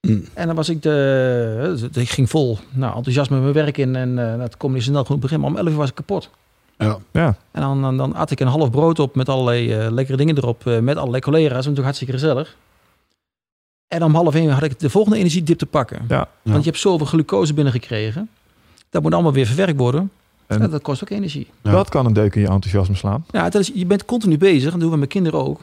[0.00, 0.24] Mm.
[0.34, 1.88] En dan was ik de.
[1.94, 3.96] eh, Ik ging vol nou, enthousiasme mijn werk in.
[3.96, 5.46] En uh, dat kon niet snel genoeg beginnen.
[5.50, 6.30] Maar om 11 uur was ik kapot.
[6.78, 6.98] Ja.
[7.12, 10.16] ja, En dan, dan, dan at ik een half brood op met allerlei eh, lekkere
[10.16, 10.66] dingen erop.
[10.66, 11.66] eh, met allerlei collega's.
[11.66, 12.56] En toen hartstikke gezellig.
[13.88, 16.04] En om half één had ik de volgende energiedip te pakken.
[16.08, 16.28] Ja.
[16.42, 18.28] Want je hebt zoveel glucose binnengekregen.
[18.90, 20.10] Dat moet allemaal weer verwerkt worden.
[20.46, 21.46] En- dat kost ook energie.
[21.62, 21.70] Ja.
[21.70, 23.24] dat kan een deuk in je enthousiasme slaan.
[23.30, 24.64] Ja, dat is, je bent continu bezig.
[24.64, 25.60] En dat doen we met kinderen ook.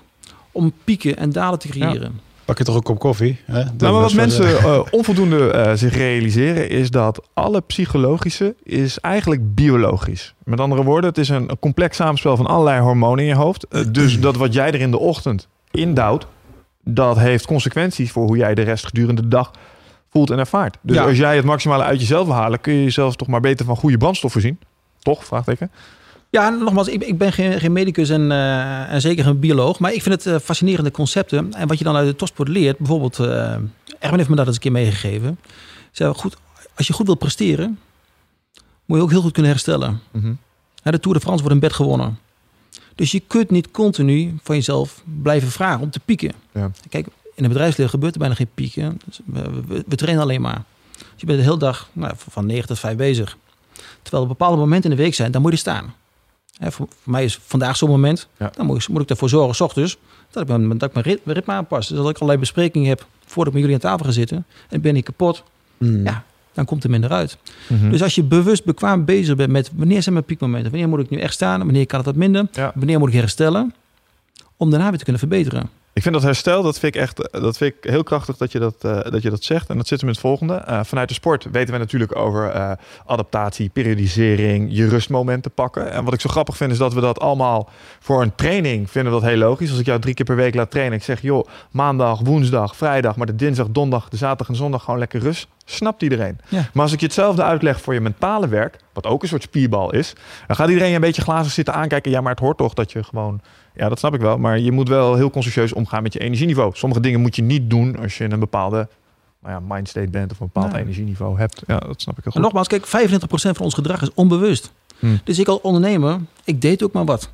[0.52, 2.20] Om pieken en dalen te creëren.
[2.46, 3.40] Pak je toch ook op koffie?
[3.46, 3.64] Hè?
[3.64, 9.56] Nou, maar wat mensen eh, onvoldoende eh, zich realiseren is dat alle psychologische is eigenlijk
[9.56, 10.34] biologisch.
[10.44, 13.68] Met andere woorden, het is een, een complex samenspel van allerlei hormonen in je hoofd.
[13.68, 16.28] Eh, dus dat wat jij er in de ochtend indouwt,
[16.84, 19.52] dat heeft consequenties voor hoe jij de rest gedurende de dag
[20.10, 20.78] voelt en ervaart.
[20.82, 21.04] Dus Ja.
[21.04, 23.76] als jij het maximale uit jezelf wil halen, kun je jezelf toch maar beter van
[23.76, 24.60] goede brandstof voorzien.
[25.00, 25.26] Toch?
[25.26, 25.72] Vraagteken.
[26.32, 29.80] Ja, nogmaals, ik, ik ben geen, geen medicus en, eh, en zeker geen bioloog.
[29.80, 31.54] Maar ik vind het eh, fascinerende concepten.
[31.54, 32.78] En wat je dan uit de topsport leert.
[32.78, 33.56] Bijvoorbeeld, eh
[34.00, 35.40] Erwin heeft me dat eens een keer meegegeven.
[35.92, 36.38] Zei, goed,
[36.76, 37.80] als je goed wilt presteren,
[38.86, 40.02] moet je ook heel goed kunnen herstellen.
[40.12, 40.34] Mhm.
[40.84, 42.20] De Tour de France wordt in bed gewonnen.
[42.96, 46.32] Dus je kunt niet continu van jezelf blijven vragen om te pieken.
[46.52, 46.72] Ja.
[46.90, 47.06] Kijk,
[47.36, 49.00] in het bedrijfsleven gebeurt er bijna geen pieken.
[49.26, 50.64] We, we- we trainen alleen maar.
[50.98, 53.38] Dus je bent de hele dag nou, van 9 tot 5 bezig.
[54.02, 55.94] Terwijl er bepaalde momenten in de week zijn, dan moet je staan.
[56.62, 58.28] Voor, voor mij is vandaag zo'n moment.
[58.38, 58.52] Ja.
[58.56, 59.98] Dan moet ik, moet ik ervoor zorgen, s ochtends,
[60.32, 61.88] dat ik mijn, dat ik mijn rit- mijn ritme aanpas.
[61.88, 64.46] Dus dat ik allerlei besprekingen heb voordat ik met jullie aan tafel ga zitten.
[64.70, 65.44] En ben ik kapot,
[65.78, 66.04] Mm.
[66.04, 66.24] Ja.
[66.54, 67.38] dan komt er minder uit.
[67.68, 67.90] Mhm.
[67.90, 71.10] Dus als je bewust bekwaam bezig bent met wanneer zijn mijn piekmomenten, wanneer moet ik
[71.10, 72.72] nu echt staan, wanneer kan het wat minder, Ja.
[72.76, 73.74] wanneer moet ik herstellen,
[74.58, 75.70] om daarna weer te kunnen verbeteren.
[75.94, 78.60] Ik vind dat herstel, dat vind ik echt dat vind ik heel krachtig dat je
[78.60, 79.70] dat, eh, dat je dat zegt.
[79.70, 80.54] En dat zit hem in het volgende.
[80.54, 82.72] Eh, vanuit de sport weten we natuurlijk over eh,
[83.06, 85.92] adaptatie, periodisering, je rustmomenten pakken.
[85.92, 87.70] En wat ik zo grappig vind is dat we dat allemaal
[88.00, 89.70] voor een training vinden we dat heel logisch.
[89.70, 93.16] Als ik jou drie keer per week laat trainen, ik zeg joh, maandag, woensdag, vrijdag,
[93.16, 95.48] maar de dinsdag, donderdag, de zaterdag en zondag gewoon lekker rust.
[95.66, 96.40] Snapt iedereen.
[96.48, 96.70] Ja.
[96.74, 99.94] Maar als ik je hetzelfde uitleg voor je mentale werk, wat ook een soort spierbal
[99.94, 100.14] is,
[100.48, 102.12] dan gaat iedereen een beetje glazig zitten aankijken.
[102.12, 103.42] Ja, maar het hoort toch dat je gewoon
[103.76, 104.38] ja, dat snap ik wel.
[104.38, 106.72] Maar je moet wel heel consciëntieus omgaan met je energieniveau.
[106.76, 108.88] Sommige dingen moet je niet doen als je in een bepaalde
[109.42, 110.82] nou ja, mindstate bent of een bepaald Nee.
[110.82, 111.62] energieniveau hebt.
[111.68, 112.42] Ja, dat snap ik heel En goed.
[112.42, 114.72] nogmaals, kijk, 95% van ons gedrag is onbewust.
[115.00, 115.20] Hmm.
[115.24, 117.30] Dus ik als ondernemer, ik deed ook maar wat.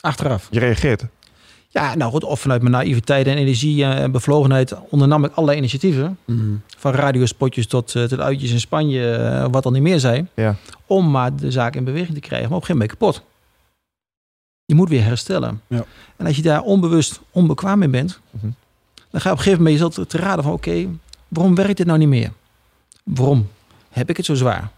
[0.00, 0.48] Achteraf.
[0.50, 1.04] Je reageert.
[1.68, 6.18] Ja, nou goed, of vanuit mijn naïviteit en energie en bevlogenheid ondernam ik allerlei initiatieven.
[6.24, 6.60] Mm.
[6.76, 10.28] Van radiospotjes tot, eh, tot uitjes in Spanje, eh, wat dan niet meer zijn.
[10.34, 10.56] Ja.
[10.86, 12.48] Om maar de zaak in beweging te krijgen.
[12.48, 13.22] Maar op een gegeven moment kapot.
[14.66, 15.60] Je moet weer herstellen.
[15.66, 15.84] Ja.
[16.16, 18.46] En als je daar onbewust onbekwaam in bent, Mhm.
[19.10, 20.52] Dan ga je op een gegeven moment jezelf te raden van...
[20.52, 20.86] oké,
[21.28, 22.32] waarom werkt dit nou niet meer?
[23.04, 23.48] Waarom
[23.90, 24.70] heb ik het zo zwaar?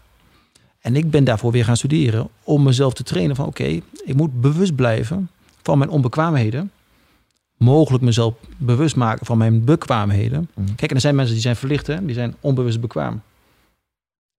[0.81, 3.45] En ik ben daarvoor weer gaan studeren om mezelf te trainen van...
[3.45, 3.63] oké,
[4.05, 5.29] ik moet bewust blijven
[5.61, 6.71] van mijn onbekwaamheden.
[7.57, 10.49] Mogelijk mezelf bewust maken van mijn bekwaamheden.
[10.53, 10.75] Mhm.
[10.75, 12.05] Kijk, en er zijn mensen die zijn verlicht, hè?
[12.05, 13.21] die zijn onbewust bekwaam.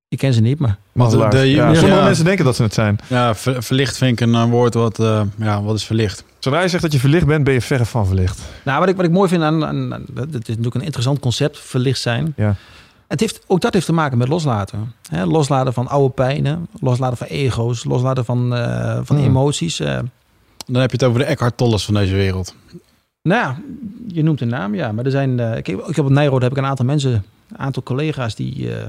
[0.09, 2.05] Ik ken ze niet, maar Want de- de- ja, sommige Ja.
[2.05, 2.99] mensen denken dat ze het zijn.
[3.09, 6.25] Ja, ver- verlicht vind ik een eh, woord wat, eh, ja, wat is verlicht?
[6.39, 8.41] Zodra je zegt dat je verlicht bent, ben je verre van verlicht.
[8.65, 11.19] Nou, wat ik, wat ik mooi vind aan, aan, aan- dat is natuurlijk een interessant
[11.19, 12.33] concept, verlicht zijn.
[12.37, 12.55] Ja.
[13.09, 14.95] Het heeft, ook dat heeft te maken met loslaten.
[15.11, 15.25] Hè?
[15.25, 19.25] Loslaten van oude pijnen, loslaten van ego's, loslaten van, eh, van Hmm.
[19.27, 19.81] emoties.
[19.81, 19.99] eh.
[20.67, 22.55] Dan heb je het over de Eckhart Tolles van deze wereld.
[23.23, 23.57] nou ja,
[24.07, 24.93] je noemt een naam, ja.
[24.93, 27.13] Maar er zijn, eh, ik, heb, ik heb op Nijrode heb ik een aantal mensen,
[27.51, 28.87] een aantal collega's die, eh,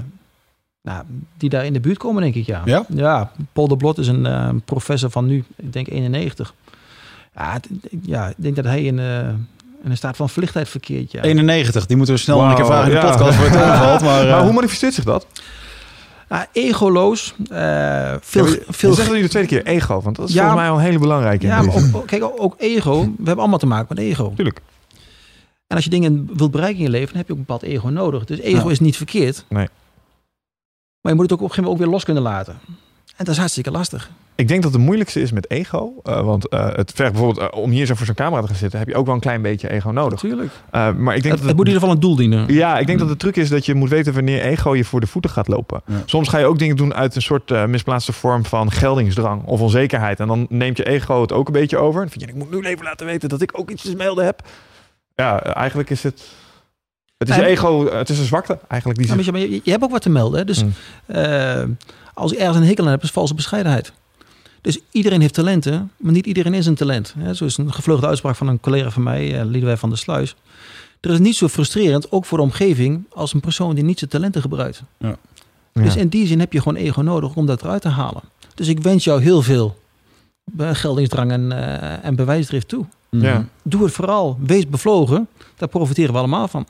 [0.82, 1.04] nou,
[1.38, 2.62] die daar in de buurt komen, denk ik, ja.
[2.66, 2.86] Ja?
[2.88, 6.54] Ja, Paul de Blot is een eh, professor van nu, ik denk 91.
[7.36, 7.68] Ja, het-
[8.02, 9.20] ja, ik denk dat hij in, eh,
[9.84, 11.22] in een staat van verlichtheid verkeert, ja.
[11.22, 14.02] 91, die moeten we snel Wauw, een keer vragen in de podcast voor het omvalt.
[14.02, 15.28] Maar, eh, Maar hoe manifesteert zich dat?
[16.28, 17.34] Ah, egoloos.
[17.50, 20.40] eh, veel, Ja, veel je zegt nu de tweede keer ego, want dat is Ja,
[20.42, 21.46] volgens mij al een hele belangrijke.
[21.46, 23.02] Ja, maar ook, kijk, ook, ook ego.
[23.02, 24.34] We hebben allemaal te maken met ego.
[24.36, 24.62] Tuurlijk.
[25.68, 27.64] En als je dingen wilt bereiken in je leven, dan heb je ook een bepaald
[27.64, 28.26] ego nodig.
[28.26, 28.72] Dus ego Ja.
[28.72, 29.46] is niet verkeerd.
[29.50, 29.68] Nee.
[31.10, 32.60] Maar je moet het ook op een gegeven moment ook weer los kunnen laten.
[33.16, 34.10] En dat is hartstikke lastig.
[34.36, 35.93] Ik denk dat het moeilijkste is met ego.
[36.03, 38.55] eh, want eh, het vergt bijvoorbeeld, eh, om hier zo voor zo'n camera te gaan
[38.55, 40.22] zitten, heb je ook wel een klein beetje ego nodig.
[40.24, 40.51] Natuurlijk.
[40.72, 42.53] Eh, maar ik denk Het, dat het moet in ieder geval een doel dienen.
[42.53, 44.99] Ja, ik denk dat de truc is dat je moet weten wanneer ego je voor
[44.99, 45.82] de voeten gaat lopen.
[45.86, 45.95] Ja.
[46.05, 50.20] Soms ga je ook dingen doen uit een soort misplaatste vorm van geldingsdrang of onzekerheid.
[50.20, 52.01] En dan neemt je ego het ook een beetje over.
[52.01, 54.26] Dan vind je, ik moet nu even laten weten dat ik ook iets te melden
[54.26, 54.41] heb.
[55.16, 56.24] Ja, eigenlijk is het...
[57.20, 59.00] Het is En- ego, het is een zwakte eigenlijk.
[59.00, 60.40] Die maar je, je hebt ook wat te melden.
[60.40, 60.46] Hè?
[60.46, 60.74] Dus Hmm.
[61.06, 61.64] eh,
[62.14, 63.92] als je ergens een hekel aan hebt, is valse bescheidenheid.
[64.62, 67.14] Dus iedereen heeft talenten, maar niet iedereen is een talent.
[67.18, 67.34] Hè?
[67.34, 70.36] Zo is een gevleugelde uitspraak van een collega van mij, eh Liedewij van der Sluis.
[71.02, 74.10] Er is niet zo frustrerend, ook voor de omgeving, als een persoon die niet zijn
[74.10, 74.82] talenten gebruikt.
[74.98, 75.16] Ja.
[75.74, 78.22] Dus in die zin heb je gewoon ego nodig om dat eruit te halen.
[78.56, 79.78] Dus ik wens jou heel veel
[80.58, 82.86] eh, geldingsdrang en, eh, en bewijsdrift toe.
[83.10, 83.46] Ja.
[83.64, 84.38] Doe het vooral.
[84.46, 85.28] Wees bevlogen.
[85.58, 86.68] Daar profiteren we allemaal van.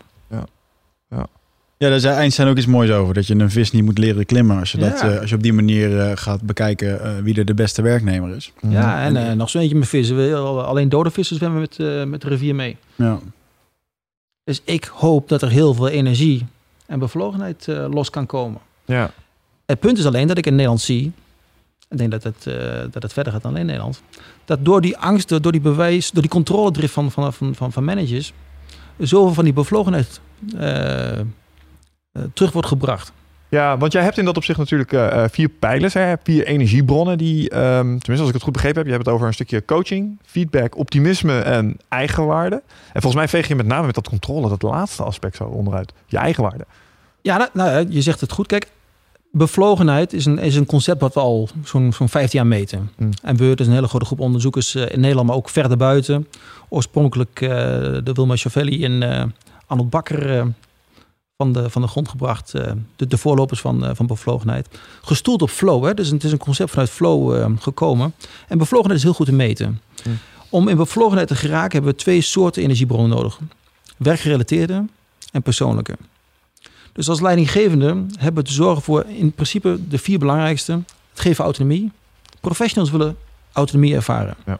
[1.81, 3.13] Ja, daar zei Einstein ook iets moois over.
[3.13, 4.59] Dat je een vis niet moet leren klimmen.
[4.59, 5.11] Als je, dat, Ja.
[5.11, 8.35] eh, als je op die manier eh, gaat bekijken eh, wie er de beste werknemer
[8.35, 8.51] is.
[8.61, 8.73] Mhm.
[8.73, 10.15] Ja, en eh, nog zo eentje met vissen.
[10.17, 12.77] We- Alleen dode vissen zwemmen met, eh, met de rivier mee.
[12.95, 13.19] Ja.
[14.43, 16.45] Dus ik hoop dat er heel veel energie
[16.85, 18.61] en bevlogenheid eh, los kan komen.
[18.85, 19.11] ja.
[19.65, 21.11] Het punt is alleen dat ik in Nederland zie,
[21.89, 22.53] ik denk dat het, eh,
[22.91, 24.01] dat het verder gaat dan alleen Nederland,
[24.45, 27.83] dat door die angsten, door die bewijs, door die controledrift van, van, van, van, van
[27.83, 28.33] managers,
[28.99, 30.19] zoveel van die bevlogenheid
[30.57, 31.25] eh, eh,
[32.33, 33.11] terug wordt gebracht.
[33.49, 36.13] Ja, want jij hebt in dat opzicht natuurlijk eh, vier pijlers, hè?
[36.23, 39.27] vier energiebronnen die, ehm, tenminste als ik het goed begrepen heb, je hebt het over
[39.27, 42.55] een stukje coaching, feedback, optimisme en eigenwaarde.
[42.93, 45.93] En volgens mij veeg je met name met dat controle, dat laatste aspect zo onderuit,
[46.05, 46.65] je eigenwaarde.
[47.21, 48.47] Ja, nou, nou, je zegt het goed.
[48.47, 48.67] Kijk,
[49.31, 52.91] bevlogenheid is een, is een concept wat we al zo'n zo'n 15 jaar meten.
[52.97, 53.09] Hmm.
[53.21, 56.27] En Beurt is een hele grote groep onderzoekers eh, in Nederland, maar ook verder buiten.
[56.69, 57.49] Oorspronkelijk eh,
[58.03, 59.23] de Wilma Chavelli en eh
[59.67, 60.53] Arnold Bakker
[61.37, 62.51] van, de, van de grond gebracht.
[62.95, 64.67] de, de voorlopers van, van bevlogenheid.
[65.01, 65.85] Gestoeld op flow.
[65.85, 65.93] Hè?
[65.93, 68.13] Dus het is een concept vanuit flow gekomen.
[68.47, 69.81] En bevlogenheid is heel goed te meten.
[70.03, 70.17] Hmm.
[70.49, 73.39] Om in bevlogenheid te geraken hebben we twee soorten energiebronnen nodig.
[73.97, 74.85] Werkgerelateerde
[75.31, 75.97] en persoonlijke.
[76.99, 80.71] Dus als leidinggevende hebben we te zorgen voor in principe de vier belangrijkste.
[81.09, 81.91] Het geven autonomie.
[82.39, 83.17] Professionals willen
[83.51, 84.35] autonomie ervaren.
[84.45, 84.59] Ja.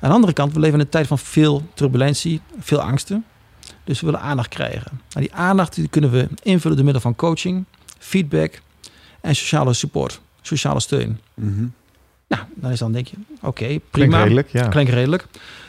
[0.00, 3.24] Aan de andere kant, we leven in een tijd van veel turbulentie, veel angsten.
[3.84, 5.00] Dus we willen aandacht krijgen.
[5.08, 7.64] Die aandacht die kunnen we invullen door middel van coaching,
[7.98, 8.60] feedback
[9.20, 11.20] en sociale support, sociale steun.
[11.34, 11.66] Mhm.
[12.28, 14.22] Nou, dan is dan denk je, oké, Klinkt prima.
[14.22, 14.68] redelijk, ja.
[14.68, 15.26] Klinkt redelijk.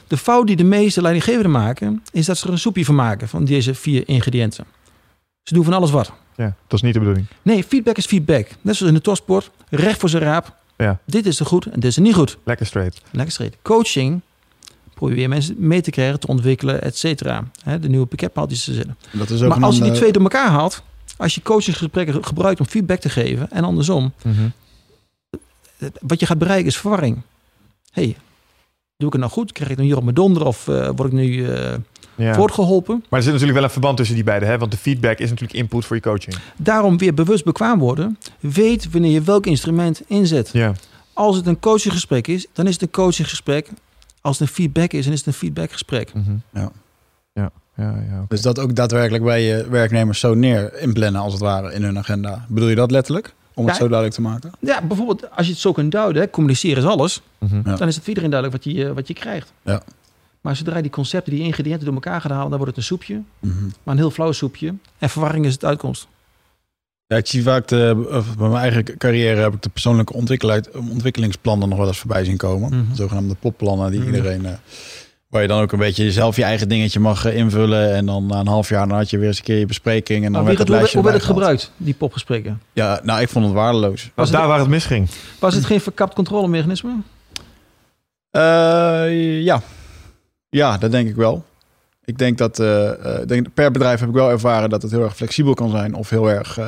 [0.08, 3.28] De fout die de meeste leidinggevenden maken, is dat ze er een soepje van maken
[3.28, 4.66] van deze vier ingrediënten.
[5.44, 6.12] Ze doen van alles wat.
[6.36, 6.56] ja.
[6.68, 7.26] Dat is niet de bedoeling.
[7.42, 8.48] Nee, feedback is feedback.
[8.62, 10.56] Net zoals in de topsport, recht voor zijn raap.
[10.78, 11.00] Ja.
[11.06, 12.38] Dit is er goed en dit is er niet goed.
[12.44, 13.02] Lekker straight.
[13.12, 13.58] Lekker straight.
[13.62, 14.22] Coaching,
[14.94, 17.44] probeer mensen mee te krijgen, te ontwikkelen, et cetera.
[17.64, 18.98] Hè, De nieuwe pakketpaaltjes te zetten.
[19.12, 20.84] Dat is ook Maar als je die twee door elkaar haalt,
[21.18, 24.48] als je coachingsgesprekken gebruikt om feedback te geven en andersom, Mhm.
[26.02, 27.22] wat je gaat bereiken is verwarring.
[27.92, 28.16] hey,
[28.98, 29.52] doe ik het nou goed?
[29.52, 31.74] Krijg ik dan hier op mijn donder of eh, word ik nu eh,
[32.16, 32.34] Ja.
[32.34, 32.96] voortgeholpen?
[33.10, 34.58] Maar er zit natuurlijk wel een verband tussen die beiden, hè?
[34.58, 36.36] want de feedback is natuurlijk input voor je coaching.
[36.58, 38.18] Daarom weer bewust bekwaam worden.
[38.40, 40.50] Weet wanneer je welk instrument inzet.
[40.54, 40.74] Ja.
[41.14, 43.70] Als het een coachinggesprek is, dan is het een coachinggesprek.
[44.22, 46.14] Als het een feedback is, dan is het een feedbackgesprek.
[46.14, 46.32] Mhm.
[46.54, 46.72] Ja.
[47.34, 48.26] Ja, ja, ja.
[48.28, 51.98] Dus dat ook daadwerkelijk bij je werknemers zo neer inplannen als het ware in hun
[51.98, 52.46] agenda.
[52.48, 53.34] Bedoel je dat letterlijk?
[53.54, 54.52] Om het Ja, zo duidelijk te maken?
[54.60, 57.22] Ja, bijvoorbeeld als je het zo kunt duiden, hè, communiceren is alles.
[57.40, 57.56] Mhm.
[57.56, 57.76] Ja.
[57.76, 59.54] Dan is het voor iedereen duidelijk wat je, eh, wat je krijgt.
[59.62, 59.82] Ja.
[60.44, 62.84] Maar zodra je die concepten, die ingrediënten door elkaar gaat halen, dan wordt het een
[62.98, 63.22] soepje.
[63.40, 63.54] Mhm.
[63.84, 64.74] Maar een heel flauw soepje.
[64.98, 66.08] En verwarring is het uitkomst.
[67.08, 67.96] Ja, ik zie vaak de,
[68.38, 72.38] bij mijn eigen carrière heb ik de persoonlijke ontwikkelaar- ontwikkelingsplannen nog wel eens voorbij zien
[72.38, 72.70] komen.
[72.70, 72.96] Mhm.
[72.96, 74.10] Zogenaamde popplannen die Mhm.
[74.16, 74.46] iedereen.
[74.46, 74.52] eh,
[75.28, 77.94] waar je dan ook een beetje zelf je eigen dingetje mag eh, invullen.
[77.94, 80.26] En dan na een half jaar dan had je weer eens een keer je bespreking.
[80.26, 82.62] En dan werd het hoe, lijstje hoe werd het gebruikt, die popgesprekken?
[82.74, 84.12] Ja, nou, ik vond het waardeloos.
[84.16, 85.10] Was daar het, waar het misging.
[85.40, 86.92] was het geen verkapt controlemechanisme?
[88.30, 89.62] Eh, ja.
[90.54, 91.46] Ja, dat denk ik wel.
[92.06, 95.16] Ik denk dat eh, eh, per bedrijf heb ik wel ervaren dat het heel erg
[95.16, 95.94] flexibel kan zijn.
[95.94, 96.60] Of heel erg.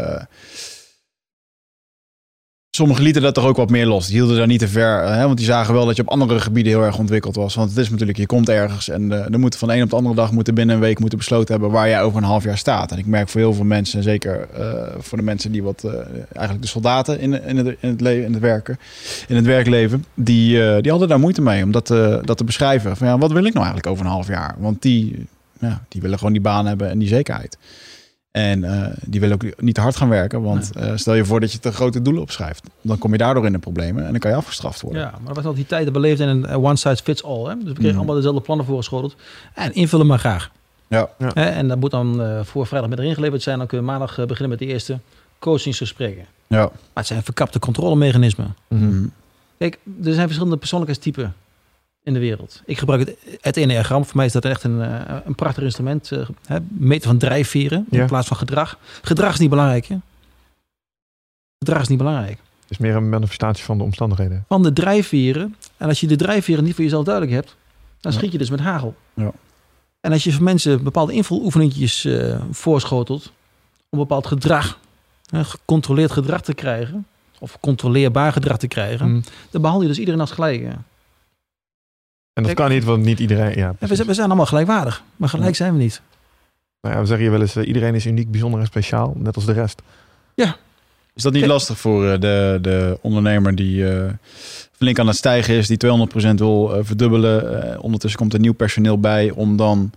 [2.76, 4.06] Eh, Sommigen lieten dat toch ook wat meer los.
[4.08, 5.04] Die hielden daar niet te ver.
[5.04, 7.56] eh, Hè, want die zagen wel dat je op andere gebieden heel erg ontwikkeld was.
[7.56, 9.90] Want het is natuurlijk, je komt ergens en eh dan moet van de een op
[9.90, 12.44] de andere dag moeten binnen een week moeten besloten hebben waar jij over een half
[12.44, 12.92] jaar staat.
[12.92, 15.92] En ik merk voor heel veel mensen, zeker eh, voor de mensen die wat, eh,
[16.34, 18.80] eigenlijk de soldaten in, in, het, leven, in het werken,
[19.28, 22.44] in het werkleven, die, eh, die hadden daar moeite mee om dat, eh, dat te
[22.44, 22.98] beschrijven.
[22.98, 24.56] Van ja, wat wil ik nou eigenlijk over een half jaar?
[24.58, 25.26] Want die,
[25.88, 27.58] die willen gewoon die baan hebben en die zekerheid.
[28.36, 30.42] En eh, die willen ook niet te hard gaan werken.
[30.42, 32.64] Want eh, stel je voor dat je te grote doelen opschrijft.
[32.82, 35.02] Dan kom je daardoor in de problemen en dan kan je afgestraft worden.
[35.02, 37.04] Ja, maar dat was al die tijd dat we leefden in een eh, one size
[37.04, 37.44] fits all.
[37.44, 37.54] Hè?
[37.56, 37.98] Dus we kregen Mhm.
[37.98, 39.16] allemaal dezelfde plannen voorgeschoteld.
[39.54, 40.52] En invullen maar graag.
[40.88, 41.10] Ja.
[41.34, 43.58] En dat moet dan eh, voor vrijdagmiddag ingeleverd zijn.
[43.58, 45.00] Dan kunnen we maandag beginnen met de eerste
[45.40, 46.26] coachingsgesprekken.
[46.48, 46.58] Ja.
[46.62, 48.56] Maar het zijn verkapte controlemechanismen.
[48.68, 49.06] Mhm.
[49.58, 51.34] Kijk, er zijn verschillende persoonlijkheidstypen
[52.06, 52.62] in de wereld.
[52.66, 54.06] Ik gebruik het, het enneagram.
[54.06, 56.12] Voor mij is dat echt een, eh, een prachtig instrument.
[56.12, 58.06] eh, hè, meten van drijfveren in Ja.
[58.06, 58.78] plaats van gedrag.
[59.02, 59.86] Gedrag is niet belangrijk.
[59.86, 59.96] Hè?
[61.60, 62.38] Gedrag is niet belangrijk.
[62.62, 64.46] Het is meer een manifestatie van de omstandigheden.
[64.48, 65.56] Van de drijfveren.
[65.78, 67.56] En als je de drijfveren niet voor jezelf duidelijk hebt,
[68.02, 68.18] dan Ja.
[68.18, 68.96] schiet je dus met hagel.
[69.14, 69.32] Ja.
[70.00, 73.32] En als je voor mensen bepaalde invuloefeningetjes eh voorschotelt
[73.90, 74.80] om bepaald gedrag,
[75.30, 77.08] hè, gecontroleerd gedrag te krijgen,
[77.40, 79.24] of controleerbaar gedrag te krijgen, Mm.
[79.50, 80.68] dan behandel je dus iedereen als gelijk.
[82.36, 83.58] En dat Kijk- kan niet, want niet iedereen...
[83.58, 85.56] Ja, we, zijn, we zijn allemaal gelijkwaardig, maar gelijk Ja.
[85.56, 86.02] zijn we niet.
[86.82, 89.14] Nou ja, we zeggen je wel eens, eh, iedereen is uniek, bijzonder en speciaal.
[89.18, 89.82] Net als de rest.
[91.14, 94.12] Is dat niet Kijk- lastig voor eh, de, de ondernemer die eh,
[94.72, 97.64] flink aan het stijgen is, die 200% wil verdubbelen?
[97.74, 99.92] Eh, ondertussen komt er nieuw personeel bij om dan.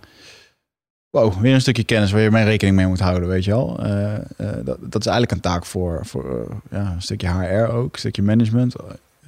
[1.09, 3.79] Wow, weer een stukje kennis waar je mee rekening mee moet houden, weet je wel.
[3.83, 7.93] Eh, eh, dat, dat is eigenlijk een taak voor, voor ja, een stukje HR ook,
[7.93, 8.75] een stukje management.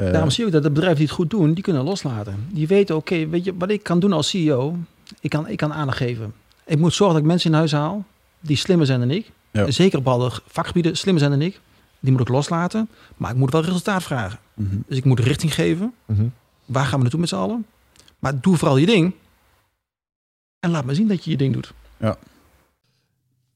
[0.06, 2.48] Eh, Daarom zie je ook dat de bedrijven die het goed doen, die kunnen loslaten.
[2.52, 4.78] Die weten, oké, weet je, wat ik kan doen als CEO,
[5.20, 6.34] ik kan, ik kan aandacht geven.
[6.66, 8.06] Ik moet zorgen dat ik mensen in huis haal
[8.40, 9.32] die slimmer zijn dan ik.
[9.52, 9.72] Ja.
[9.72, 11.60] Zeker op bepaalde vakgebieden slimmer zijn dan ik.
[12.00, 14.40] Die moet ik loslaten, maar ik moet wel resultaat vragen.
[14.54, 14.76] mhm.
[14.88, 15.94] Dus ik moet richting geven.
[16.06, 16.26] Mhm.
[16.66, 17.66] Waar gaan we naartoe met z'n allen?
[18.20, 19.14] Maar doe vooral je ding.
[20.60, 21.74] En laat me zien dat je je ding doet.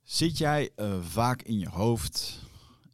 [0.03, 2.39] Zit jij eh, vaak in je hoofd?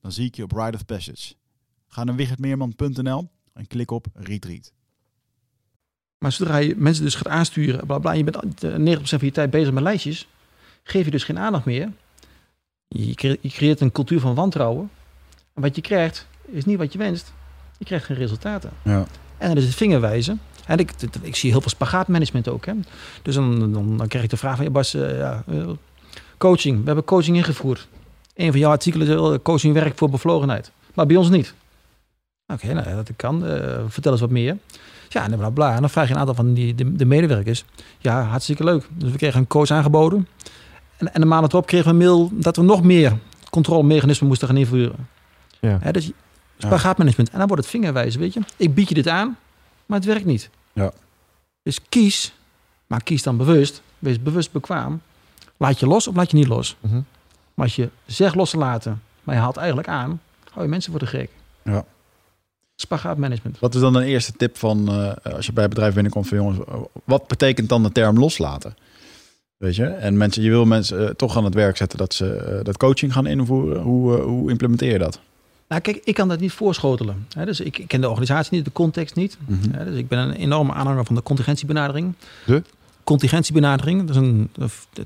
[0.00, 1.34] Dan zie ik je op Ride of Passage.
[1.86, 4.72] Ga naar wichertmeerman.nl en klik op Retreat.
[6.18, 9.30] Maar zodra je mensen dus gaat aansturen, bla bla, je bent eh, 90% van je
[9.30, 10.28] tijd bezig met lijstjes,
[10.82, 11.92] geef je dus geen aandacht meer.
[12.88, 14.90] Je cre- je creëert een cultuur van wantrouwen.
[15.54, 17.32] En wat je krijgt, is niet wat je wenst.
[17.78, 18.70] Je krijgt geen resultaten.
[18.84, 19.06] Ja.
[19.38, 20.40] En dan is het vingerwijzen.
[20.66, 20.92] En ik,
[21.22, 22.66] ik, zie heel veel spagaatmanagement ook.
[22.66, 22.72] Hè.
[23.22, 25.68] Dus dan, dan, dan krijg ik de vraag van, ja Bas, eh, ja, eh,
[26.38, 26.78] coaching.
[26.80, 27.88] We hebben coaching ingevoerd.
[28.38, 30.70] Een van jouw artikelen is eh, coaching werkt voor bevlogenheid.
[30.94, 31.54] Maar bij ons niet.
[32.46, 33.46] Oké, nou dat kan.
[33.46, 34.56] Eh, vertel eens wat meer.
[35.08, 35.74] Ja, en bla bla.
[35.74, 37.64] En dan vraag je een aantal van die, de, de medewerkers.
[37.98, 38.88] Ja, hartstikke leuk.
[38.90, 40.28] Dus we kregen een coach aangeboden.
[40.96, 43.18] En, en de maand erop kregen we een mail dat we nog meer
[43.50, 45.08] controlemechanisme moesten gaan invoeren.
[45.60, 45.78] Ja.
[45.80, 46.10] Hè, dus
[46.58, 47.30] spagaatmanagement.
[47.30, 48.40] En dan wordt het vingerwijzen, weet je.
[48.56, 49.36] Ik bied je dit aan,
[49.86, 50.50] maar het werkt niet.
[50.72, 50.92] Ja.
[51.62, 52.32] Dus kies,
[52.86, 53.82] maar kies dan bewust.
[53.98, 55.00] Wees bewust bekwaam.
[55.56, 56.76] Laat je los of laat je niet los.
[56.80, 57.00] Mhm.
[57.58, 60.90] Maar als je zegt los te laten, maar je haalt eigenlijk aan, hou je mensen
[60.90, 61.30] voor de gek.
[61.64, 61.84] Ja.
[62.74, 63.58] Spagaatmanagement.
[63.58, 66.36] Wat is dan een eerste tip van eh, als je bij het bedrijf binnenkomt van
[66.36, 66.58] jongens,
[67.04, 68.76] wat betekent dan de term loslaten?
[69.56, 69.84] Weet je?
[69.84, 72.76] En mensen, je wil mensen eh, toch aan het werk zetten dat ze eh, dat
[72.76, 73.82] coaching gaan invoeren.
[73.82, 75.20] Hoe, hoe implementeer je dat?
[75.68, 77.26] Nou, kijk, ik kan dat niet voorschotelen.
[77.32, 79.38] Hè, dus ik, ik ken de organisatie niet, de context niet.
[79.46, 79.78] Mhm.
[79.78, 82.14] Ja, dus ik ben een enorme aanhanger van de contingentiebenadering.
[82.46, 82.62] De?
[83.04, 84.50] Contingentiebenadering, dat is een,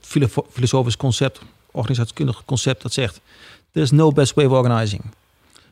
[0.00, 1.40] filosofo- filosofisch concept,
[1.72, 3.20] organisatiekundig concept dat zegt:
[3.70, 5.02] there is no best way of organizing.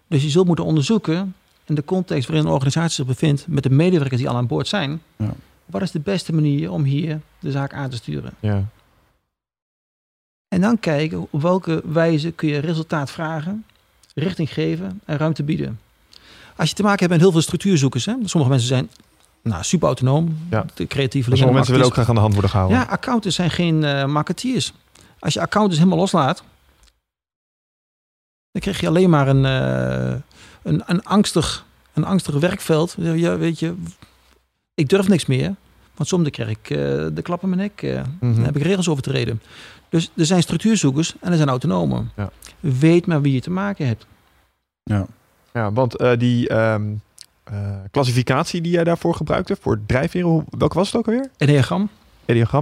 [0.09, 1.35] Dus je zult moeten onderzoeken
[1.65, 4.69] in de context waarin een organisatie zich bevindt, met de medewerkers die al aan boord
[4.69, 5.35] zijn, Ja.
[5.67, 8.33] wat is de beste manier om hier de zaak aan te sturen?
[8.41, 8.65] Ja.
[10.49, 13.65] En dan kijken op welke wijze kun je resultaat vragen,
[14.15, 15.81] richting geven en ruimte bieden.
[16.57, 18.15] Als je te maken hebt met heel veel structuurzoekers, hè?
[18.25, 18.89] sommige mensen zijn
[19.43, 20.65] nou, super autonoom, Ja.
[20.75, 22.79] de creatieve sommige mensen willen ook graag aan de hand worden gehouden.
[22.79, 24.73] Ja, accountants zijn geen eh marketeers.
[25.21, 26.43] Als je accountants helemaal loslaat,
[28.53, 30.19] dan krijg je alleen maar een, eh,
[30.63, 32.95] een, een, angstig, een angstig werkveld.
[32.99, 33.75] Ja, weet je,
[34.75, 35.55] ik durf niks meer.
[35.95, 36.77] Want soms krijg ik eh,
[37.13, 37.83] de klap in mijn nek.
[37.83, 38.35] eh, Mhm.
[38.35, 39.43] dan heb ik regels overtreden.
[39.89, 42.11] Dus er zijn structuurzoekers en er zijn autonomen.
[42.17, 42.31] Ja.
[42.61, 44.07] Weet maar wie je te maken hebt.
[45.53, 46.93] Ja, want eh, die ehm,
[47.45, 51.31] eh, klassificatie die jij daarvoor gebruikte, voor drijfveren, welke was het ook alweer?
[51.37, 51.79] Enneagram.
[51.79, 51.91] Diagram.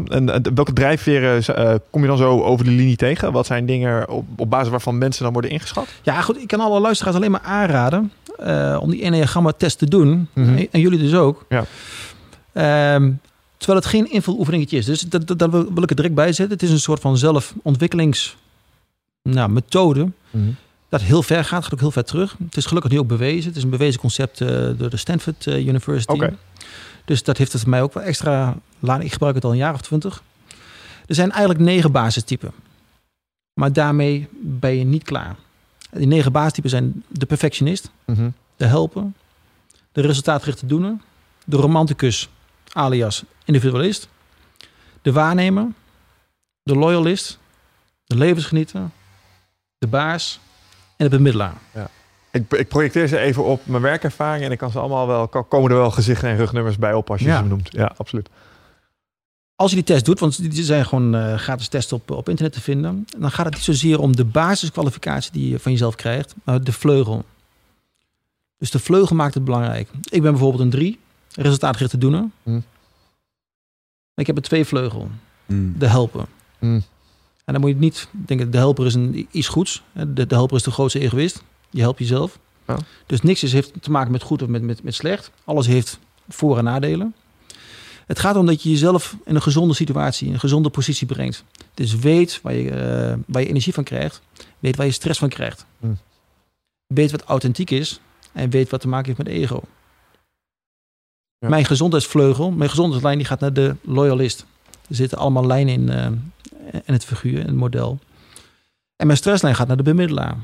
[0.08, 3.32] En welke drijfveren eh, kom je dan zo over de linie tegen?
[3.32, 5.88] Wat zijn dingen op, op basis waarvan mensen dan worden ingeschat?
[6.02, 6.40] Ja, goed.
[6.40, 10.28] Ik kan alle luisteraars alleen maar aanraden eh, om die Enneagramma-test te doen.
[10.32, 10.56] Mhm.
[10.56, 11.44] en, en jullie dus ook.
[11.48, 11.64] Ja.
[12.52, 13.10] Ehm,
[13.56, 14.84] terwijl het geen invuloefeningetje is.
[14.84, 16.54] Dus dat, dat, dat wil, ik er direct bij zetten.
[16.54, 18.36] Het is een soort van zelfontwikkelings
[19.22, 20.10] nou, methode.
[20.88, 22.36] Dat heel ver gaat, gaat ook heel ver terug.
[22.44, 23.48] Het is gelukkig nu ook bewezen.
[23.48, 26.12] Het is een bewezen concept eh, door de Stanford University.
[26.12, 26.34] Oké.
[27.08, 28.56] Dus dat heeft het voor mij ook wel extra...
[28.78, 30.22] laat- Ik gebruik het al een jaar of twintig.
[31.06, 32.52] Er zijn eigenlijk negen basistypen.
[33.60, 35.36] Maar daarmee ben je niet klaar.
[35.90, 38.30] Die negen basistypen zijn de perfectionist, Mhm.
[38.56, 39.04] de helper,
[39.92, 40.96] de resultaatgerichte doener,
[41.44, 42.28] de romanticus
[42.72, 44.08] alias individualist,
[45.02, 45.66] de waarnemer,
[46.62, 47.38] de loyalist,
[48.04, 48.82] de levensgenieter,
[49.78, 50.40] de baas
[50.96, 51.56] en de bemiddelaar.
[52.30, 55.42] Ik, ik projecteer ze even op mijn werkervaring en ik kan ze allemaal wel, ko-
[55.44, 57.38] komen er wel gezichten en rugnummers bij op als je Ja.
[57.42, 57.68] ze noemt.
[57.72, 58.28] Ja, absoluut.
[59.54, 62.52] Als je die test doet, want die zijn gewoon eh, gratis tests op, op internet
[62.54, 66.34] te vinden, dan gaat het niet zozeer om de basiskwalificatie die je van jezelf krijgt,
[66.44, 67.24] maar de vleugel.
[68.58, 69.88] Dus de vleugel maakt het belangrijk.
[70.10, 70.98] Ik ben bijvoorbeeld een 3,
[71.34, 72.24] resultaatgerichte doener.
[72.42, 72.60] Hm.
[74.14, 75.10] Ik heb een twee vleugel,
[75.46, 75.74] Mm.
[75.78, 76.24] de helper.
[76.58, 76.66] Hm.
[77.44, 79.82] En dan moet je niet denken, de helper is een, iets goeds.
[79.92, 81.42] De, de helper is de grootste egoïst.
[81.70, 82.38] Je helpt jezelf.
[82.66, 82.78] Ja.
[83.06, 85.30] Dus niks is, heeft te maken met goed of met, met, met slecht.
[85.44, 85.98] Alles heeft
[86.28, 87.14] voor- en nadelen.
[88.06, 91.44] Het gaat om dat je jezelf in een gezonde situatie, in een gezonde positie brengt.
[91.74, 94.22] Dus weet waar je, eh, waar je energie van krijgt.
[94.58, 95.64] Weet waar je stress van krijgt.
[95.80, 95.86] Hm.
[96.86, 98.00] Weet wat authentiek is.
[98.32, 99.62] En weet wat te maken heeft met ego.
[101.38, 101.48] Ja.
[101.48, 104.44] Mijn gezondheidsvleugel, mijn gezondheidslijn, die gaat naar de loyalist.
[104.88, 107.98] Er zitten allemaal lijnen in, eh, in het figuur, in het model.
[108.96, 110.36] En mijn stresslijn gaat naar de bemiddelaar.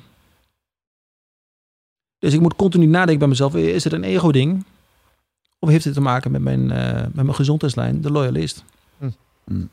[2.24, 4.64] Dus ik moet continu nadenken bij mezelf, is het een ego-ding?
[5.58, 8.64] Of heeft het te maken met mijn, eh, met mijn gezondheidslijn, de loyalist?
[8.98, 9.08] Hm.
[9.44, 9.64] Hm.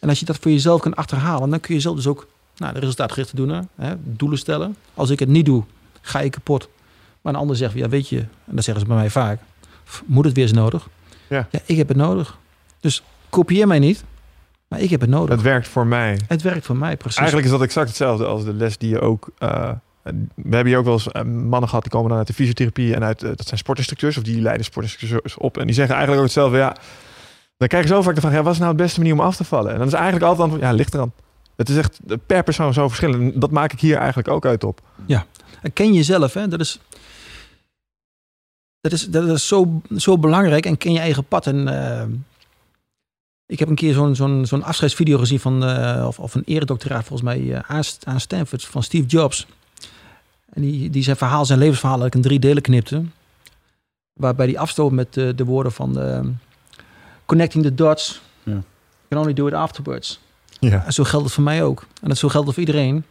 [0.00, 2.26] En als je dat voor jezelf kan achterhalen, dan kun je zelf dus ook
[2.56, 4.76] nou, de resultaatgerichte doen, hè, doelen stellen.
[4.94, 5.64] Als ik het niet doe,
[6.00, 6.68] ga ik kapot.
[7.20, 9.40] Maar een ander zegt, ja weet je, en dat zeggen ze bij mij vaak,
[9.88, 10.88] "F, moet het weer eens nodig?
[11.28, 11.48] Ja.
[11.50, 12.38] ja, ik heb het nodig.
[12.80, 14.04] Dus kopieer mij niet,
[14.68, 15.34] maar ik heb het nodig.
[15.34, 16.20] Het werkt voor mij.
[16.26, 17.18] Het werkt voor mij, precies.
[17.18, 19.28] Eigenlijk is dat exact hetzelfde als de les die je ook.
[19.38, 19.70] eh,
[20.02, 22.94] we hebben hier ook wel eens eh, mannen gehad die komen dan uit de fysiotherapie
[22.94, 26.24] en uit eh, dat zijn sportinstructeurs of die leiden sportinstructeurs op en die zeggen eigenlijk
[26.24, 26.58] ook hetzelfde.
[26.58, 26.76] Ja,
[27.56, 29.20] dan krijg je zo vaak de vraag: ja, wat is nou de beste manier om
[29.20, 29.72] af te vallen?
[29.72, 31.12] En dan is eigenlijk altijd antwoord: ja, ligt eraan.
[31.56, 33.34] Het is echt per persoon zo verschillend.
[33.34, 34.80] En Dat maak ik hier eigenlijk ook uit op.
[35.62, 36.48] En ken jezelf, hè?
[36.48, 36.80] Dat is,
[38.80, 40.66] dat is, dat is zo, zo belangrijk.
[40.66, 41.46] En ken je eigen pad.
[41.46, 42.06] En, eh,
[43.46, 47.04] ik heb een keer zo'n zo'n zo'n afscheidsvideo gezien van, eh, of, of een eredoctoraat
[47.04, 49.46] volgens mij, eh, aan Stanford van Steve Jobs.
[50.50, 53.04] En die, die zijn verhaal, zijn levensverhaal, dat ik in drie delen knipte.
[54.12, 56.20] Waarbij die afstoot met de, de woorden van eh,
[57.24, 58.20] connecting the dots.
[58.42, 58.52] Ja.
[58.52, 58.62] You
[59.08, 60.20] can only do it afterwards.
[60.60, 60.84] Ja.
[60.84, 61.86] En zo geldt het voor mij ook.
[62.02, 63.04] En dat zo geldt het voor iedereen.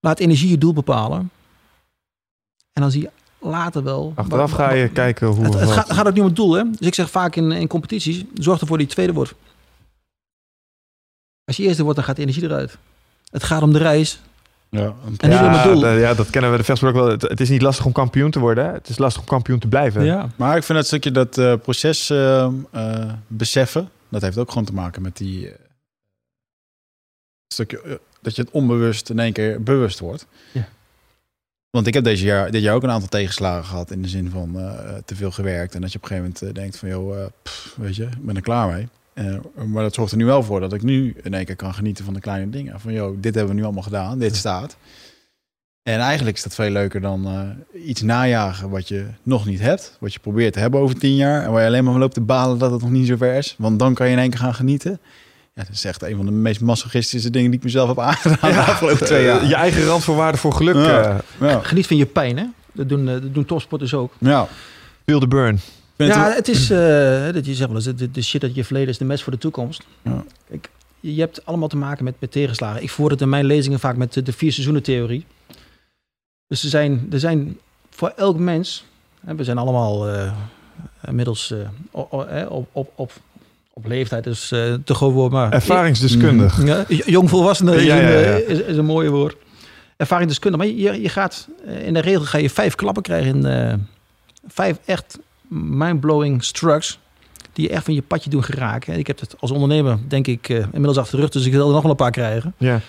[0.00, 1.30] Laat energie je doel bepalen.
[2.72, 4.12] En dan zie je later wel...
[4.14, 5.44] Achteraf wat- ga je kijken hoe.
[5.44, 6.70] Het, het gaat, het gaat ook niet om het doel, hè?
[6.70, 9.34] Dus ik zeg vaak in, in competities, zorg ervoor dat je tweede wordt.
[11.44, 12.78] Als je eerste wordt, dan gaat de energie eruit.
[13.30, 14.20] Het gaat om de reis
[14.76, 15.80] Ja, En ja, door mijn doel.
[15.80, 17.10] da- ja, dat kennen we de vechtsport ook wel.
[17.10, 18.64] Het, het is niet lastig om kampioen te worden.
[18.66, 18.72] Hè?
[18.72, 20.04] Het is lastig om kampioen te blijven.
[20.04, 20.28] Ja.
[20.36, 24.64] Maar ik vind dat stukje dat eh, proces eh, eh, beseffen, dat heeft ook gewoon
[24.64, 25.54] te maken met die eh,
[27.54, 30.26] stukje dat je het onbewust in één keer bewust wordt.
[30.52, 30.68] Ja.
[31.70, 34.30] Want ik heb deze jaar, dit jaar ook een aantal tegenslagen gehad in de zin
[34.30, 37.26] van eh, te veel gewerkt en dat je op een gegeven moment denkt van joh,
[37.42, 38.88] pff, weet je, ik ben er klaar mee.
[39.14, 39.34] Eh,
[39.66, 42.04] maar dat zorgt er nu wel voor dat ik nu in één keer kan genieten
[42.04, 42.80] van de kleine dingen.
[42.80, 44.76] Van joh, dit hebben we nu allemaal gedaan, dit staat.
[45.82, 49.96] En eigenlijk is dat veel leuker dan eh, iets najagen wat je nog niet hebt.
[50.00, 51.42] Wat je probeert te hebben over tien jaar.
[51.44, 53.54] En waar je alleen maar loopt te balen dat het nog niet zo ver is.
[53.58, 54.98] Want dan kan je in één keer gaan genieten.
[55.54, 58.50] Ja, dat is echt een van de meest masochistische dingen die ik mezelf heb aangedaan
[58.52, 59.40] de afgelopen twee jaar.
[59.42, 60.74] Eh, je eigen randvoorwaarden voor geluk.
[60.74, 61.20] Ja.
[61.40, 62.44] Ja, Geniet van je pijn, hè?
[62.72, 64.12] Dat doen, eh, dat doen topsporters ook.
[64.18, 64.48] ja.
[65.06, 65.60] feel the burn.
[66.06, 66.78] Ja, het- het is, eh,
[67.32, 69.32] dat je zegt wel eens, de, de shit dat je verleden is de mes voor
[69.32, 69.82] de toekomst.
[70.02, 70.24] Ja.
[70.48, 70.70] Kijk,
[71.00, 72.82] je hebt allemaal te maken met, met tegenslagen.
[72.82, 75.26] Ik voer het in mijn lezingen vaak met de, de vier seizoenen theorie.
[76.46, 77.58] Dus er zijn, er zijn
[77.90, 78.84] voor elk mens,
[79.26, 80.32] hè, we zijn allemaal eh,
[81.06, 81.58] inmiddels eh,
[81.90, 83.12] op, op, op,
[83.72, 85.52] op leeftijd, is eh, te groot woord, maar...
[85.52, 86.64] Ervaringsdeskundig.
[86.64, 88.34] Ja, jongvolwassenen is, Ja, ja, een, ja.
[88.36, 89.36] Is, is een mooie woord.
[89.96, 90.60] Ervaringsdeskundig.
[90.60, 91.48] Maar je, je gaat,
[91.84, 93.74] in de regel ga je vijf klappen krijgen in eh,
[94.46, 95.18] vijf echt
[95.52, 96.98] mindblowing strokes.
[97.52, 98.98] Die je echt van je padje doen geraken.
[98.98, 101.30] Ik heb het als ondernemer, denk ik, eh, inmiddels achter de rug.
[101.30, 102.54] Dus ik zal er nog wel een paar krijgen.
[102.58, 102.80] Ja.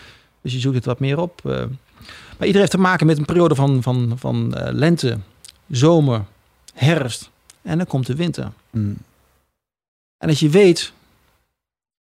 [0.42, 1.42] Dus je zoekt het wat meer op.
[1.46, 1.52] eh.
[1.52, 1.68] maar
[2.48, 5.18] iedereen heeft te maken met een periode van, van, van eh, lente,
[5.70, 6.26] zomer,
[6.74, 7.30] herfst.
[7.62, 8.52] En dan komt de winter.
[8.70, 8.98] Mm.
[10.18, 10.94] En als je weet,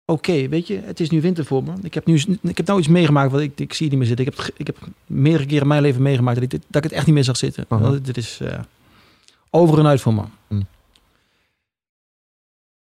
[0.04, 1.72] oké, weet je, het is nu winter voor me.
[1.82, 4.26] Ik heb nu ik heb nou iets meegemaakt wat ik, ik zie niet meer zitten.
[4.26, 4.76] Ik heb, ik heb
[5.06, 7.36] meerdere keren in mijn leven meegemaakt dat ik, dat ik het echt niet meer zag
[7.36, 7.64] zitten.
[7.68, 8.40] Want Dit is
[9.56, 10.22] over en uit voor me.
[10.48, 10.66] Hmm.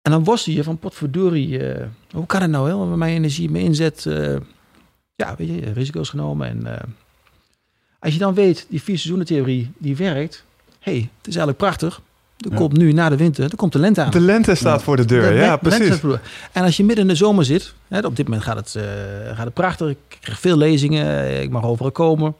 [0.01, 2.69] En dan was je van potverdorie, eh hoe kan het nou?
[2.69, 2.75] Hè?
[2.75, 4.35] Waar mijn energie, mijn inzet, eh,
[5.15, 6.47] ja, weet je, risico's genomen.
[6.47, 6.83] En eh,
[7.99, 10.45] als je dan weet, die vier seizoenen theorie, die werkt.
[10.79, 12.01] hey, het is eigenlijk prachtig.
[12.37, 12.57] Er Ja.
[12.57, 14.11] komt nu na de winter, er komt de lente aan.
[14.11, 14.85] De lente staat Ja.
[14.85, 15.29] voor de deur.
[15.29, 16.01] De ja, precies.
[16.51, 18.85] En als je midden in de zomer zit, hè, op dit moment gaat het,
[19.35, 19.89] gaat het prachtig.
[19.89, 22.35] Ik krijg veel lezingen, ik mag overal komen.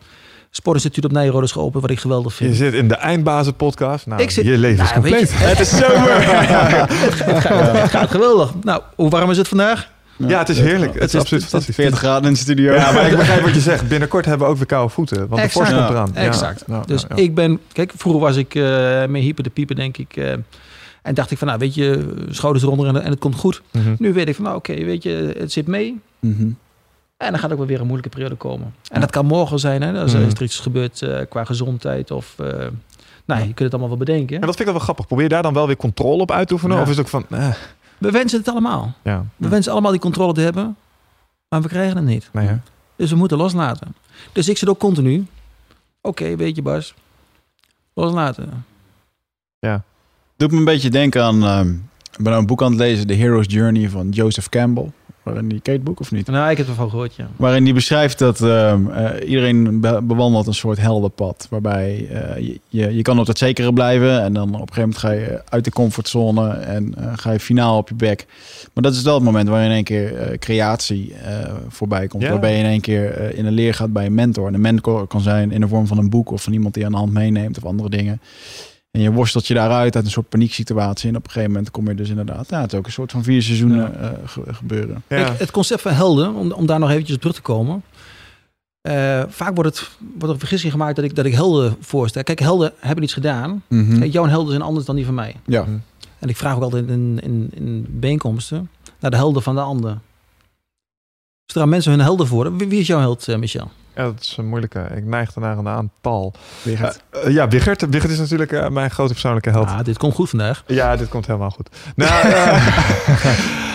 [0.62, 2.56] Sportinstituut op Nijrode is geopend, wat ik geweldig Je vind.
[2.56, 4.06] zit in de eindbazen podcast.
[4.06, 5.30] Nou, Ik zit- je leven is Nou, compleet.
[5.30, 6.12] je, het is zomer.
[7.34, 8.54] het, gaat, het gaat geweldig.
[8.64, 9.90] Nou, hoe warm is het vandaag?
[10.18, 10.94] ja, het is heerlijk.
[10.94, 11.76] Het, is is- absoluut fantastisch.
[11.76, 12.74] 40 graden in de studio.
[12.74, 13.88] Ja, maar ik begrijp wat je zegt.
[13.88, 15.18] Binnenkort hebben we ook weer koude voeten.
[15.28, 15.54] Want Exact.
[15.54, 16.12] de vorst komt eraan.
[16.14, 16.64] Ja, exact.
[16.68, 17.22] ja, Dus ja, ja.
[17.24, 20.16] ik ben, kijk, vroeger was ik eh mee hyper de piepen, denk ik.
[20.16, 20.32] eh,
[21.02, 23.62] en dacht ik van, nou, weet je, schouders eronder en, en het komt goed.
[23.72, 23.96] Mhm.
[23.98, 26.00] Nu weet ik van, nou, oké, weet je, het zit mee.
[26.20, 26.48] Mhm.
[27.18, 28.74] En dan gaat ook wel weer een moeilijke periode komen.
[28.92, 30.02] En dat kan morgen zijn, hè?
[30.02, 30.24] Als Mhm.
[30.24, 32.40] er iets gebeurt eh, qua gezondheid of...
[32.40, 32.68] eh
[33.26, 34.36] nou, je kunt het allemaal wel bedenken.
[34.36, 35.06] En dat vind ik wel grappig.
[35.08, 36.76] Probeer je daar dan wel weer controle op uit te oefenen?
[36.76, 36.82] Ja.
[36.82, 37.38] Of is het ook van...
[37.40, 37.54] eh,
[37.98, 38.94] We wensen het allemaal.
[39.04, 40.76] ja, We wensen allemaal die controle te hebben,
[41.50, 42.30] maar we krijgen het niet.
[42.34, 42.50] nee?
[42.96, 43.96] Dus we moeten loslaten.
[44.32, 45.26] Dus ik zit ook continu.
[46.02, 46.94] Oké, weet je Bas.
[47.94, 48.66] Loslaten.
[50.38, 51.44] Doet me een beetje denken aan...
[51.44, 51.70] ehm,
[52.12, 54.92] ik ben nou een boek aan het lezen, The Hero's Journey van Joseph Campbell.
[55.28, 56.28] Waarin die, ken je het boek of niet?
[56.28, 57.28] Nou, ik heb ervan gehoord, ja.
[57.36, 61.48] Waarin die beschrijft dat ehm, eh, iedereen be- bewandelt een soort heldenpad.
[61.50, 64.22] Waarbij eh, je, je, je kan op het zekere blijven.
[64.22, 66.50] En dan op een gegeven moment ga je uit de comfortzone.
[66.50, 68.26] En eh, ga je finaal op je bek.
[68.74, 71.14] Maar dat is wel het moment waar in één keer creatie
[71.68, 72.24] voorbij komt.
[72.24, 72.30] Ja.
[72.30, 74.48] Waarbij je in één keer in een leer gaat bij een mentor.
[74.48, 76.32] En een mentor kan zijn in de vorm van een boek.
[76.32, 77.58] Of van iemand die je aan de hand meeneemt.
[77.58, 78.22] Of andere dingen.
[78.98, 81.10] En je worstelt je daaruit uit een soort panieksituatie.
[81.10, 82.50] En op een gegeven moment kom je dus inderdaad...
[82.50, 85.04] Ja, het is ook een soort van vier seizoenen eh, ge- gebeuren.
[85.08, 85.24] Ja.
[85.24, 87.84] Kijk, het concept van helden, om, om daar nog eventjes op terug te komen.
[88.82, 92.24] Eh, vaak wordt, het, wordt er een vergissing gemaakt dat ik, dat ik helden voorstel.
[92.24, 93.64] Kijk, helden hebben iets gedaan.
[93.68, 94.00] Mhm.
[94.00, 95.36] Kijk, jouw helden zijn anders dan die van mij.
[95.46, 95.66] Ja.
[96.20, 98.70] En ik vraag ook altijd in, in, in bijeenkomsten
[99.00, 99.98] naar de helden van de ander.
[101.54, 102.58] Aan mensen hun helden voor.
[102.58, 103.72] Wie, wie is jouw held, eh, Michel?
[103.98, 104.88] Ja, dat is een moeilijke.
[104.96, 106.34] Ik neig ernaar een aantal.
[106.62, 107.02] Wigert.
[107.10, 107.90] Eh, eh, ja, Wigert.
[107.90, 109.68] Wigert is natuurlijk eh, mijn grote persoonlijke held.
[109.68, 110.64] Ah, dit komt goed vandaag.
[110.68, 111.70] Ja, dit komt helemaal goed.
[111.96, 113.26] Nou, eh,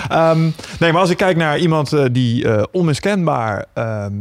[0.31, 0.41] ehm,
[0.79, 4.15] nee, maar als ik kijk naar iemand die onmiskenbaar ehm,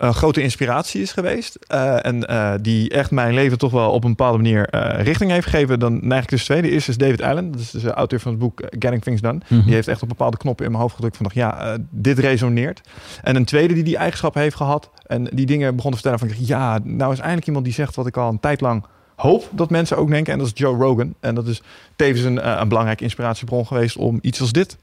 [0.00, 1.54] een grote inspiratie is geweest.
[1.66, 5.30] eh, en eh, die echt mijn leven toch wel op een bepaalde manier eh, richting
[5.30, 5.78] heeft gegeven.
[5.78, 6.62] Dan neig ik dus twee.
[6.62, 7.50] De eerste is David Allen.
[7.50, 9.40] Dat is dus de auteur van het boek eh, Getting Things Done.
[9.48, 12.18] Die heeft echt op bepaalde knoppen in mijn hoofd gedrukt van dacht, ja, eh, dit
[12.18, 12.80] resoneert.
[13.22, 16.46] En een tweede die die eigenschappen heeft gehad en die dingen begon te vertellen van
[16.46, 18.84] ja, nou is eindelijk iemand die zegt wat ik al een tijd lang
[19.16, 20.32] hoop dat mensen ook denken.
[20.32, 21.14] En dat is Joe Rogan.
[21.20, 21.62] En dat is
[21.96, 24.76] tevens een, eh, een belangrijke inspiratiebron geweest om iets als dit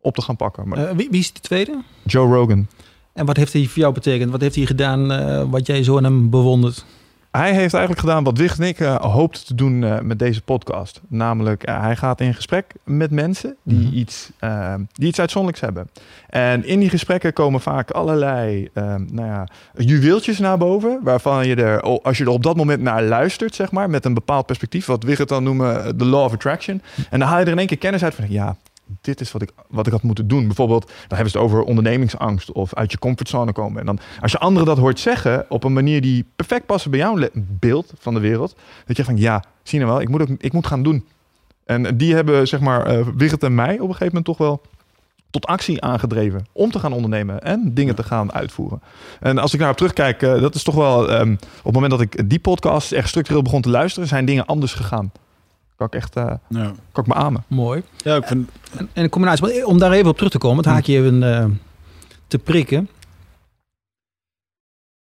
[0.00, 0.68] op te gaan pakken.
[0.68, 1.82] Maar Eh, wie, wie is de tweede?
[2.04, 2.66] Joe Rogan.
[3.12, 4.30] En wat heeft hij voor jou betekend?
[4.30, 6.84] Wat heeft hij gedaan eh, wat jij zo hem bewondert?
[7.30, 10.42] Hij heeft eigenlijk gedaan wat Wicht en ik uh, hoopten te doen uh, met deze
[10.42, 11.00] podcast.
[11.08, 13.94] Namelijk, uh, hij gaat in gesprek met mensen die, Mhm.
[13.94, 14.30] iets,
[14.92, 15.88] die iets uitzonderlijks hebben.
[16.28, 18.68] En in die gesprekken komen vaak allerlei
[19.10, 20.98] nou ja, juweeltjes naar boven.
[21.02, 24.14] Waarvan je er, als je er op dat moment naar luistert, zeg maar, met een
[24.14, 24.86] bepaald perspectief.
[24.86, 26.82] Wat Wicht dan noemen de law of attraction.
[27.10, 28.56] En dan haal je er in één keer kennis uit van, ja,
[29.00, 30.46] dit is wat ik, wat ik had moeten doen.
[30.46, 33.80] Bijvoorbeeld, dan hebben ze het over ondernemingsangst of uit je comfortzone komen.
[33.80, 36.98] En dan, als je anderen dat hoort zeggen op een manier die perfect past bij
[36.98, 38.56] jouw beeld van de wereld,
[38.86, 41.06] dat je van ja, zie je nou wel, ik moet, ik moet gaan doen.
[41.64, 44.62] En die hebben, zeg maar, uh, Wigert en mij op een gegeven moment toch wel
[45.30, 48.82] tot actie aangedreven om te gaan ondernemen en dingen te gaan uitvoeren.
[49.20, 51.90] En als ik nou op terugkijk, uh, dat is toch wel, um, op het moment
[51.90, 55.12] dat ik die podcast echt structureel begon te luisteren, zijn dingen anders gegaan.
[55.88, 56.72] Kan ik echt, uh, Ja.
[56.92, 57.44] kan ik me amen.
[57.46, 57.82] Mooi.
[57.96, 58.50] Ja, ik vind...
[58.78, 61.22] En, en in combinatie, maar om daar even op terug te komen, het haakje even
[61.22, 61.44] eh,
[62.26, 62.88] te prikken.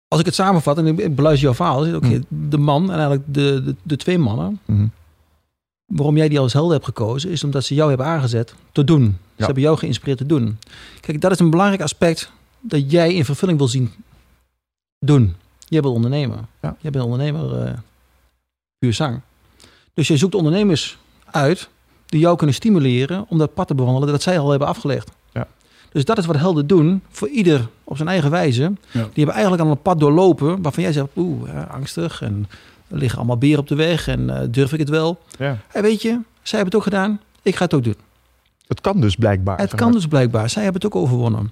[0.08, 2.90] Als ik het samenvat en ik beluister jouw verhaal, is het oké, de man en
[2.98, 4.88] eigenlijk de, de, de twee mannen, Mhm.
[5.86, 9.18] waarom jij die als helder hebt gekozen, is omdat ze jou hebben aangezet te doen.
[9.38, 10.58] Ze hebben jou geïnspireerd te doen.
[11.00, 13.92] Kijk, dat is een belangrijk aspect dat jij in vervulling wil zien
[15.00, 15.36] doen.
[15.68, 16.38] Jij bent ondernemer.
[16.62, 16.76] Ja.
[16.80, 17.74] Jij bent ondernemer eh
[18.78, 19.22] puur zang.
[19.96, 20.98] Dus je zoekt ondernemers
[21.32, 21.70] uit
[22.06, 25.12] die jou kunnen stimuleren om dat pad te bewandelen dat zij al hebben afgelegd.
[25.34, 25.48] Ja.
[25.92, 28.74] Dus dat is wat helden doen voor ieder op zijn eigen wijze.
[28.92, 32.48] Die hebben eigenlijk al een pad doorlopen waarvan jij zegt, oeh, angstig en
[32.88, 35.20] er liggen allemaal beren op de weg en uh, durf ik het wel?
[35.40, 35.58] Ja.
[35.68, 36.10] Hey, weet je,
[36.42, 37.96] zij hebben het ook gedaan, ik ga het ook doen.
[38.68, 39.58] Het kan dus blijkbaar.
[39.58, 41.52] Het kan dus blijkbaar, zij hebben het ook overwonnen.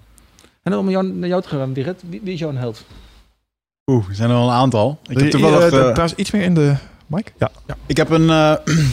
[0.64, 2.84] En dan om jou, naar jou te gaan, Direct, wie, wie is jouw held?
[3.86, 4.99] Oeh, er zijn er wel een aantal.
[5.07, 5.60] Ik heb toevallig...
[5.60, 6.76] je- eh, trouwens iets meer in de
[7.15, 7.34] mic?
[7.38, 7.52] Ja.
[7.85, 8.30] Ik heb een.
[8.30, 8.53] eh,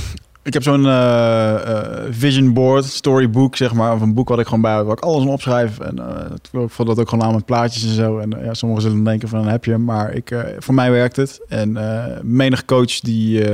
[0.42, 3.92] ik heb zo'n eh, eh, vision board, storybook, zeg maar.
[3.94, 5.78] Of een boek wat ik gewoon bij heb, waar ik alles in opschrijf.
[5.78, 8.18] En eh, ik vond dat ook gewoon aan met plaatjes en zo.
[8.18, 9.84] En ja, sommigen zullen denken van, heb je hem.
[9.84, 11.40] Maar ik, eh, voor mij werkt het.
[11.48, 13.44] En eh menig coach die,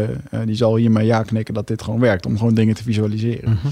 [0.45, 2.27] die zal hiermee ja knikken dat dit gewoon werkt.
[2.27, 3.51] Om gewoon dingen te visualiseren.
[3.51, 3.67] Mhm.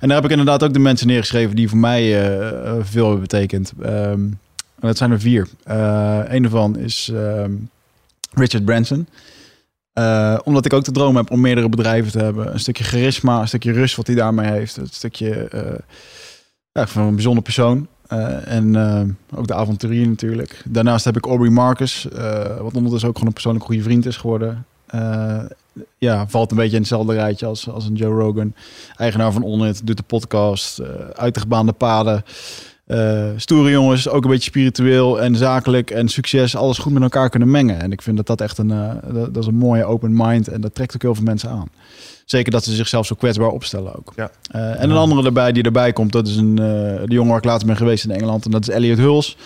[0.00, 2.32] En daar heb ik inderdaad ook de mensen neergeschreven die voor mij
[2.80, 3.72] veel hebben betekend.
[3.82, 4.20] Ehm,
[4.80, 5.48] en dat zijn er vier.
[5.64, 7.52] Eh een daarvan is ehm,
[8.32, 9.06] Richard Branson.
[10.00, 12.52] Eh, omdat ik ook de droom heb om meerdere bedrijven te hebben.
[12.52, 14.76] Een stukje charisma, een stukje rust wat hij daarmee heeft.
[14.76, 15.78] Een stukje eh,
[16.72, 17.88] ja, van een bijzonder persoon.
[18.06, 18.76] Eh, en
[19.34, 20.62] ook de avonturier natuurlijk.
[20.68, 22.06] Daarnaast heb ik Aubrey Marcus,
[22.60, 24.66] wat ondertussen ook gewoon een persoonlijk goede vriend is geworden.
[25.98, 28.54] Ja, valt een beetje in hetzelfde rijtje als, als een Joe Rogan.
[28.96, 32.24] Eigenaar van Onit, doet de podcast, eh uit de gebaande paden.
[32.90, 37.30] Eh, stoere jongens, ook een beetje spiritueel en zakelijk en succes, alles goed met elkaar
[37.30, 37.80] kunnen mengen.
[37.80, 40.48] En ik vind dat dat echt een, eh, dat, dat is een mooie open mind
[40.48, 41.68] en dat trekt ook heel veel mensen aan.
[42.24, 44.12] Zeker dat ze zichzelf zo kwetsbaar opstellen ook.
[44.16, 44.30] Ja.
[44.50, 47.44] Eh, en een andere erbij die erbij komt, dat is een, de jongen waar ik
[47.44, 48.44] later ben geweest in Engeland.
[48.44, 49.36] En dat is Elliot Huls.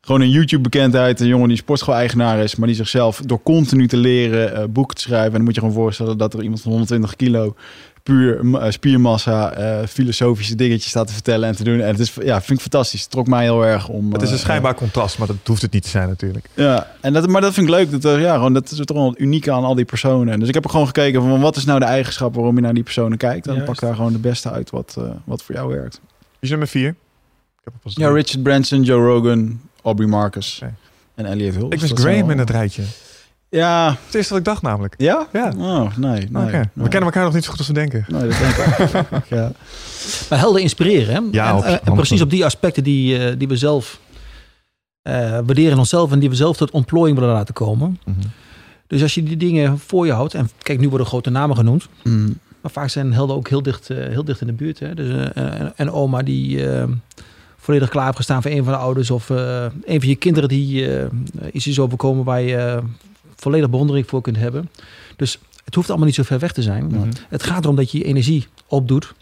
[0.00, 1.20] Gewoon een YouTube-bekendheid.
[1.20, 5.26] Een jongen die sportschool-eigenaar is, maar die zichzelf door continu te leren, boeken te schrijven.
[5.26, 7.54] En dan moet je gewoon voorstellen dat er iemand van 120 kilo
[8.02, 11.80] puur eh, spiermassa, eh, filosofische dingetjes staat te vertellen en te doen.
[11.80, 13.00] En het is, ja, vind ik fantastisch.
[13.00, 14.12] Het trok mij heel erg om.
[14.12, 16.46] Het is een eh, schijnbaar contrast, maar dat hoeft het niet te zijn natuurlijk.
[16.54, 18.02] ja, en dat, maar dat vind ik leuk.
[18.02, 20.38] Dat, ja, gewoon, dat is toch wel het unieke aan al die personen.
[20.38, 22.74] Dus ik heb er gewoon gekeken van wat is nou de eigenschap waarom je naar
[22.74, 23.46] die personen kijkt.
[23.46, 26.00] En dan pak daar gewoon de beste uit wat, eh, wat voor jou werkt.
[26.20, 26.88] Wie is nummer vier?
[26.88, 28.08] Ik heb pas Ja.
[28.10, 30.62] Richard Branson, Joe Rogan, Aubrey Marcus
[31.14, 31.68] en Elliot Huls.
[31.68, 32.82] Ik wist Graham wel- in het rijtje.
[33.56, 34.94] Ja, Het is eerste wat ik dacht namelijk.
[34.98, 35.26] ja?
[35.32, 35.52] Ja.
[35.58, 36.44] Oh, nee, nee.
[36.72, 38.04] We kennen elkaar nog niet zo goed als we denken.
[38.08, 39.52] Nee, dat denk ik ja.
[40.30, 41.20] Maar helden inspireren, hè?
[41.30, 44.00] Ja, en, op- eh, en precies op die aspecten die, eh, die we zelf
[45.02, 47.98] eh, waarderen onszelf en die we zelf tot ontplooiing willen laten komen.
[48.04, 48.16] Mhm.
[48.86, 51.88] Dus als je die dingen voor je houdt, en kijk, nu worden grote namen genoemd,
[52.04, 52.38] Mm.
[52.60, 54.78] maar vaak zijn helden ook heel dicht, eh, heel dicht in de buurt.
[54.78, 54.94] Hè?
[54.94, 56.84] Dus eh, een, een oma die eh,
[57.56, 60.48] volledig klaar heeft gestaan voor een van de ouders, of eh, een van je kinderen
[60.48, 61.06] die eh,
[61.52, 62.78] iets is overkomen waar je eh,
[63.42, 64.70] volledig bewondering voor kunt hebben.
[65.16, 66.86] Dus het hoeft allemaal niet zo ver weg te zijn.
[66.86, 67.08] Mhm.
[67.28, 69.12] Het gaat erom dat je je energie opdoet,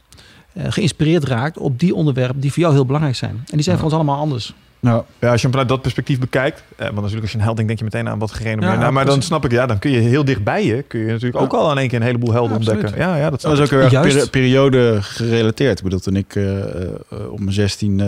[0.53, 3.31] eh, geïnspireerd raakt op die onderwerpen die voor jou heel belangrijk zijn.
[3.31, 3.83] En die zijn Ja.
[3.83, 4.55] voor ons allemaal anders.
[4.81, 7.43] Nou, Ja, als je hem vanuit dat perspectief bekijkt, eh, want natuurlijk als je een
[7.45, 8.73] held denkt, denk je meteen aan wat gerenommeerd.
[8.73, 11.01] Ja, nou, maar dan snap ik, ja, dan kun je heel dicht bij je, kun
[11.01, 11.41] je natuurlijk Ja.
[11.41, 12.99] ook al in één keer een heleboel helden Ja, ontdekken.
[12.99, 14.17] Ja, ja, dat is ook heel erg Juist.
[14.17, 15.79] peri- periode gerelateerd.
[15.79, 16.93] Ik bedoel, toen ik eh, eh,
[17.31, 18.07] op mijn 16 eh,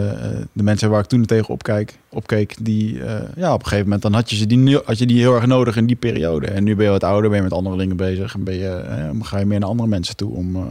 [0.53, 4.03] de mensen waar ik toen tegen opkijk, opkeek, die eh, ja, op een gegeven moment
[4.03, 6.47] dan had je, ze die, nu- had je die heel erg nodig in die periode.
[6.47, 8.69] En nu ben je wat ouder, ben je met andere dingen bezig en ben je,
[8.69, 10.63] eh, ga je meer naar andere mensen toe om, eh,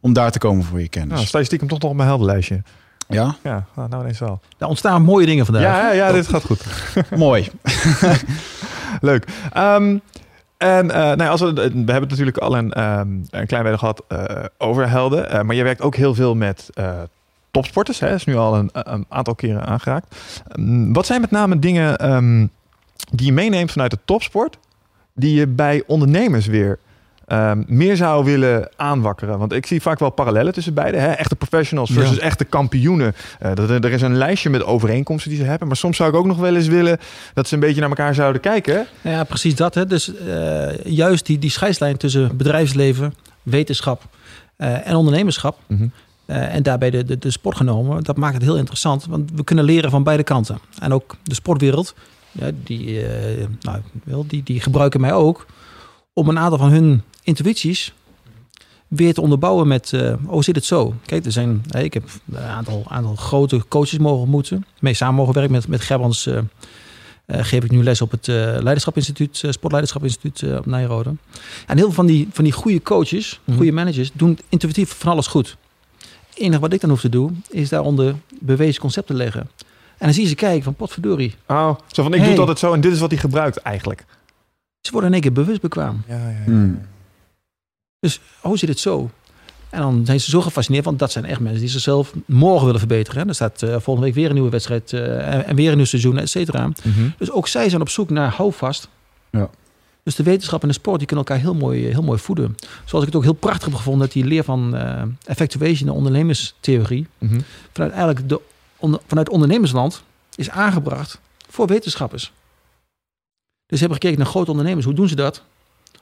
[0.00, 1.12] om daar te komen voor je kennis.
[1.14, 2.62] Nou, sta je stiekem toch nog op mijn heldenlijstje.
[3.08, 4.40] Ja, Ja, nou, nou ineens wel.
[4.58, 5.62] Daar ontstaan mooie dingen vandaag.
[5.64, 6.64] Ja, ja, ja, dit gaat goed.
[7.16, 7.48] mooi.
[9.00, 9.26] Leuk.
[9.52, 9.98] Ehm,
[10.56, 13.62] en eh, nou, ja, als we, we hebben het natuurlijk al een, ehm, een klein
[13.62, 15.30] beetje gehad eh, over helden.
[15.30, 16.92] eh, maar je werkt ook heel veel met eh,
[17.50, 18.00] topsporters.
[18.00, 18.08] Hè?
[18.08, 20.16] Dat is nu al een, een aantal keren aangeraakt.
[20.48, 22.46] Ehm, wat zijn met name dingen ehm,
[23.12, 24.58] die je meeneemt vanuit de topsport...
[25.14, 26.78] die je bij ondernemers weer
[27.28, 29.38] ehm, meer zou willen aanwakkeren?
[29.38, 30.98] Want ik zie vaak wel parallellen tussen beide.
[30.98, 31.10] Hè?
[31.12, 32.22] Echte professionals versus Ja.
[32.22, 33.14] echte kampioenen.
[33.38, 35.68] Eh, dat, er is een lijstje met overeenkomsten die ze hebben.
[35.68, 36.98] Maar soms zou ik ook nog wel eens willen
[37.34, 38.86] dat ze een beetje naar elkaar zouden kijken.
[39.00, 39.74] Ja, precies dat.
[39.74, 39.86] Hè.
[39.86, 44.02] Dus eh, juist die, die scheidslijn tussen bedrijfsleven, wetenschap
[44.56, 45.58] eh, en ondernemerschap.
[46.26, 48.04] eh, en daarbij de, de, de sport genomen.
[48.04, 49.06] Dat maakt het heel interessant.
[49.06, 50.58] Want we kunnen leren van beide kanten.
[50.80, 51.94] En ook de sportwereld,
[52.32, 55.46] ja, die, eh, nou, wel, die, die gebruiken mij ook.
[56.12, 57.92] Om een aantal van hun intuïties
[58.88, 59.92] weer te onderbouwen met...
[59.92, 60.94] eh, oh, zit het zo?
[61.06, 64.64] Kijk, er zijn, hè, ik heb een aantal, aantal grote coaches mogen ontmoeten.
[64.80, 66.26] Mee samen mogen werken met, met Gerbrands...
[66.26, 66.38] eh,
[67.26, 70.66] eh, geef ik nu les op het eh Leiderschap Instituut, eh, Sportleiderschap Instituut eh, op
[70.66, 71.14] Nijrode.
[71.66, 73.56] En heel veel van die, van die goede coaches, Mhm.
[73.56, 75.56] goede managers, doen intuïtief van alles goed.
[76.28, 79.40] Het enige wat ik dan hoef te doen, is daaronder bewezen concepten leggen.
[79.98, 81.34] En dan zie je ze kijken van potverdorie.
[81.46, 82.28] Oh, zo van ik doe Hey.
[82.30, 84.04] het altijd zo en dit is wat hij gebruikt eigenlijk.
[84.80, 86.02] Ze worden in één keer bewust bekwaam.
[86.08, 86.70] Ja, ja, ja.
[88.00, 88.10] Hmm.
[88.42, 89.10] Oh, zit het zo?
[89.70, 92.78] En dan zijn ze zo gefascineerd, want dat zijn echt mensen die zichzelf morgen willen
[92.80, 93.22] verbeteren.
[93.22, 93.28] hè.
[93.28, 95.86] Er staat eh, volgende week weer een nieuwe wedstrijd eh, en, en weer een nieuw
[95.86, 96.66] seizoen, et cetera.
[96.66, 97.08] Mhm.
[97.18, 98.88] Dus ook zij zijn op zoek naar houvast.
[99.30, 99.50] Ja.
[100.02, 102.54] Dus de wetenschap en de sport die kunnen elkaar heel mooi, heel mooi voeden.
[102.84, 105.92] Zoals ik het ook heel prachtig heb gevonden dat die leer van eh effectuation, de
[105.94, 107.40] ondernemerstheorie, Mhm.
[107.72, 108.40] vanuit eigenlijk de,
[108.76, 110.02] onder- vanuit ondernemersland
[110.34, 112.32] is aangebracht voor wetenschappers.
[113.66, 114.84] Dus ze hebben gekeken naar grote ondernemers.
[114.86, 115.42] Hoe doen ze dat?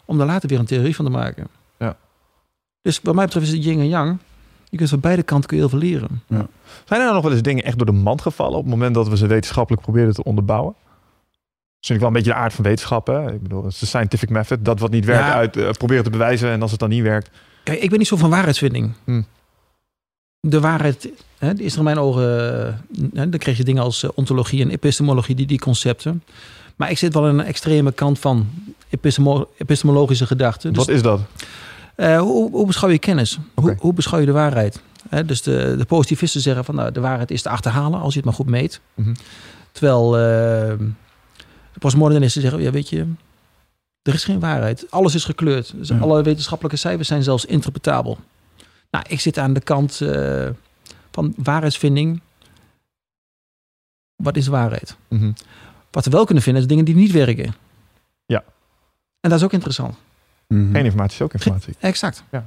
[0.04, 1.46] Om daar later weer een theorie van te maken.
[2.86, 2.92] Ja.
[2.92, 4.18] Dus wat mij betreft is het yin en yang.
[4.68, 6.22] Je kunt van beide kanten kun je heel veel leren.
[6.28, 6.48] Zijn
[6.88, 9.08] er nou nog wel eens dingen echt door de mand gevallen op het moment dat
[9.08, 10.74] we ze wetenschappelijk probeerden te onderbouwen?
[11.80, 13.06] Dat ik wel een beetje de aard van wetenschap.
[13.06, 13.32] Hè?
[13.32, 14.64] Ik bedoel, het is de scientific method.
[14.64, 15.32] Dat wat niet werkt, Ja.
[15.34, 16.50] uit, eh, proberen te bewijzen.
[16.50, 17.30] En als het dan niet werkt.
[17.62, 18.92] Kijk, ik ben niet zo van waarheidsvinding.
[19.04, 19.22] Hm.
[20.40, 21.08] De waarheid
[21.38, 22.58] hè, is er in mijn ogen...
[22.66, 22.74] eh,
[23.14, 26.22] hè, dan krijg je dingen als eh, ontologie en epistemologie, die, die concepten.
[26.76, 28.48] Maar ik zit wel aan een extreme kant van
[28.88, 30.72] epistemo- epistemologische gedachten.
[30.72, 31.20] Dus, wat is dat?
[31.96, 33.38] Eh, hoe, hoe beschouw je kennis?
[33.54, 34.80] Hoe, hoe beschouw je de waarheid?
[35.26, 38.24] Dus de, de positivisten zeggen van nou, de waarheid is te achterhalen als je het
[38.28, 38.80] maar goed meet.
[38.94, 39.14] Mhm.
[39.72, 40.78] Terwijl eh,
[41.72, 43.06] de postmodernisten zeggen, ja weet je,
[44.02, 44.90] er is geen waarheid.
[44.90, 45.72] Alles is gekleurd.
[45.76, 45.98] Dus Ja.
[45.98, 48.18] alle wetenschappelijke cijfers zijn zelfs interpretabel.
[48.90, 50.48] Nou, ik zit aan de kant eh,
[51.10, 52.20] van waarheidsvinding.
[54.16, 54.96] Wat is waarheid?
[55.08, 55.32] Mhm.
[55.90, 57.54] Wat we wel kunnen vinden, is dingen die niet werken.
[58.26, 58.44] Ja.
[59.20, 59.96] En dat is ook interessant.
[60.48, 60.72] Mhm.
[60.72, 61.74] Geen informatie is ook informatie.
[61.80, 62.24] Exact.
[62.30, 62.46] Ja.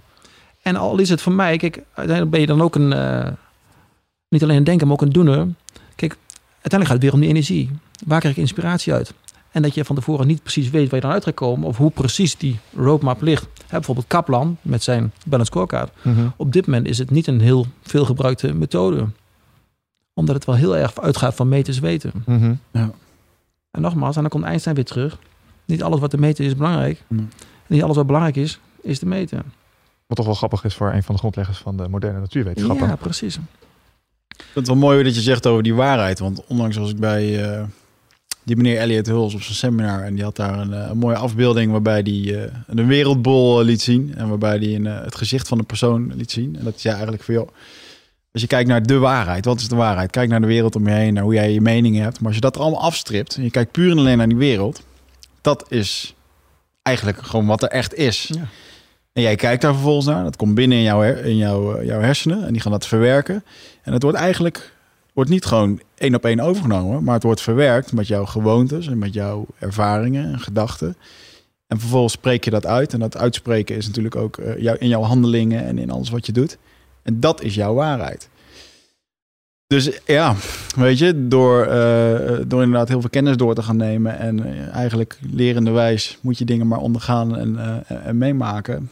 [0.61, 3.31] En al is het voor mij, kijk, uiteindelijk ben je dan ook een, eh,
[4.29, 5.47] niet alleen een denker, maar ook een doener.
[5.95, 6.17] Kijk,
[6.51, 7.69] uiteindelijk gaat het weer om die energie.
[8.05, 9.13] Waar krijg ik inspiratie uit?
[9.51, 11.77] En dat je van tevoren niet precies weet waar je dan uit gaat komen, of
[11.77, 13.43] hoe precies die roadmap ligt.
[13.43, 15.91] Hè, bijvoorbeeld Kaplan met zijn balance scorecard.
[16.01, 16.27] Mhm.
[16.35, 19.07] Op dit moment is het niet een heel veel gebruikte methode.
[20.13, 22.11] Omdat het wel heel erg uitgaat van meten is weten.
[22.25, 22.53] Mhm.
[23.71, 25.17] En nogmaals, en dan komt Einstein weer terug.
[25.65, 27.03] Niet alles wat te meten is belangrijk.
[27.69, 29.43] Niet alles wat belangrijk is, is te meten.
[30.07, 32.87] Wat toch wel grappig is voor een van de grondleggers van de moderne natuurwetenschappen.
[32.87, 33.35] Ja, precies.
[33.35, 36.19] Ik vind het wel mooi dat je zegt over die waarheid.
[36.19, 37.63] Want onlangs was ik bij eh,
[38.49, 40.03] die meneer Elliot Hulls op zijn seminar.
[40.03, 43.81] En die had daar een, eh, een mooie afbeelding waarbij hij eh, een wereldbol liet
[43.81, 44.13] zien.
[44.15, 46.55] En waarbij hij een, eh, het gezicht van de persoon liet zien.
[46.59, 47.47] En dat is ja eigenlijk voor jou.
[48.31, 50.11] Als je kijkt naar de waarheid, wat is de waarheid?
[50.11, 52.17] Kijk naar de wereld om je heen, naar hoe jij je meningen hebt.
[52.17, 54.37] Maar als je dat er allemaal afstript en je kijkt puur en alleen naar die
[54.37, 54.83] wereld.
[55.41, 56.15] Dat is
[56.89, 58.29] eigenlijk gewoon wat er echt is.
[58.33, 58.47] Ja.
[59.13, 60.23] En jij kijkt daar vervolgens naar.
[60.23, 62.45] Dat komt binnen in jouw, in jouw, eh, jouw hersenen.
[62.45, 63.43] En die gaan dat verwerken.
[63.81, 64.73] En het wordt eigenlijk
[65.13, 67.03] wordt niet gewoon één op één overgenomen.
[67.03, 70.95] Maar het wordt verwerkt met jouw gewoontes en met jouw ervaringen en gedachten.
[71.67, 72.93] En vervolgens spreek je dat uit.
[72.93, 76.25] En dat uitspreken is natuurlijk ook eh, jou, in jouw handelingen en in alles wat
[76.25, 76.57] je doet.
[77.03, 78.29] En dat is jouw waarheid.
[79.69, 80.35] Dus ja,
[80.75, 84.67] weet je, door, eh, door inderdaad heel veel kennis door te gaan nemen en eh,
[84.75, 88.89] eigenlijk lerende wijs moet je dingen maar ondergaan en, eh, en meemaken,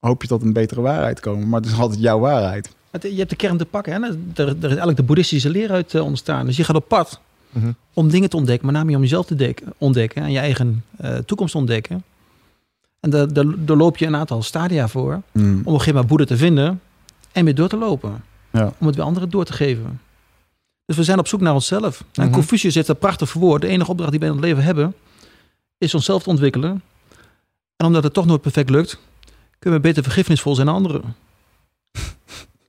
[0.00, 1.48] hoop je tot een betere waarheid te komen.
[1.48, 2.70] Maar het is altijd jouw waarheid.
[3.00, 3.92] Je hebt de kern te pakken.
[3.92, 3.98] Hè?
[4.08, 6.46] Er, er is eigenlijk de boeddhistische leer uit ontstaan.
[6.46, 7.20] Dus je gaat op pad
[7.50, 7.70] Mhm.
[7.92, 11.14] om dingen te ontdekken, maar name om jezelf te dek- ontdekken en je eigen eh,
[11.16, 12.02] toekomst te ontdekken.
[13.00, 16.06] En daar, daar, daar loop je een aantal stadia voor om op een gegeven moment
[16.06, 16.80] Boeddha te vinden
[17.32, 18.22] en weer door te lopen.
[18.54, 18.72] Ja.
[18.78, 20.00] Om het weer anderen door te geven.
[20.86, 22.04] Dus we zijn op zoek naar onszelf.
[22.12, 22.32] En Mhm.
[22.32, 23.60] Confucius heeft dat prachtig verwoord.
[23.62, 24.94] De enige opdracht die wij in het leven hebben,
[25.78, 26.82] is onszelf te ontwikkelen.
[27.76, 28.98] En omdat het toch nooit perfect lukt,
[29.58, 31.16] kunnen we beter vergiffenisvol zijn aan anderen.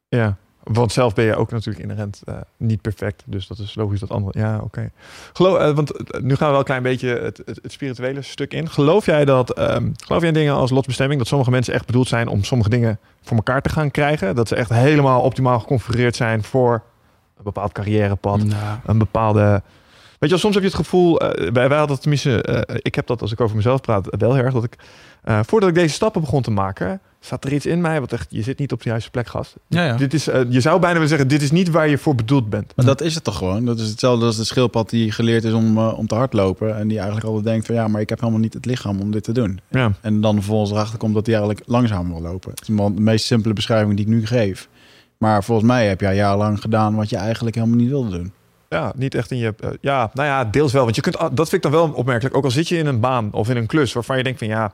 [0.07, 3.23] Ja, want zelf ben je ook natuurlijk inherent eh, niet perfect.
[3.25, 4.41] Dus dat is logisch dat anderen...
[4.41, 4.91] Ja, oké.
[5.33, 8.21] Geloof, eh, want eh, nu gaan we wel een klein beetje het, het, het spirituele
[8.21, 8.69] stuk in.
[8.69, 9.53] Geloof jij dat...
[9.53, 11.19] ehm, geloof jij in dingen als lotsbestemming?
[11.19, 14.35] Dat sommige mensen echt bedoeld zijn om sommige dingen voor elkaar te gaan krijgen?
[14.35, 16.83] Dat ze echt helemaal optimaal geconfigureerd zijn voor
[17.37, 18.43] een bepaald carrièrepad?
[18.43, 19.61] Nou, Een bepaalde...
[20.19, 23.07] Weet je, soms heb je het gevoel, eh, wij, wij hadden tenminste, eh, ik heb
[23.07, 24.75] dat als ik over mezelf praat wel heel erg, dat ik,
[25.23, 28.41] voordat ik deze stappen begon te maken, zat er iets in mij wat echt, je
[28.41, 29.55] zit niet op de juiste plek, gast.
[29.67, 29.95] Ja, ja.
[29.97, 32.49] Dit is, eh, je zou bijna willen zeggen, dit is niet waar je voor bedoeld
[32.49, 32.73] bent.
[32.75, 33.65] Maar dat is het toch gewoon?
[33.65, 36.77] Dat is hetzelfde als de schildpad die geleerd is om, eh, om te hardlopen.
[36.77, 39.11] En die eigenlijk altijd denkt van ja, maar ik heb helemaal niet het lichaam om
[39.11, 39.59] dit te doen.
[39.69, 39.91] Ja.
[40.01, 42.49] En dan vervolgens erachter komt dat hij eigenlijk langzamer wil lopen.
[42.49, 44.67] Het is de meest simpele beschrijving die ik nu geef.
[45.17, 48.31] Maar volgens mij heb jij jarenlang gedaan wat je eigenlijk helemaal niet wilde doen.
[48.69, 49.53] Ja, niet echt in je.
[49.59, 50.83] eh, ja, nou ja, deels wel.
[50.83, 52.35] Want je kunt, dat vind ik dan wel opmerkelijk.
[52.35, 54.47] Ook al zit je in een baan of in een klus waarvan je denkt van
[54.47, 54.71] ja,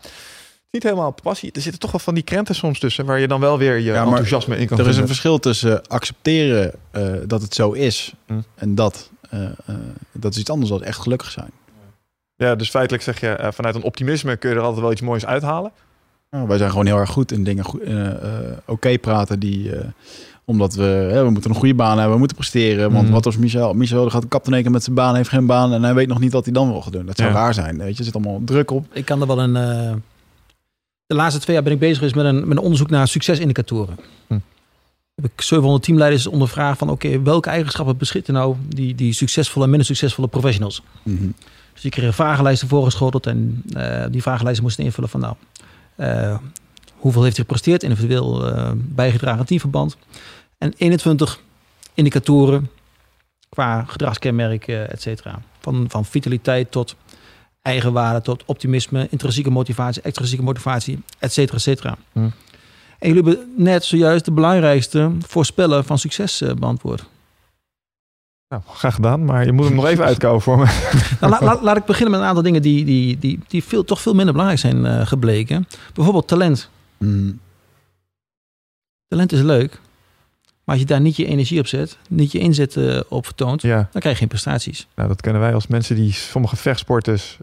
[0.71, 1.51] niet helemaal passie.
[1.51, 3.81] Er zitten toch wel van die krenten soms tussen waar je dan wel weer je
[3.81, 7.71] Ja, maar enthousiasme in kan Er is een verschil tussen accepteren eh, dat het zo
[7.71, 8.33] is Hm.
[8.55, 9.09] en dat.
[9.29, 9.49] eh, eh,
[10.11, 11.51] dat is iets anders dan echt gelukkig zijn.
[12.35, 15.25] Ja, dus feitelijk zeg je vanuit een optimisme kun je er altijd wel iets moois
[15.25, 15.71] uithalen.
[16.29, 18.17] Nou, wij zijn gewoon heel erg goed in dingen goed- eh, eh,
[18.65, 19.75] oké praten die.
[19.75, 19.85] eh,
[20.45, 22.91] omdat we, hè, we moeten een goede baan hebben, we moeten presteren.
[22.91, 23.13] Want Mhm.
[23.13, 23.73] wat als Michel?
[23.73, 26.19] Michel gaat kapt in één met zijn baan, heeft geen baan en hij weet nog
[26.19, 27.05] niet wat hij dan wil gaan doen.
[27.05, 27.35] Dat zou Ja.
[27.35, 27.77] raar zijn.
[27.77, 28.85] Weet je, er zit allemaal druk op.
[28.93, 30.03] Ik kan er wel een.
[31.11, 33.97] De laatste twee jaar ben ik bezig geweest met een, met een onderzoek naar succesindicatoren.
[34.27, 34.39] Hm.
[35.15, 39.69] Heb ik 700 teamleiders ondervraagd van oké, welke eigenschappen beschikken nou die, die succesvolle en
[39.69, 40.81] minder succesvolle professionals?
[41.03, 41.29] Mhm.
[41.73, 45.35] Dus die kregen vragenlijsten voorgeschoteld en eh, die vragenlijsten moesten invullen van nou,
[45.95, 46.37] eh,
[46.97, 49.97] hoeveel heeft hij gepresteerd, individueel eh, bijgedragen aan teamverband.
[50.57, 51.39] En 21
[51.93, 52.69] indicatoren
[53.49, 55.41] qua gedragskenmerken, et cetera.
[55.59, 56.95] Van, van vitaliteit tot
[57.61, 61.97] eigenwaarde, tot optimisme, intrinsieke motivatie, extrinsieke motivatie, et cetera, et cetera.
[62.11, 62.19] Hm.
[62.99, 67.03] En jullie hebben net zojuist de belangrijkste voorspellen van succes eh, beantwoord.
[68.47, 70.65] Nou, graag gedaan, maar je moet hem nog even uitkouwen voor me.
[71.21, 73.83] Nou, la- la- laat ik beginnen met een aantal dingen die, die, die, die veel,
[73.83, 75.67] toch veel minder belangrijk zijn eh, gebleken.
[75.93, 76.69] Bijvoorbeeld talent.
[76.97, 77.31] Mhm.
[79.07, 79.71] Talent is leuk,
[80.63, 83.61] maar als je daar niet je energie op zet, niet je inzet eh, op vertoont,
[83.61, 84.87] Ja, dan krijg je geen prestaties.
[84.95, 87.37] nou, dat kennen wij als mensen die sommige vechtsporters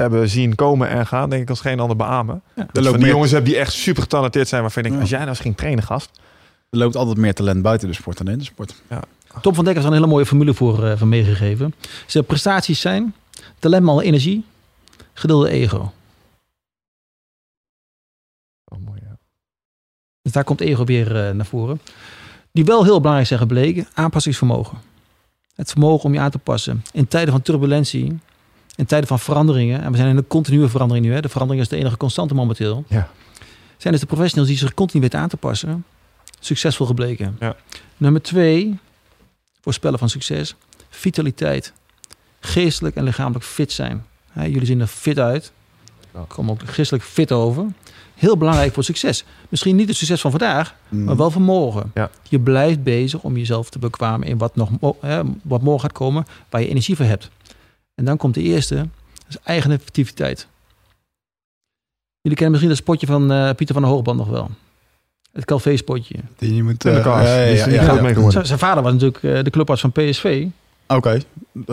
[0.00, 2.42] hebben zien komen en gaan, denk ik als geen ander beamen.
[2.54, 2.66] Ja.
[2.72, 5.00] Van die meer- jongens hebt die echt super getalenteerd zijn, waarvan Ja.
[5.00, 6.20] als jij nou eens ging trainen, gast.
[6.70, 8.74] Er loopt altijd meer talent buiten de sport dan in de sport.
[9.40, 11.74] Tom van Dek heeft er een hele mooie formule voor, eh, voor meegegeven.
[12.06, 13.14] Zijn prestaties zijn
[13.58, 14.44] talent maal energie,
[15.12, 15.92] gedeelde ego.
[18.64, 19.16] Oh, mooi, ja.
[20.22, 21.80] Dus daar komt ego weer eh, naar voren.
[22.52, 24.78] Die wel heel belangrijk zijn gebleken, aanpassingsvermogen.
[25.54, 26.84] Het vermogen om je aan te passen.
[26.92, 28.18] In tijden van turbulentie,
[28.76, 29.82] in tijden van veranderingen.
[29.82, 31.12] En we zijn in een continue verandering nu.
[31.12, 31.20] Hè.
[31.20, 32.84] De verandering is de enige constante momenteel.
[32.88, 33.08] Ja.
[33.76, 35.84] Zijn dus de professionals die zich continu weten aan te passen.
[36.40, 37.36] Succesvol gebleken.
[37.40, 37.56] Ja.
[37.96, 38.78] Nummer twee,
[39.60, 40.54] voorspellen van succes.
[40.88, 41.72] Vitaliteit.
[42.40, 44.04] Geestelijk en lichamelijk fit zijn.
[44.30, 45.52] Hè, jullie zien er fit uit.
[46.28, 47.64] Komen ook geestelijk fit over.
[48.14, 49.24] Heel belangrijk voor succes.
[49.48, 51.04] Misschien niet het succes van vandaag, Mhm.
[51.04, 51.90] maar wel van morgen.
[51.94, 52.10] Ja.
[52.28, 54.70] Je blijft bezig om jezelf te bekwamen in wat, nog,
[55.00, 57.30] hè, wat morgen gaat komen, waar je energie voor hebt.
[57.96, 60.46] En dan komt de eerste, dat is eigen effectiviteit.
[62.20, 64.50] Jullie kennen misschien dat spotje van eh, Pieter van der Hoogband nog wel.
[65.32, 66.14] Het Calvé-spotje.
[66.38, 67.28] Die moet, In de eh, kast.
[68.34, 70.46] ja, Zijn vader was natuurlijk eh, de clubarts van PSV.
[70.88, 71.20] Oké.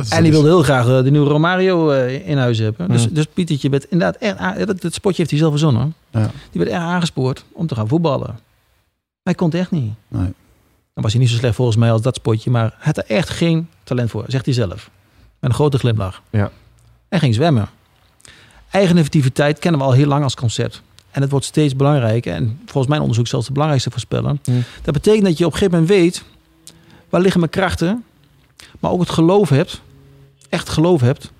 [0.10, 2.88] En die wilde heel graag de nieuwe Romario eh, in huis hebben.
[2.90, 3.14] Dus, Hmm.
[3.14, 5.94] dus Pietertje werd inderdaad erg aan- dat, dat spotje heeft hij zelf verzonnen.
[6.10, 6.32] Ja.
[6.52, 8.40] Die werd erg aangespoord om te gaan voetballen.
[9.24, 9.94] Hij kon het echt niet.
[10.08, 10.34] Nee.
[10.94, 12.50] Dan was hij niet zo slecht volgens mij als dat spotje.
[12.52, 14.90] Maar hij had er echt geen talent voor, zegt hij zelf.
[15.44, 16.22] Met een grote glimlach.
[16.30, 16.52] Ja.
[17.10, 17.70] En ging zwemmen.
[18.70, 20.82] Eigen effectiviteit kennen we al heel lang als concept.
[21.12, 22.34] En het wordt steeds belangrijker.
[22.34, 24.40] En volgens mijn onderzoek zelfs de belangrijkste voorspellen.
[24.44, 24.64] Hmm.
[24.82, 26.24] Dat betekent dat je op een gegeven moment weet...
[27.10, 28.04] waar liggen mijn krachten...
[28.80, 29.82] maar ook het geloof hebt...
[30.50, 31.32] echt geloof hebt...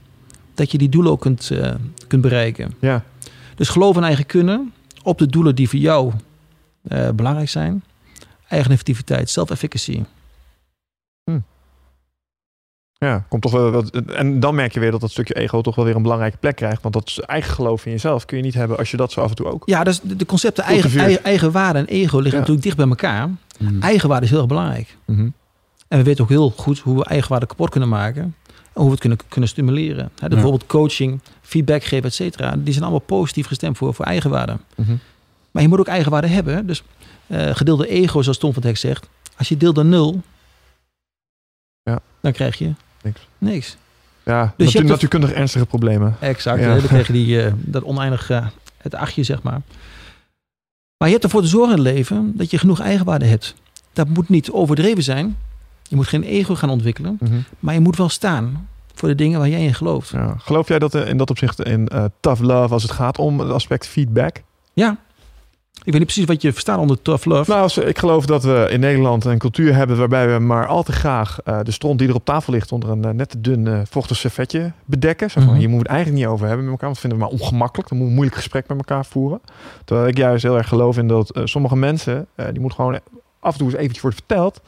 [0.54, 1.74] dat je die doelen ook kunt, eh,
[2.08, 2.74] kunt bereiken.
[2.80, 3.04] Ja,
[3.56, 4.74] Dus geloof in eigen kunnen...
[5.04, 6.12] op de doelen die voor jou
[6.82, 7.84] eh, belangrijk zijn.
[8.48, 10.04] Eigen effectiviteit, self-efficacy.
[13.04, 13.90] Ja, komt toch wel wat.
[13.90, 16.56] En dan merk je weer dat dat stukje ego toch wel weer een belangrijke plek
[16.56, 16.82] krijgt.
[16.82, 19.30] Want dat eigen geloof in jezelf kun je niet hebben als je dat zo af
[19.30, 19.64] en toe ook.
[19.66, 22.38] Ja, dus de, concepten eigen, eigen, eigenwaarde en ego liggen Ja.
[22.38, 23.30] natuurlijk dicht bij elkaar.
[23.60, 23.82] Mhm.
[23.82, 24.98] Eigenwaarde is heel erg belangrijk.
[25.06, 25.30] Mhm.
[25.88, 28.22] En we weten ook heel goed hoe we eigenwaarde kapot kunnen maken.
[28.24, 30.10] En hoe we het kunnen, kunnen stimuleren.
[30.16, 30.28] Ja.
[30.28, 32.56] Bijvoorbeeld coaching, feedback geven, et cetera.
[32.58, 34.58] Die zijn allemaal positief gestemd voor, voor eigenwaarde.
[34.76, 34.96] Mhm.
[35.52, 36.68] Maar je moet ook eigenwaarde hebben.
[36.68, 36.84] Dus
[37.28, 39.08] eh, gedeelde ego, zoals Tom van Hek zegt.
[39.38, 40.22] Als je deelt door nul,
[41.84, 42.00] Ja.
[42.22, 42.74] dan krijg je
[43.04, 43.28] Niks.
[43.38, 43.78] niks.
[44.26, 46.16] Ja, Dus je natu- de- natuurkundig ernstige problemen.
[46.20, 46.60] Exact.
[46.60, 46.76] Ja.
[46.76, 48.46] je die, eh, dat oneindig eh,
[48.78, 49.62] het achtje, zeg maar.
[50.98, 53.54] Maar je hebt ervoor te zorgen in het leven dat je genoeg eigenwaarde hebt.
[53.94, 55.38] Dat moet niet overdreven zijn.
[55.84, 57.18] Je moet geen ego gaan ontwikkelen.
[57.20, 57.34] Mhm.
[57.60, 60.10] Maar je moet wel staan voor de dingen waar jij in gelooft.
[60.10, 60.36] Ja.
[60.38, 63.40] Geloof jij dat er in dat opzicht in eh, tough love, als het gaat om
[63.40, 64.42] het aspect feedback?
[64.74, 64.98] Ja.
[65.74, 67.50] Ik weet niet precies wat je verstaat onder tough love.
[67.52, 70.84] Nou, als- ik geloof dat we in Nederland een cultuur hebben waarbij we maar al
[70.84, 73.42] te graag eh, de stront die er op tafel ligt onder een eh, net te
[73.42, 75.30] dun eh, vochtig servetje bedekken.
[75.32, 75.60] Zo van, Mhm.
[75.60, 77.42] Hier moeten we het eigenlijk niet over hebben met elkaar, want dat vinden we maar
[77.42, 77.90] ongemakkelijk.
[77.90, 79.42] Dan moeten we een moeilijk gesprek met elkaar voeren.
[79.86, 83.00] Terwijl ik juist heel erg geloof in dat sommige mensen, die moeten gewoon
[83.40, 84.62] af en toe eens eventjes worden verteld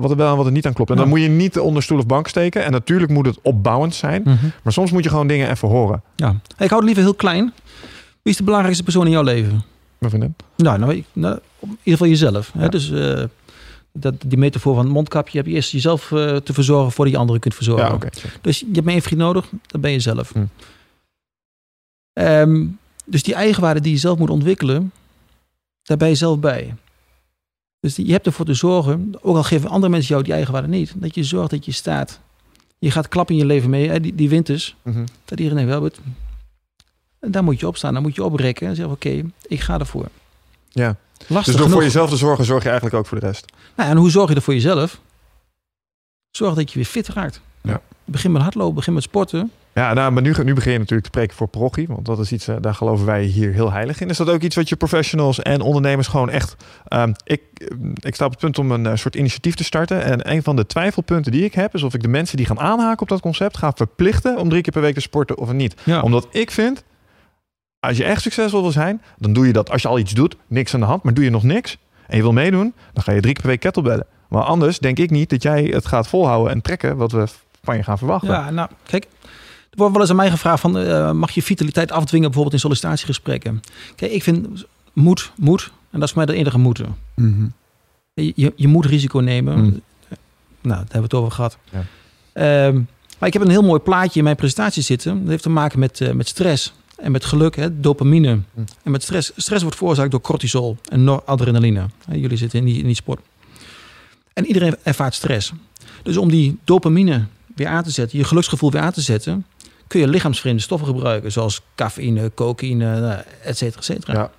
[0.00, 0.90] wat er wel en wat er niet aan klopt.
[0.90, 2.64] En dan moet je niet onder stoel of bank steken.
[2.64, 4.22] En natuurlijk moet het opbouwend zijn.
[4.24, 4.36] Mhm.
[4.62, 6.02] Maar soms moet je gewoon dingen even horen.
[6.16, 6.28] Ja.
[6.58, 7.52] Ik hou het liever heel klein.
[8.22, 9.62] Wie is de belangrijkste persoon in jouw leven?
[10.00, 10.34] Mijn vriendin.
[10.56, 12.52] Nou, nou, ik- nou in ieder geval jezelf.
[12.52, 12.62] Hè?
[12.62, 12.68] Ja.
[12.68, 13.24] Dus eh,
[13.92, 17.20] dat, die metafoor van het mondkapje heb je eerst jezelf eh, te verzorgen voordat je
[17.20, 17.86] anderen kunt verzorgen.
[17.86, 17.98] Ja.
[18.40, 20.32] Dus je hebt maar één vriend nodig, dat ben je zelf.
[20.32, 20.44] Hm.
[22.12, 22.66] Ehm,
[23.04, 24.92] dus die eigenwaarde die je zelf moet ontwikkelen,
[25.82, 26.74] daar ben je zelf bij.
[27.80, 30.68] Dus die- je hebt ervoor te zorgen, ook al geven andere mensen jou die eigenwaarde
[30.68, 32.20] niet, dat je zorgt dat je staat.
[32.78, 34.00] Je gaat klappen in je leven mee, hè?
[34.00, 34.76] Die, die winters.
[34.82, 35.04] Mhm.
[35.24, 36.00] Dat iedereen denkt, Albert,
[37.20, 40.08] daar moet je opstaan, daar moet je oprekken en zeggen, oké, ik ga ervoor.
[40.68, 40.96] Ja.
[41.26, 41.72] Lastig Dus door genoeg.
[41.72, 43.44] voor jezelf te zorgen, zorg je eigenlijk ook voor de rest.
[43.76, 45.00] Nou, en hoe zorg je er voor jezelf?
[46.30, 47.40] Zorg dat je weer fit raakt.
[47.62, 47.80] Ja.
[48.04, 49.50] Begin met hardlopen, begin met sporten.
[49.74, 51.86] Ja, nou, maar nu, nu begin je natuurlijk te spreken voor parochie.
[51.86, 54.08] Want dat is iets, eh, daar geloven wij hier heel heilig in.
[54.08, 56.56] Is dat ook iets wat je professionals en ondernemers gewoon echt...
[56.88, 60.02] ehm, ik, eh, ik sta op het punt om een eh, soort initiatief te starten.
[60.02, 61.74] En een van de twijfelpunten die ik heb...
[61.74, 63.56] is of ik de mensen die gaan aanhaken op dat concept...
[63.56, 65.74] ga verplichten om drie keer per week te sporten of niet.
[65.84, 66.00] Ja.
[66.00, 66.84] Omdat ik vind...
[67.80, 69.70] Als je echt succesvol wil zijn, dan doe je dat.
[69.70, 71.76] Als je al iets doet, niks aan de hand, maar doe je nog niks
[72.06, 74.06] en je wil meedoen, dan ga je drie keer per week kettlebellen.
[74.28, 77.26] Maar anders denk ik niet dat jij het gaat volhouden en trekken wat we
[77.62, 78.30] van je gaan verwachten.
[78.30, 79.06] Ja, nou, kijk.
[79.70, 82.60] Er wordt wel eens aan mij gevraagd van, eh, mag je vitaliteit afdwingen bijvoorbeeld in
[82.60, 83.60] sollicitatiegesprekken?
[83.96, 86.96] Kijk, ik vind moed, moed, en dat is voor mij de enige moeten.
[88.14, 89.58] Je, je, je moet risico nemen.
[89.58, 89.62] Mm.
[89.62, 89.80] Nou,
[90.60, 91.58] daar hebben we het over gehad.
[91.70, 91.84] Ja.
[92.32, 92.80] Ehm,
[93.18, 95.20] maar ik heb een heel mooi plaatje in mijn presentatie zitten.
[95.20, 98.34] Dat heeft te maken met, eh, met stress en met geluk, hè, dopamine.
[98.34, 98.64] Mm.
[98.82, 99.32] En met stress.
[99.36, 101.86] Stress wordt veroorzaakt door cortisol en noradrenaline.
[102.12, 103.20] Jullie zitten in die, in die sport.
[104.32, 105.52] En iedereen ervaart stress.
[106.02, 107.24] Dus om die dopamine
[107.54, 109.46] weer aan te zetten, je geluksgevoel weer aan te zetten,
[109.86, 114.12] kun je lichaamsvreemde stoffen gebruiken, zoals cafeïne, cocaïne, nou, et cetera, et cetera.
[114.12, 114.30] Ja.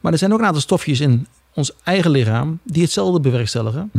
[0.00, 3.90] Maar er zijn ook een aantal stofjes in ons eigen lichaam die hetzelfde bewerkstelligen.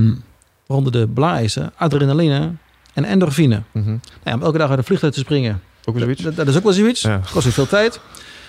[0.65, 2.51] Waaronder de belangrijkste, adrenaline
[2.93, 3.61] en endorfine.
[3.71, 3.87] Mhm.
[3.87, 6.21] Nou ja, om elke dag uit een vliegtuig te springen, Ook weer zoiets?
[6.21, 7.01] dat, dat is ook wel zoiets.
[7.01, 7.21] Ja.
[7.31, 7.99] Kost ook veel tijd.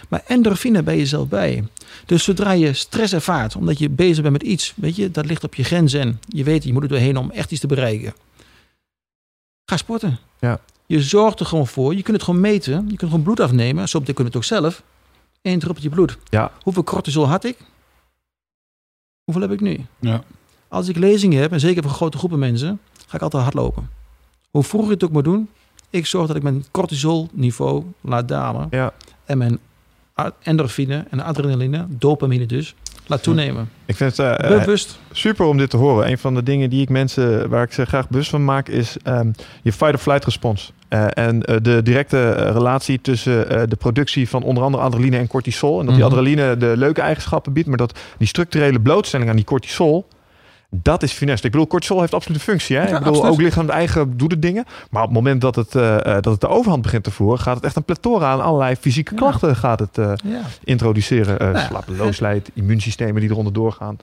[0.08, 1.64] Maar endorfine ben je zelf bij.
[2.06, 5.44] Dus zodra je stress ervaart, omdat je bezig bent met iets, weet je, dat ligt
[5.44, 8.14] op je grenzen en je weet, je moet er doorheen om echt iets te bereiken.
[9.64, 10.18] Ga sporten.
[10.38, 10.60] Ja.
[10.86, 11.94] Je zorgt er gewoon voor.
[11.94, 12.74] Je kunt het gewoon meten.
[12.88, 13.88] Je kunt gewoon bloed afnemen.
[13.88, 14.82] Zo meteen kun je het ook zelf.
[15.42, 16.18] Eén druppeltje bloed.
[16.28, 16.52] Ja.
[16.62, 17.56] Hoeveel cortisol had ik?
[19.24, 19.86] Hoeveel heb ik nu?
[19.98, 20.22] Ja.
[20.68, 23.90] Als ik lezingen heb, en zeker voor grote groepen mensen, ga ik altijd hardlopen.
[24.50, 25.48] Hoe vroeg je het ook moet doen,
[25.90, 28.66] ik zorg dat ik mijn cortisolniveau laat dalen.
[28.70, 28.92] Ja.
[29.24, 29.58] En mijn
[30.42, 32.74] endorfine en adrenaline, dopamine dus,
[33.06, 33.70] laat toenemen.
[33.86, 34.98] Ik vind het eh, eh, Bewust.
[35.12, 36.10] super om dit te horen.
[36.10, 38.96] Een van de dingen die ik mensen, waar ik ze graag bewust van maak, is
[39.02, 39.30] ehm,
[39.62, 40.72] je fight-or-flight respons.
[40.88, 45.16] Eh, en eh, de directe eh, relatie tussen eh, de productie van onder andere adrenaline
[45.18, 45.80] en cortisol.
[45.80, 46.12] En dat die Mhm.
[46.14, 50.06] adrenaline de leuke eigenschappen biedt, maar dat die structurele blootstelling aan die cortisol,
[50.70, 51.44] dat is funest.
[51.44, 52.76] Ik bedoel, cortisol heeft absoluut een functie.
[52.76, 52.82] Hè?
[52.82, 53.32] Ja, ik bedoel, absoluut.
[53.34, 54.64] ook lichaam eigen doet het dingen.
[54.90, 57.38] Maar op het moment dat het, eh, eh, dat het de overhand begint te voeren,
[57.38, 59.16] gaat het echt een plethora aan allerlei fysieke Ja.
[59.20, 60.40] klachten gaat het, eh, Ja.
[60.64, 61.52] introduceren.
[61.52, 63.98] Nou slapeloosheid, immuunsystemen die eronder doorgaan.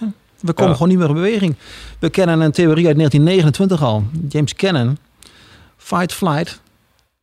[0.00, 0.06] Hè?
[0.40, 1.54] We komen gewoon niet meer in beweging.
[1.98, 4.04] We kennen een theorie uit 1929 al.
[4.28, 4.98] James Cannon.
[5.76, 6.60] Fight, flight,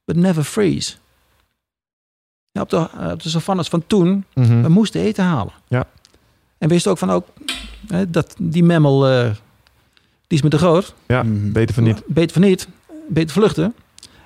[0.05, 0.93] but never freeze.
[2.51, 4.61] Ja, op, de, op de savannes van toen, Mhm.
[4.61, 5.53] we moesten eten halen.
[5.67, 5.85] Ja.
[6.57, 7.27] En wist ook van ook,
[7.87, 9.23] hè, dat die memmel, eh,
[10.27, 10.93] die is me te groot.
[11.07, 11.51] Ja, Mhm.
[11.51, 12.01] beter van niet.
[12.05, 12.67] Beter van niet,
[13.09, 13.73] beter vluchten.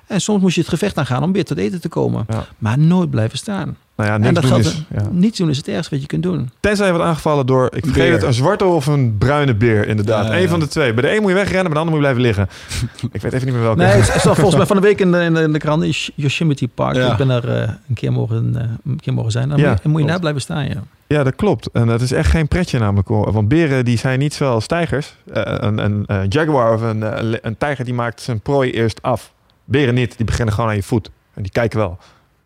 [0.06, 2.24] En soms moest je het gevecht aangaan om weer tot eten te komen.
[2.28, 2.46] Ja.
[2.58, 3.76] Maar nooit blijven staan.
[3.96, 4.84] Nou ja, en dat doen is...
[4.94, 5.08] Ja.
[5.10, 6.50] Niets doen is het ergste wat je kunt doen.
[6.60, 8.12] Tenzij je wordt aangevallen door, ik vergeet beer.
[8.12, 10.26] het, een zwarte of een bruine beer, inderdaad.
[10.26, 10.48] Ja, Eén ja.
[10.48, 10.94] van de twee.
[10.94, 12.48] Bij de een moet je wegrennen, bij de ander moet je blijven liggen.
[13.16, 13.78] ik weet even niet meer welke.
[13.82, 15.82] Nee, het is volgens mij van de week in de, in de, in de krant,
[15.82, 16.96] in Yosemite Park.
[16.96, 19.48] Ik ben daar eh, een, keer mogen, eh, een keer mogen zijn.
[19.48, 20.82] Dan moet, je- moet je daar blijven staan, ja.
[21.06, 21.68] Ja, dat klopt.
[21.72, 23.08] En dat is echt geen pretje namelijk.
[23.08, 25.14] Want beren die zijn niet zoals tijgers.
[25.32, 27.04] Eh, een, een eh, jaguar of een,
[27.46, 29.32] een tijger die maakt zijn prooi eerst af.
[29.64, 31.10] Beren niet, die beginnen gewoon aan je voet.
[31.34, 31.98] En die kijken wel.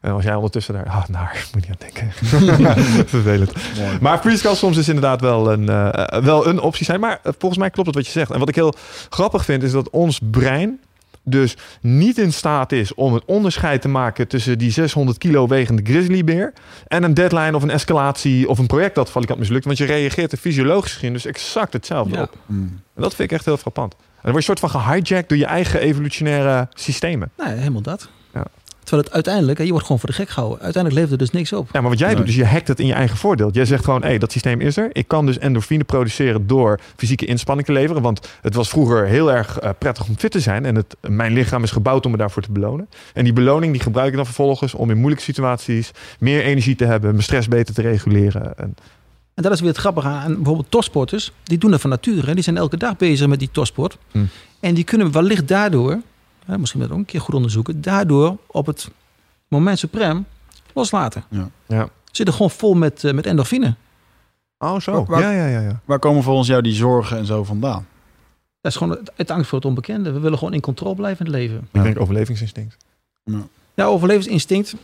[0.07, 0.87] En als jij ondertussen daar...
[0.87, 2.85] Ah, naar, moet je niet aan denken.
[3.07, 3.53] Vervelend.
[3.79, 3.99] Mooi.
[4.01, 7.01] Maar freeze kan soms dus inderdaad wel een, eh, wel een optie zijn.
[7.01, 8.31] Maar eh, volgens mij klopt het wat je zegt.
[8.31, 8.75] En wat ik heel
[9.11, 10.81] grappig vind, is dat ons brein
[11.23, 15.83] dus niet in staat is om het onderscheid te maken tussen die 600 kilo wegende
[15.85, 16.53] grizzlybeer
[16.87, 19.65] en een deadline of een escalatie of een project dat valikant mislukt.
[19.65, 22.23] Want je reageert er fysiologisch gezien dus exact hetzelfde Ja.
[22.23, 22.37] op.
[22.49, 23.93] En dat vind ik echt heel frappant.
[23.93, 27.31] En dan word je soort van gehijacked door je eigen evolutionaire systemen.
[27.37, 28.09] Nou, helemaal dat.
[28.87, 30.63] Terwijl het uiteindelijk, je wordt gewoon voor de gek gehouden.
[30.63, 31.69] Uiteindelijk levert er dus niks op.
[31.73, 32.17] Ja, maar wat jij Nee.
[32.17, 33.51] doet, is je hackt het in je eigen voordeel.
[33.51, 34.89] Jij zegt gewoon, hé, dat systeem is er.
[34.93, 38.03] Ik kan dus endorfine produceren door fysieke inspanning te leveren.
[38.03, 40.65] Want het was vroeger heel erg eh, prettig om fit te zijn.
[40.65, 42.89] En het, mijn lichaam is gebouwd om me daarvoor te belonen.
[43.15, 46.85] En die beloning die gebruik ik dan vervolgens om in moeilijke situaties meer energie te
[46.85, 47.11] hebben.
[47.11, 48.59] Mijn stress beter te reguleren.
[48.59, 48.75] En,
[49.35, 51.33] En dat is weer het grappige aan bijvoorbeeld topsporters.
[51.43, 52.35] Die doen dat van nature.
[52.35, 53.97] Die zijn elke dag bezig met die topsport.
[54.11, 54.19] Hm.
[54.61, 56.01] En die kunnen wellicht daardoor,
[56.47, 58.91] misschien dat ook een keer goed onderzoeken, daardoor op het
[59.49, 60.27] moment suprem
[60.75, 61.25] loslaten.
[61.29, 61.49] Ja.
[61.67, 61.89] Ja.
[62.13, 63.75] Zitten gewoon vol met, eh, met endorfine.
[64.59, 65.05] oh, zo.
[65.05, 65.61] Waar- Ja, ja, ja.
[65.61, 65.81] ja.
[65.85, 67.87] Waar komen volgens jou die zorgen en zo vandaan?
[68.61, 70.13] Dat is gewoon het, het angst voor het onbekende.
[70.13, 71.69] We willen gewoon in controle blijven in het leven.
[71.73, 72.77] Ik denk overlevingsinstinct.
[73.75, 74.75] Ja, overlevingsinstinct.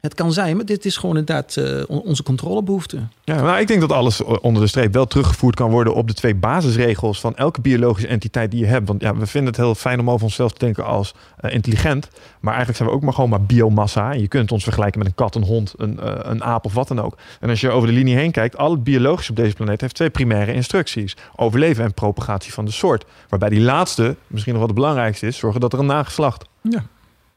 [0.00, 2.98] Het kan zijn, maar dit is gewoon inderdaad eh, on- onze controlebehoefte.
[3.24, 6.14] Ja, maar ik denk dat alles onder de streep wel teruggevoerd kan worden op de
[6.14, 8.88] twee basisregels van elke biologische entiteit die je hebt.
[8.88, 12.08] Want ja, we vinden het heel fijn om over onszelf te denken als eh, intelligent.
[12.40, 14.12] Maar eigenlijk zijn we ook maar gewoon maar biomassa.
[14.12, 16.74] En je kunt ons vergelijken met een kat, een hond, een, eh, een aap of
[16.74, 17.16] wat dan ook.
[17.40, 19.94] En als je over de linie heen kijkt, al het biologisch op deze planeet heeft
[19.94, 21.16] twee primaire instructies.
[21.36, 23.04] Overleven en propagatie van de soort.
[23.28, 26.84] Waarbij die laatste, misschien nog wel het belangrijkste is, zorgen dat er een nageslacht Ja.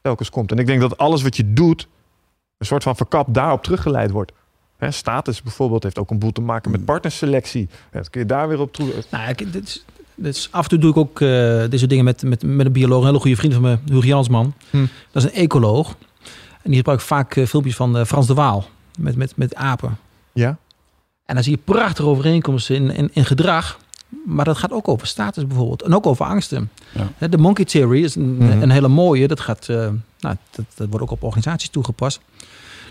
[0.02, 0.50] telkens komt.
[0.50, 1.88] En ik denk dat alles wat je doet,
[2.64, 4.32] een soort van verkap daarop teruggeleid wordt.
[4.76, 7.68] Hè, status bijvoorbeeld heeft ook een boel te maken met partnerselectie.
[7.92, 8.92] Ja, dat kun je daar weer op toe.
[9.10, 9.84] Nou, ik, dit is,
[10.14, 11.28] dit is, af en toe doe ik ook eh
[11.70, 13.00] soort dingen met, met, met een bioloog.
[13.00, 14.54] Een hele goede vriend van me, Hugo Jansman.
[14.70, 14.86] Hm.
[15.12, 15.96] Dat is een ecoloog.
[16.62, 18.64] En die gebruikt vaak eh, filmpjes van eh, Frans de Waal.
[18.98, 19.98] Met, met, met apen.
[20.32, 20.56] Ja?
[21.26, 23.78] En dan zie je prachtige overeenkomsten in, in, in gedrag.
[24.26, 25.82] Maar dat gaat ook over status bijvoorbeeld.
[25.82, 26.70] En ook over angsten.
[27.18, 27.28] Ja.
[27.28, 29.28] De monkey theory is een, een hele mooie.
[29.28, 29.96] Dat, gaat, nou,
[30.50, 32.20] dat, dat wordt ook op organisaties toegepast.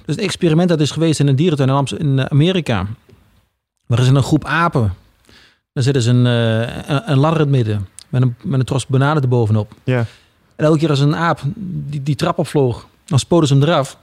[0.05, 2.87] Dus een experiment dat is geweest in een dierentuin in Amst- in Amerika.
[3.85, 4.93] Waar is een groep apen.
[5.73, 7.87] Dan zitten ze een, eh, een, een ladder in het midden.
[8.09, 9.73] Met een, met een tros bananen erbovenop.
[9.83, 10.05] Ja.
[10.55, 13.97] En elke keer als een aap die, die trap opvloog, dan spoten ze hem eraf.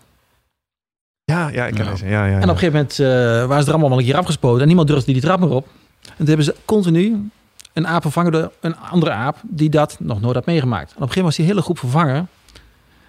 [1.24, 2.06] Ja, ja, ik ken deze.
[2.06, 2.36] Ja, ja, ja.
[2.36, 3.06] En op een gegeven moment eh,
[3.46, 4.60] waren ze er allemaal wel een keer afgespoten.
[4.60, 5.66] En niemand durfde die trap meer op.
[6.02, 7.30] En toen hebben ze continu
[7.72, 10.90] een aap vervangen door een andere aap die dat nog nooit had meegemaakt.
[10.90, 12.28] En op een gegeven moment was die hele groep vervangen.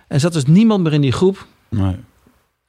[0.07, 1.95] En zat dus niemand meer in die groep Nee.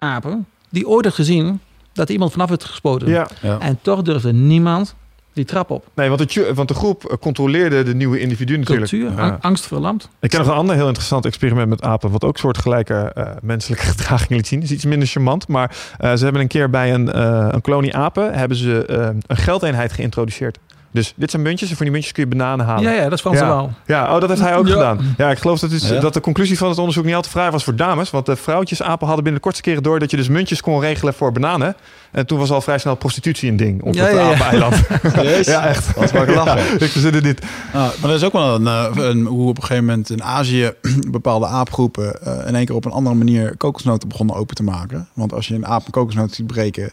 [0.03, 1.61] Apen die ooit had gezien
[1.93, 3.09] dat er iemand vanaf werd gespoten.
[3.09, 3.59] Ja, Ja.
[3.61, 4.95] En toch durfde niemand
[5.33, 5.87] die trap op.
[5.95, 8.91] nee, want de, want de groep eh, controleerde de nieuwe individu natuurlijk.
[8.91, 9.17] Cultuur, Ja.
[9.31, 10.09] ang- angst verlamd.
[10.21, 13.85] Ik ken nog een ander heel interessant experiment met apen, wat ook soortgelijke eh menselijke
[13.93, 14.61] gedraging liet zien.
[14.61, 17.61] Dat is iets minder charmant, maar eh, ze hebben een keer bij een, eh, een
[17.61, 18.85] kolonie apen hebben ze
[19.27, 20.59] een geldeenheid geïntroduceerd.
[20.93, 22.83] Dus dit zijn muntjes en voor die muntjes kun je bananen halen.
[22.85, 23.47] Ja, ja, dat is Frans Ja.
[23.49, 23.73] Waal.
[23.87, 24.73] Ja, oh, dat heeft hij ook Ja.
[24.73, 25.15] gedaan.
[25.17, 26.01] Ja, ik geloof dat, is, Ja.
[26.01, 28.11] dat de conclusie van het onderzoek niet al te vrij was voor dames.
[28.11, 31.15] Want de vrouwtjesapen hadden binnen de kortste keren door dat je dus muntjes kon regelen
[31.15, 31.77] voor bananen.
[32.11, 34.33] En toen was al vrij snel prostitutie een ding op Ja, het ja, ja.
[34.35, 34.75] apeneiland.
[35.47, 35.95] Ja, echt.
[35.95, 36.81] Dat is wel lachen.
[36.81, 37.43] ik verzin het niet.
[37.67, 40.23] Ah, maar dat is ook wel een, eh, een, hoe op een gegeven moment in
[40.23, 40.73] Azië
[41.11, 45.09] bepaalde aapgroepen eh, in één keer op een andere manier kokosnoten begonnen open te maken.
[45.13, 46.91] Want als je een aap een kokosnoot ziet breken,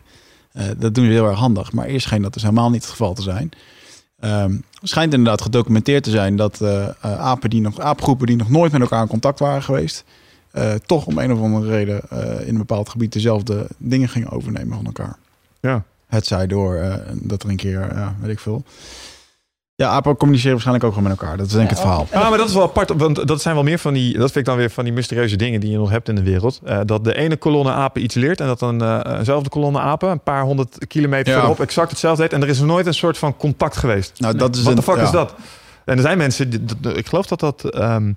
[0.51, 1.71] eh, dat doen ze heel erg handig.
[1.71, 3.51] Maar eerst scheen dat dus helemaal niet het geval te zijn.
[4.19, 8.49] Ehm schijnt inderdaad gedocumenteerd te zijn dat eh, eh, apen die nog, aapgroepen die nog
[8.49, 10.03] nooit met elkaar in contact waren geweest,
[10.51, 12.01] eh, toch om een of andere reden
[12.45, 15.17] in een bepaald gebied dezelfde dingen gingen overnemen van elkaar.
[15.59, 15.83] Ja.
[16.07, 18.63] Het zij door dat er een keer, weet ik veel.
[19.79, 21.37] Ja, apen communiceren waarschijnlijk ook gewoon met elkaar.
[21.37, 22.07] Dat is denk ik het verhaal.
[22.11, 24.35] Ah, maar dat is wel apart, want dat zijn wel meer van die, dat vind
[24.35, 26.59] ik dan weer van die mysterieuze dingen die je nog hebt in de wereld.
[26.63, 30.09] Eh, dat de ene kolonne apen iets leert en dat dan eh, eenzelfde kolonne apen
[30.09, 31.33] een paar honderd kilometer Ja.
[31.33, 32.33] verderop exact hetzelfde heet.
[32.33, 34.13] En er is nooit een soort van contact geweest.
[34.17, 35.01] Nou, dat is Wat de fuck ja.
[35.03, 35.33] is dat?
[35.85, 38.11] En er zijn mensen, ik geloof dat dat ehm,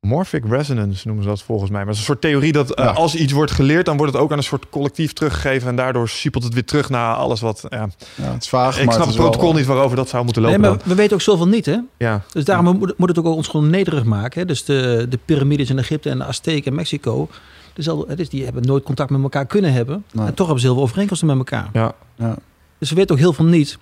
[0.00, 1.78] morphic resonance noemen ze dat volgens mij.
[1.78, 2.90] Maar het is een soort theorie dat eh, Ja.
[2.90, 5.68] als iets wordt geleerd, dan wordt het ook aan een soort collectief teruggegeven.
[5.68, 7.66] En daardoor siepelt het weer terug naar alles wat.
[7.68, 7.88] Ja.
[8.14, 10.08] Ja, het is vaag, Ik maar snap het het is protocol wel, niet waarover dat
[10.08, 10.68] zou moeten Nee, lopen.
[10.70, 11.76] maar we weten ook zoveel niet, hè?
[11.96, 12.22] Ja.
[12.32, 14.40] Dus daarom moet, moet het ook ons gewoon nederig maken.
[14.40, 14.46] Hè?
[14.46, 17.28] Dus de, de piramides in Egypte en de Azteken in Mexico.
[17.74, 20.04] Dezelfde, dus die hebben nooit contact met elkaar kunnen hebben.
[20.12, 20.26] Nee.
[20.26, 21.68] En toch hebben ze heel veel overeenkomsten met elkaar.
[21.72, 21.92] Ja.
[22.16, 22.36] Ja.
[22.78, 23.78] Dus we weten ook heel veel niet.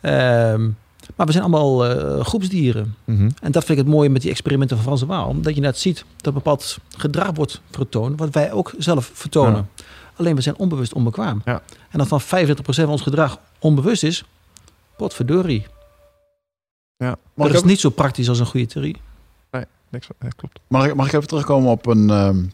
[0.00, 0.68] Ehm,
[1.16, 2.94] maar we zijn allemaal eh, groepsdieren.
[3.04, 3.30] Mhm.
[3.42, 5.28] En dat vind ik het mooie met die experimenten van Frans de Waal.
[5.28, 8.18] Omdat je net ziet dat bepaald gedrag wordt vertoond.
[8.18, 9.68] Wat wij ook zelf vertonen.
[10.16, 11.42] Alleen we zijn onbewust onbekwaam.
[11.44, 11.62] Ja.
[11.90, 12.24] En dat van 25%
[12.64, 14.24] van ons gedrag onbewust is.
[14.96, 15.66] Potverdorie.
[16.96, 17.08] Ja.
[17.08, 18.96] Mag dat ik, is ook- niet zo praktisch als een goede theorie.
[19.90, 20.60] Niks, ja, klopt.
[20.66, 22.10] mag, ik, mag ik even terugkomen op een...
[22.10, 22.44] ehm,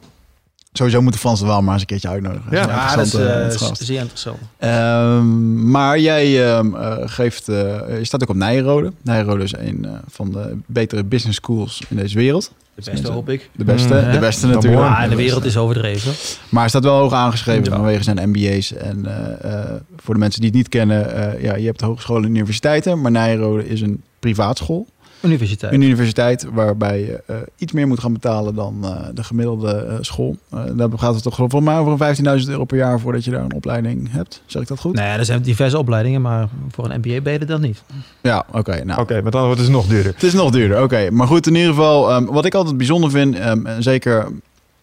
[0.72, 2.50] sowieso moeten Frans de Waal maar eens een keertje uitnodigen.
[2.56, 2.96] Ja.
[2.96, 4.38] dat is eh, zeer interessant.
[4.58, 7.48] Ehm, maar jij ehm, eh, geeft...
[7.48, 7.54] eh,
[7.98, 8.92] je staat ook op Nijrode.
[9.02, 12.52] Nijrode is een eh, van de betere business schools in deze wereld.
[12.74, 13.50] De beste hoop ik.
[13.56, 14.82] De beste, Mm, de beste natuurlijk.
[14.82, 16.12] Ja, en de wereld is overdreven.
[16.48, 17.70] Maar hij staat wel hoog aangeschreven Ja.
[17.70, 18.72] vanwege zijn MBA's.
[18.72, 22.24] En eh, eh, voor de mensen die het niet kennen, eh, ja, je hebt hogescholen
[22.24, 24.86] en universiteiten, maar Nijrode is een privaatschool.
[25.20, 25.72] Universiteit.
[25.72, 29.96] Een universiteit waarbij je eh, iets meer moet gaan betalen dan eh, de gemiddelde eh,
[30.00, 30.36] school.
[30.50, 33.30] Eh daar gaat het toch voor mij over een 15.000 euro per jaar voordat je
[33.30, 34.42] daar een opleiding hebt.
[34.46, 34.94] Zeg ik dat goed?
[34.94, 37.82] Nee, er zijn diverse opleidingen, maar voor een MBA ben je dan niet.
[38.20, 38.84] Ja, oké.
[38.84, 40.12] nou, Oké, met andere woorden, het is nog duurder.
[40.12, 41.10] Het is nog duurder, oké.
[41.10, 44.28] Maar goed, in ieder geval, ehm, wat ik altijd bijzonder vind, ehm, en zeker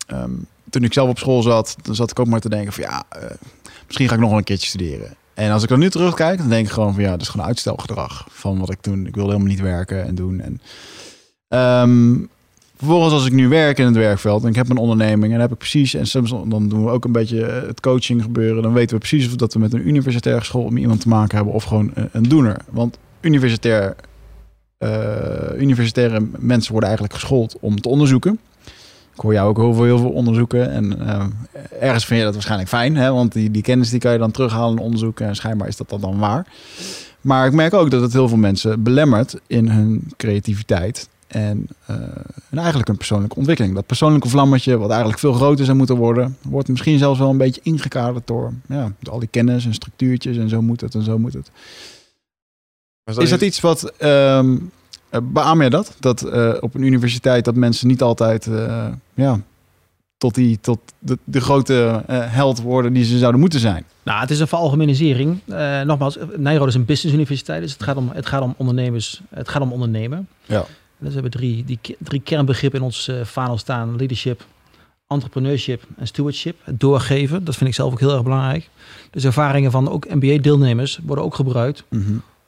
[0.07, 0.31] ehm,
[0.69, 3.03] toen ik zelf op school zat, dan zat ik ook maar te denken van ja,
[3.09, 3.21] eh,
[3.85, 5.15] misschien ga ik nog wel een keertje studeren.
[5.35, 7.45] En als ik dan nu terugkijk, dan denk ik gewoon van ja, dat is gewoon
[7.45, 9.07] uitstelgedrag van wat ik toen.
[9.07, 10.39] Ik wilde helemaal niet werken en doen.
[10.39, 10.61] En
[11.47, 12.15] ehm,
[12.77, 15.51] vervolgens als ik nu werk in het werkveld en ik heb een onderneming en heb
[15.51, 18.95] ik precies en soms dan doen we ook een beetje het coaching gebeuren, dan weten
[18.95, 21.63] we precies of dat we met een universitaire school om iemand te maken hebben of
[21.63, 22.57] gewoon een, een doener.
[22.69, 23.95] Want universitair
[24.77, 28.39] eh, universitaire mensen worden eigenlijk geschoold om te onderzoeken.
[29.15, 30.71] Ik hoor jou ook heel veel, heel veel onderzoeken.
[30.71, 31.25] En eh,
[31.79, 33.11] ergens vind je dat waarschijnlijk fijn, hè?
[33.11, 35.27] want die, die kennis die kan je dan terughalen in onderzoeken.
[35.27, 36.47] En schijnbaar is dat dan, dan waar.
[37.21, 41.09] Maar ik merk ook dat het heel veel mensen belemmert in hun creativiteit.
[41.27, 41.95] En, eh,
[42.49, 43.75] en eigenlijk een persoonlijke ontwikkeling.
[43.75, 47.37] Dat persoonlijke vlammetje, wat eigenlijk veel groter zou moeten worden, wordt misschien zelfs wel een
[47.37, 50.37] beetje ingekaderd door, ja, door al die kennis en structuurtjes.
[50.37, 51.51] En zo moet het en zo moet het.
[53.17, 53.91] Is dat iets wat.
[53.97, 54.55] ehm
[55.23, 55.95] beaam jij dat?
[55.99, 59.39] Dat eh, op een universiteit dat mensen niet altijd eh, ja,
[60.17, 63.85] tot, die, tot de, de grote eh, held worden die ze zouden moeten zijn.
[64.03, 65.39] Nou, het is een veralgemenisering.
[65.47, 69.21] Eh nogmaals, Nijrode is een business universiteit, dus het gaat om, het gaat om ondernemers,
[69.29, 70.27] het gaat om ondernemen.
[70.45, 70.65] Ja.
[70.97, 73.95] Dus we hebben drie, die, drie kernbegrippen in ons eh vaandel staan.
[73.95, 74.45] Leadership,
[75.07, 76.59] entrepreneurship en stewardship.
[76.63, 78.69] Het doorgeven, dat vind ik zelf ook heel erg belangrijk.
[79.11, 81.83] Dus ervaringen van ook MBA-deelnemers worden ook gebruikt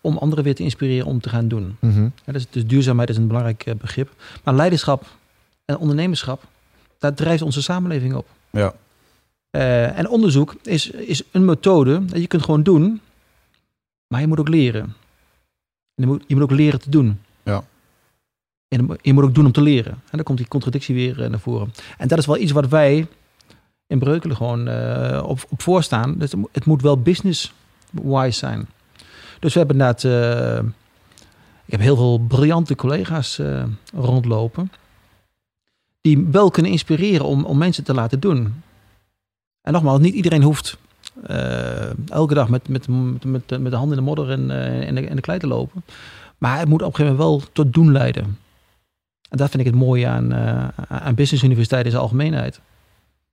[0.01, 1.77] om anderen weer te inspireren om te gaan doen.
[1.79, 2.09] Mhm.
[2.25, 4.09] Ja, dus, dus duurzaamheid is een belangrijk eh, begrip.
[4.43, 5.05] Maar leiderschap
[5.65, 6.43] en ondernemerschap,
[6.99, 8.27] daar drijft onze samenleving op.
[8.49, 8.73] Ja.
[9.49, 13.01] Eh, en onderzoek is, is een methode dat je kunt gewoon doen,
[14.07, 14.81] maar je moet ook leren.
[14.83, 17.19] En je, moet, je moet ook leren te doen.
[17.43, 17.63] Ja.
[18.67, 19.91] En je moet ook doen om te leren.
[19.91, 21.73] En dan komt die contradictie weer eh, naar voren.
[21.97, 23.07] En dat is wel iets wat wij
[23.87, 24.61] in Breukelen gewoon
[25.23, 26.13] op, op voorstaan.
[26.17, 28.67] Dus het, moet- het moet wel business-wise zijn.
[29.39, 30.03] Dus we hebben inderdaad...
[30.03, 30.65] eh,
[31.65, 34.71] ik heb heel veel briljante collega's eh, rondlopen.
[36.01, 38.63] Die wel kunnen inspireren om, om mensen te laten doen.
[39.61, 40.77] En nogmaals, niet iedereen hoeft
[41.23, 43.23] eh, elke dag met, met, met,
[43.59, 44.51] met, de handen in de modder en,
[44.85, 45.83] en, de, en de klei te lopen.
[46.37, 48.23] Maar het moet op een gegeven moment wel tot doen leiden.
[49.29, 52.59] En dat vind ik het mooie aan, eh aan Business Universiteit in zijn algemeenheid.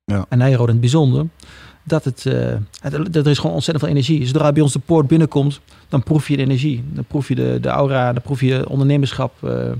[0.04, 0.26] Ja.
[0.28, 1.26] En Nijrode in het bijzonder.
[1.86, 4.26] Dat het, eh, het, dat er is gewoon ontzettend veel energie.
[4.26, 6.84] Zodra bij ons de poort binnenkomt, dan proef je de energie.
[6.92, 9.32] Dan proef je de, de aura, dan proef je ondernemerschap.
[9.44, 9.70] eh.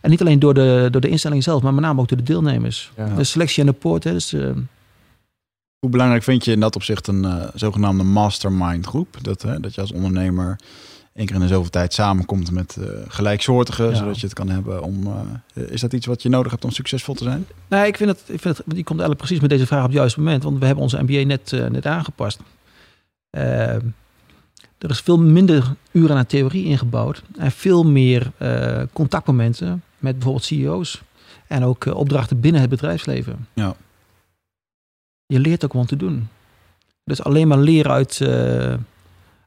[0.00, 2.24] en niet alleen door de, door de instelling zelf, maar met name ook door de
[2.24, 2.92] deelnemers.
[2.96, 3.14] Ja.
[3.14, 4.04] De selectie aan de poort.
[4.04, 4.50] Hè, dus, eh,
[5.78, 9.16] Hoe belangrijk vind je in dat opzicht een zogenaamde mastermind groep?
[9.22, 10.56] Dat, hè, dat je als ondernemer
[11.18, 13.94] één keer in de zoveel tijd samenkomt met eh, gelijksoortigen, Ja.
[13.94, 15.06] zodat je het kan hebben om...
[15.54, 17.46] eh, is dat iets wat je nodig hebt om succesvol te zijn?
[17.68, 19.88] Nou, ik vind het, ik vind het, die komt eigenlijk precies met deze vraag op
[19.88, 22.40] het juiste moment, want we hebben onze MBA net, eh, net aangepast.
[23.30, 23.74] Eh,
[24.78, 28.32] er is veel minder uren aan theorie ingebouwd en veel meer
[28.92, 31.02] contactmomenten met bijvoorbeeld CEO's
[31.46, 33.46] en ook opdrachten binnen het bedrijfsleven.
[33.54, 33.74] Ja.
[35.26, 36.28] Je leert ook gewoon te doen.
[37.04, 38.20] Dus alleen maar leren uit,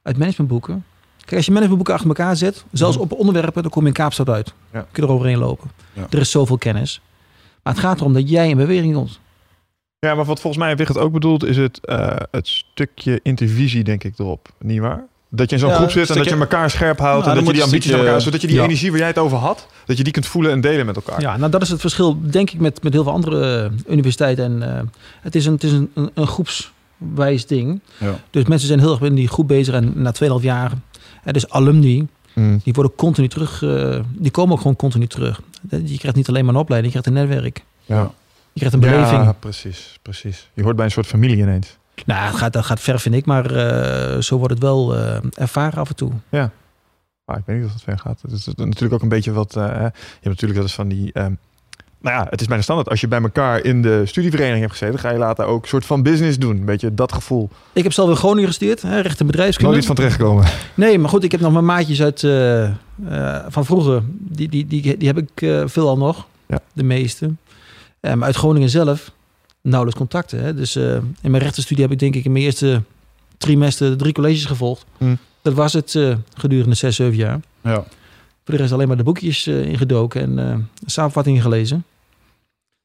[0.02, 0.86] uit managementboeken.
[1.22, 4.30] Kijk, als je managementboeken achter elkaar zet, zelfs op onderwerpen, dan kom je in Kaapstad
[4.30, 4.54] uit.
[4.74, 4.86] Ja.
[4.92, 5.72] Kun je er overheen lopen.
[5.94, 6.08] Ja.
[6.10, 7.02] Er is zoveel kennis.
[7.64, 9.20] Maar het gaat erom dat jij in beweging komt.
[10.00, 14.04] Ja, maar wat volgens mij Wigert ook bedoelt, is het, eh, het stukje intervisie, denk
[14.04, 14.50] ik, erop.
[14.60, 15.04] Niet waar?
[15.30, 17.26] Dat je in zo'n Ja, groep zit en dat je elkaar scherp houdt.
[17.26, 18.22] Nou, en dat je die een ambities aan elkaar...
[18.22, 18.64] Zodat je die Ja.
[18.64, 21.22] energie waar jij het over had, dat je die kunt voelen en delen met elkaar.
[21.22, 24.46] Ja, nou dat is het verschil, denk ik, met, met heel veel andere eh, universiteiten.
[24.46, 24.82] En, eh,
[25.22, 27.80] het is een, het is een, een, een groepswijs ding.
[27.98, 28.16] Ja.
[28.30, 29.74] Dus mensen zijn heel erg in die groep bezig.
[29.74, 30.72] En na 2,5 jaar,
[31.24, 32.60] eh, dus alumni, Mm.
[32.64, 33.64] die worden continu terug.
[33.64, 35.42] eh, die komen ook gewoon continu terug.
[35.70, 37.64] Je krijgt niet alleen maar een opleiding, je krijgt een netwerk.
[37.86, 38.12] Ja.
[38.54, 39.24] Je krijgt een beleving.
[39.24, 40.50] Ja, precies, precies.
[40.54, 41.78] Je hoort bij een soort familie ineens.
[42.06, 43.26] Nou, dat gaat, dat gaat ver, vind ik.
[43.26, 46.12] Maar eh, zo wordt het wel eh, ervaren af en toe.
[47.26, 48.22] Maar ik weet niet of het ver gaat.
[48.22, 49.56] Het is natuurlijk ook een beetje wat...
[49.56, 51.14] eh, je hebt natuurlijk dat is van die...
[51.14, 51.34] ehm,
[52.02, 52.90] nou ja, het is bijna standaard.
[52.90, 55.00] Als je bij elkaar in de studievereniging hebt gezeten...
[55.00, 56.58] ga je later ook een soort van business doen.
[56.58, 57.50] Een beetje dat gevoel.
[57.74, 59.72] Ik heb zelf in Groningen gestudeerd, hè, recht en bedrijfskunde.
[59.72, 60.46] Nooit iets van terechtkomen.
[60.74, 62.74] Nee, maar goed, ik heb nog mijn maatjes uit eh, eh,
[63.48, 64.02] van vroeger.
[64.08, 66.28] Die, die, die, die heb ik eh, veel al nog.
[66.48, 66.60] Ja.
[66.74, 67.32] De meeste.
[68.02, 69.12] Maar uit Groningen zelf
[69.62, 70.44] nauwelijks contacten.
[70.44, 70.54] Hè.
[70.54, 72.82] Dus in mijn rechtenstudie heb ik denk ik in mijn eerste
[73.38, 74.86] trimester drie colleges gevolgd.
[74.98, 75.16] Hm.
[75.42, 76.00] Dat was het
[76.34, 77.40] gedurende zes, zeven jaar.
[77.64, 77.84] Ja.
[78.44, 81.84] Voor de rest alleen maar de boekjes ingedoken en samenvattingen gelezen.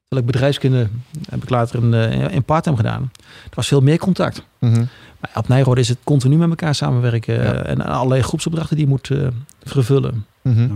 [0.09, 0.87] Terwijl ik bedrijfskunde
[1.29, 3.11] heb ik later in, uh, in parttime gedaan.
[3.43, 4.43] Er was veel meer contact.
[4.59, 4.83] Mhm.
[5.19, 7.33] Maar op Nijrode is het continu met elkaar samenwerken.
[7.33, 7.53] Ja.
[7.53, 9.27] eh, En allerlei groepsopdrachten die je moet eh,
[9.63, 10.25] vervullen.
[10.41, 10.61] Mhm.
[10.61, 10.67] Ja.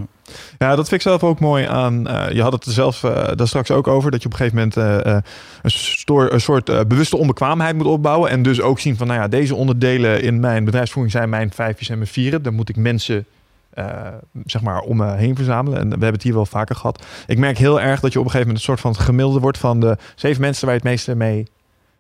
[0.58, 2.08] Ja, dat vind ik zelf ook mooi aan.
[2.08, 4.12] eh, je had het er zelf eh, daar straks ook over.
[4.12, 5.22] Dat je op een gegeven moment eh, eh,
[5.62, 8.30] een, stoor, een soort eh, bewuste onbekwaamheid moet opbouwen.
[8.30, 11.90] En dus ook zien van, nou ja, deze onderdelen in mijn bedrijfsvoering zijn mijn vijfjes
[11.90, 12.42] en mijn vieren.
[12.44, 13.26] Dan moet ik mensen,
[13.74, 14.08] eh,
[14.46, 15.80] zeg maar, om me heen verzamelen.
[15.80, 17.04] En we hebben het hier wel vaker gehad.
[17.28, 19.40] Ik merk heel erg dat je op een gegeven moment een soort van het gemiddelde
[19.40, 21.48] wordt van de zeven mensen waar je het meeste mee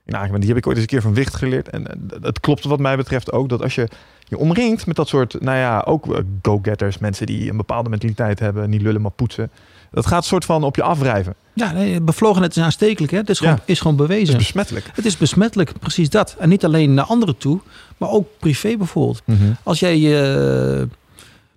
[0.05, 0.39] bent.
[0.39, 1.69] Die heb ik ooit eens een keer van Wicht geleerd.
[1.69, 3.87] En eh, het klopt wat mij betreft ook dat als je
[4.27, 8.39] je omringt met dat soort, nou ja, ook eh, go-getters, mensen die een bepaalde mentaliteit
[8.39, 9.51] hebben, niet lullen maar poetsen.
[9.91, 11.35] Dat gaat soort van op je afwrijven.
[11.53, 13.11] Ja, nee, bevlogenheid is aanstekelijk.
[13.11, 13.17] Hè?
[13.17, 13.61] Het is gewoon, Ja.
[13.65, 14.37] is gewoon Dat is bewezen.
[14.37, 14.85] besmettelijk.
[14.93, 16.35] Het is besmettelijk, precies dat.
[16.39, 17.59] En niet alleen naar anderen toe,
[17.97, 19.21] maar ook privé bijvoorbeeld.
[19.63, 20.81] Als jij eh,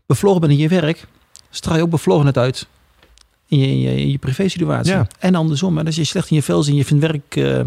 [0.07, 1.07] bevlogen bent in je werk,
[1.51, 2.67] straal je ook bevlogenheid uit
[3.49, 4.93] in je, in je, in je privé situatie.
[4.93, 5.07] Ja.
[5.19, 5.79] En andersom.
[5.79, 7.61] Als je slecht in je vel zit en je vindt werk eh,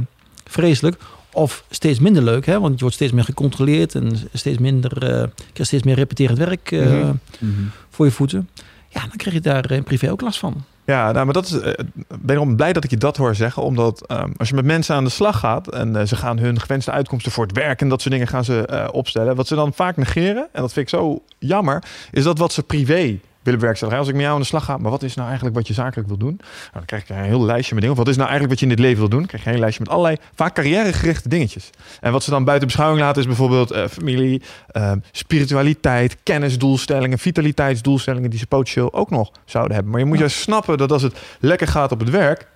[0.45, 0.97] vreselijk
[1.33, 5.07] of steeds minder leuk, hè, want je wordt steeds meer gecontroleerd en steeds minder, eh
[5.35, 7.13] krijgt steeds meer repeterend werk eh, Mhm.
[7.39, 7.51] Mhm.
[7.89, 8.49] voor je voeten.
[8.89, 10.63] Ja, dan krijg je daar in privé ook last van.
[10.87, 11.59] Ja, nou, maar dat is.
[11.59, 11.73] eh,
[12.19, 13.63] ben erom blij dat ik je dat hoor zeggen.
[13.63, 16.59] Omdat ehm, als je met mensen aan de slag gaat en eh, ze gaan hun
[16.59, 19.35] gewenste uitkomsten voor het werk en dat soort dingen gaan ze eh, opstellen.
[19.35, 22.63] Wat ze dan vaak negeren, en dat vind ik zo jammer, is dat wat ze
[22.63, 23.19] privé
[23.55, 23.97] willen.
[23.97, 25.73] Als ik met jou aan de slag ga, maar wat is nou eigenlijk wat je
[25.73, 26.35] zakelijk wil doen?
[26.37, 27.97] Nou, dan krijg je een heel lijstje met dingen.
[27.97, 29.19] Of wat is nou eigenlijk wat je in dit leven wil doen?
[29.19, 31.69] Dan krijg je een lijstje met allerlei vaak carrièregerichte dingetjes.
[31.99, 34.41] En wat ze dan buiten beschouwing laten is bijvoorbeeld eh, familie,
[34.71, 39.91] ehm, spiritualiteit, kennisdoelstellingen, vitaliteitsdoelstellingen die ze potentieel ook nog zouden hebben.
[39.91, 42.47] Maar je moet juist snappen dat als het lekker gaat op het werk,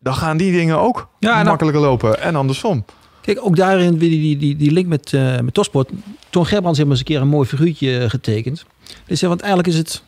[0.00, 2.84] dan gaan die dingen ook Ja, makkelijker lopen en andersom.
[3.20, 5.90] Kijk, ook daarin die, die, die, die link met, eh met Topsport.
[6.30, 8.64] Toon Gerbrands heeft eens een keer een mooi figuurtje eh, getekend.
[9.06, 10.02] Zei, want eigenlijk is het,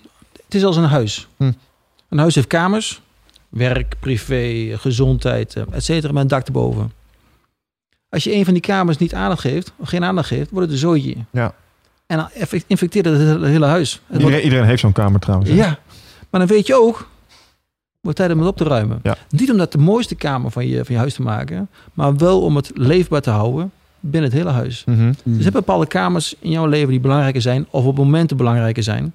[0.53, 1.29] het is als een huis.
[1.37, 1.53] Hm.
[2.09, 3.01] Een huis heeft kamers,
[3.49, 6.93] werk, privé, gezondheid, eh, et cetera, met een dak erboven.
[8.09, 10.75] Als je een van die kamers niet aandacht geeft, of geen aandacht geeft, wordt het
[10.75, 11.15] een zooitje.
[11.31, 11.55] Ja.
[12.07, 12.29] En dan
[12.67, 14.01] infecteert het het hele, huis.
[14.07, 15.51] Het wordt- Iedereen, heeft zo'n kamer trouwens.
[15.51, 15.57] hè?
[15.57, 15.79] ja,
[16.31, 17.09] maar dan weet je ook,
[18.01, 19.01] wordt tijd om het op te ruimen.
[19.03, 19.17] Ja.
[19.29, 22.43] Niet om dat de mooiste kamer van je, van je huis te maken, maar wel
[22.43, 24.85] om het leefbaar te houden binnen het hele huis.
[24.87, 25.07] Mhm.
[25.23, 28.83] Dus je hebt bepaalde kamers in jouw leven die belangrijker zijn, of op momenten belangrijker
[28.83, 29.13] zijn.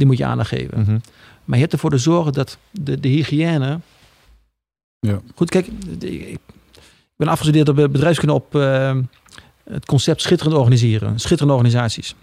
[0.00, 0.80] Die moet je aandacht geven.
[0.80, 0.98] Mhm.
[1.44, 3.80] Maar je hebt ervoor te zorgen dat de, de hygiëne.
[4.98, 5.20] Ja.
[5.34, 5.66] Goed, kijk,
[5.98, 6.38] ik
[7.16, 8.96] ben afgestudeerd op bedrijfskunde op eh,
[9.64, 12.14] het concept schitterend organiseren, schitterende organisaties.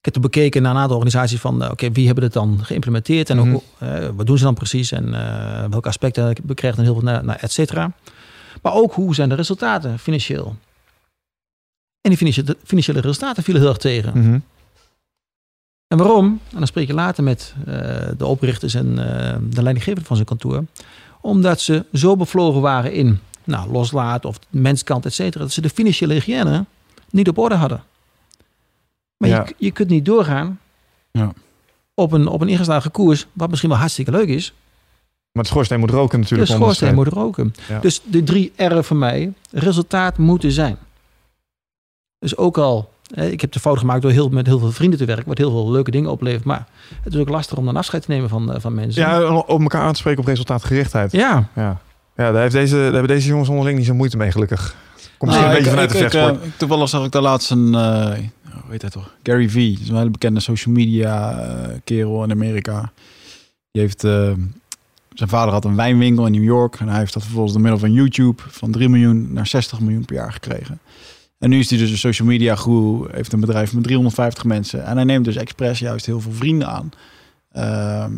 [0.00, 3.30] Ik heb bekeken naar een aantal organisaties van, eh, oké, wie hebben het dan geïmplementeerd
[3.30, 3.54] en Mhm.
[3.54, 7.12] ook, eh, wat doen ze dan precies en eh, welke aspecten bekrijgen dan heel veel
[7.12, 7.92] naar, naar et cetera.
[8.62, 10.56] Maar ook hoe zijn de resultaten financieel?
[12.00, 14.18] En die financiële, financiële resultaten vielen heel erg tegen.
[14.18, 14.38] Mhm.
[15.88, 16.40] En waarom?
[16.50, 17.74] En dan spreek je later met eh,
[18.18, 20.64] de oprichters en eh, de leidinggevende van zijn kantoor.
[21.20, 25.44] Omdat ze zo bevlogen waren in nou, loslaten of menskant, et cetera.
[25.44, 26.64] Dat ze de financiële hygiëne
[27.10, 27.82] niet op orde hadden.
[29.16, 29.44] Maar Ja.
[29.46, 30.60] je, je kunt niet doorgaan
[31.10, 31.32] Ja.
[31.94, 33.26] op, een, op een ingeslagen koers.
[33.32, 34.52] Wat misschien wel hartstikke leuk is.
[35.32, 36.50] Maar het schoorsteen moet roken De natuurlijk.
[36.50, 37.54] schoorsteen anders, moet roken.
[37.68, 37.78] Ja.
[37.80, 40.76] Dus de drie R voor mij, resultaat moeten zijn.
[42.18, 45.04] Dus ook al, ik heb de fout gemaakt door heel, met heel veel vrienden te
[45.04, 46.44] werken, wat heel veel leuke dingen oplevert.
[46.44, 46.66] Maar
[47.02, 49.02] het is ook lastig om dan afscheid te nemen van, eh, van mensen.
[49.02, 51.12] Ja, op elkaar aan te spreken op resultaatgerichtheid.
[51.12, 51.48] ja.
[51.54, 51.80] Ja,
[52.16, 54.74] ja daar, heeft deze, daar hebben deze jongens onderling niet zo moeite mee, gelukkig.
[55.18, 56.40] Komt misschien Nou, een beetje vanuit de ik- ik, vechtsport.
[56.42, 58.06] eh, ik- Toevallig zag ik daar laatst een, eh,
[58.52, 59.14] hoe heet hij toch?
[59.22, 62.92] Gary Vee, dat is een hele bekende social media eh, kerel in Amerika.
[63.70, 64.30] Die heeft, eh,
[65.14, 67.80] zijn vader had een wijnwinkel in New York en hij heeft dat vervolgens door middel
[67.80, 70.78] van YouTube van 3 miljoen naar 60 miljoen per jaar gekregen.
[71.38, 74.84] En nu is hij dus een social media guru, heeft een bedrijf met 350 mensen
[74.84, 76.90] en hij neemt dus expres juist heel veel vrienden aan.
[77.52, 78.12] Ehm,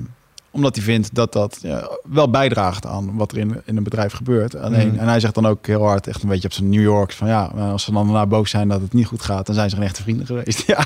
[0.50, 4.12] omdat hij vindt dat dat ja, wel bijdraagt aan wat er in, in een bedrijf
[4.12, 4.56] gebeurt.
[4.56, 4.98] Alleen, Mhm.
[4.98, 7.28] En hij zegt dan ook heel hard, echt een beetje op zijn New York, van
[7.28, 9.76] ja, als ze dan daarna boos zijn dat het niet goed gaat, dan zijn ze
[9.76, 10.66] geen echte vrienden geweest.
[10.72, 10.84] ja,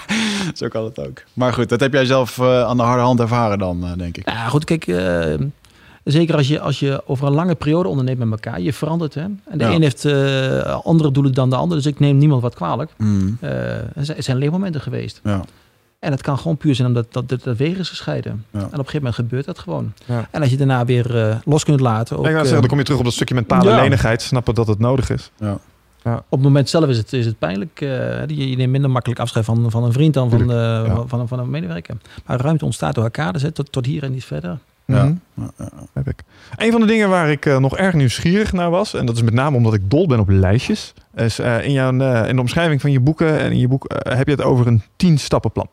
[0.54, 1.22] zo kan het ook.
[1.32, 4.16] Maar goed, dat heb jij zelf eh, aan de harde hand ervaren dan, eh, denk
[4.16, 4.24] ik.
[4.24, 5.34] Nou goed, kijk, eh,
[6.04, 9.14] zeker als je, als je over een lange periode onderneemt met elkaar, je verandert.
[9.14, 9.20] Hè?
[9.20, 9.70] En de Ja.
[9.72, 12.90] een heeft eh, andere doelen dan de ander, dus ik neem niemand wat kwalijk.
[12.98, 15.20] Mm, Eh, er zijn- er leermomenten geweest.
[15.24, 15.44] ja.
[15.98, 18.44] En het kan gewoon puur zijn omdat dat, dat, dat wegen is gescheiden.
[18.50, 18.58] Ja.
[18.58, 19.92] En op een gegeven moment gebeurt dat gewoon.
[20.04, 20.28] Ja.
[20.30, 22.18] En als je daarna weer eh, los kunt laten.
[22.18, 23.76] Ook, zeggen, dan kom je terug op dat stukje mentale Ja.
[23.82, 24.22] lenigheid.
[24.22, 25.30] Snappen dat het nodig is.
[26.04, 27.80] op het moment zelf is het, is het pijnlijk.
[27.80, 30.38] eh, je, je neemt minder makkelijk afscheid van, van een vriend dan van,
[30.96, 31.96] van, van, van een medewerker.
[32.26, 34.58] Maar ruimte ontstaat door elkaar, dus hè, tot, tot hier en niet verder.
[34.84, 35.04] Ja.
[35.04, 35.14] Mhm.
[35.58, 35.68] Ja.
[35.92, 36.22] Heb ik.
[36.56, 39.22] Een van de dingen waar ik eh, nog erg nieuwsgierig naar was, en dat is
[39.22, 42.40] met name omdat ik dol ben op lijstjes, is eh, in, jouw, eh, in de
[42.40, 45.68] omschrijving van je boeken en in je boek heb je het over een tien stappenplan.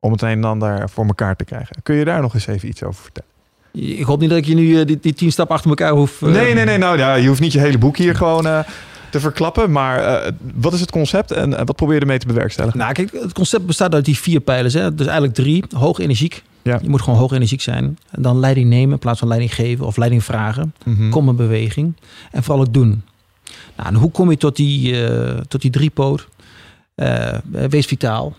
[0.00, 1.76] Om het een en ander voor elkaar te krijgen.
[1.82, 3.30] Kun je daar nog eens even iets over vertellen?
[3.72, 6.20] Ik hoop niet dat ik je nu die, die tien stappen achter elkaar hoef...
[6.20, 6.78] Nee, nee, nee.
[6.78, 8.58] Nou ja, je hoeft niet je hele boek hier gewoon eh,
[9.12, 9.72] te verklappen.
[9.72, 12.78] Maar eh, wat is het concept en wat probeer je ermee te bewerkstelligen?
[12.78, 14.74] Nou, kijk, het concept bestaat uit die vier pijlers.
[14.74, 14.94] Hè.
[14.94, 15.64] Dus eigenlijk drie.
[15.76, 16.42] Hoog energiek.
[16.62, 16.78] Ja.
[16.82, 17.98] Je moet gewoon hoog energiek zijn.
[18.10, 20.74] En dan leiding nemen in plaats van leiding geven of leiding vragen.
[20.84, 21.10] Mhm.
[21.10, 21.94] Kom in beweging.
[22.30, 23.02] En vooral ook doen.
[23.76, 26.28] Nou, en hoe kom je tot die, eh tot die driepoot?
[26.94, 27.32] Eh,
[27.68, 28.34] wees vitaal.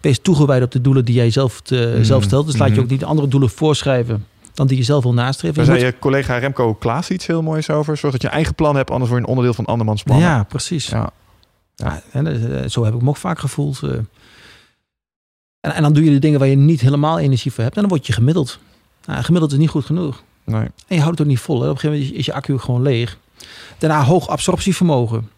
[0.00, 2.04] Wees toegewijd op de doelen die jij zelf, te- Mhm.
[2.04, 2.46] zelf stelt.
[2.46, 2.82] Dus laat je Mhm.
[2.82, 5.56] ook niet andere doelen voorschrijven dan die je zelf wil nastreven.
[5.56, 7.96] Daar Je zei moet- je collega Remco Klaas iets heel moois over.
[7.96, 10.18] Zorg dat je eigen plan hebt, anders word je een onderdeel van andermans plan.
[10.18, 10.86] Ja, precies.
[10.86, 11.10] Ja.
[11.74, 12.26] Ja, en,
[12.62, 13.82] eh, zo heb ik me ook vaak gevoeld.
[13.82, 13.90] eh.
[15.60, 17.74] En, en dan doe je de dingen waar je niet helemaal energie voor hebt.
[17.76, 18.58] En dan word je gemiddeld.
[19.06, 20.22] Nou, gemiddeld is niet goed genoeg.
[20.44, 20.60] Nee.
[20.86, 21.60] En je houdt het ook niet vol.
[21.62, 21.68] Hè.
[21.68, 23.18] Op een gegeven moment is je accu gewoon leeg.
[23.78, 25.30] Daarna hoog absorptievermogen.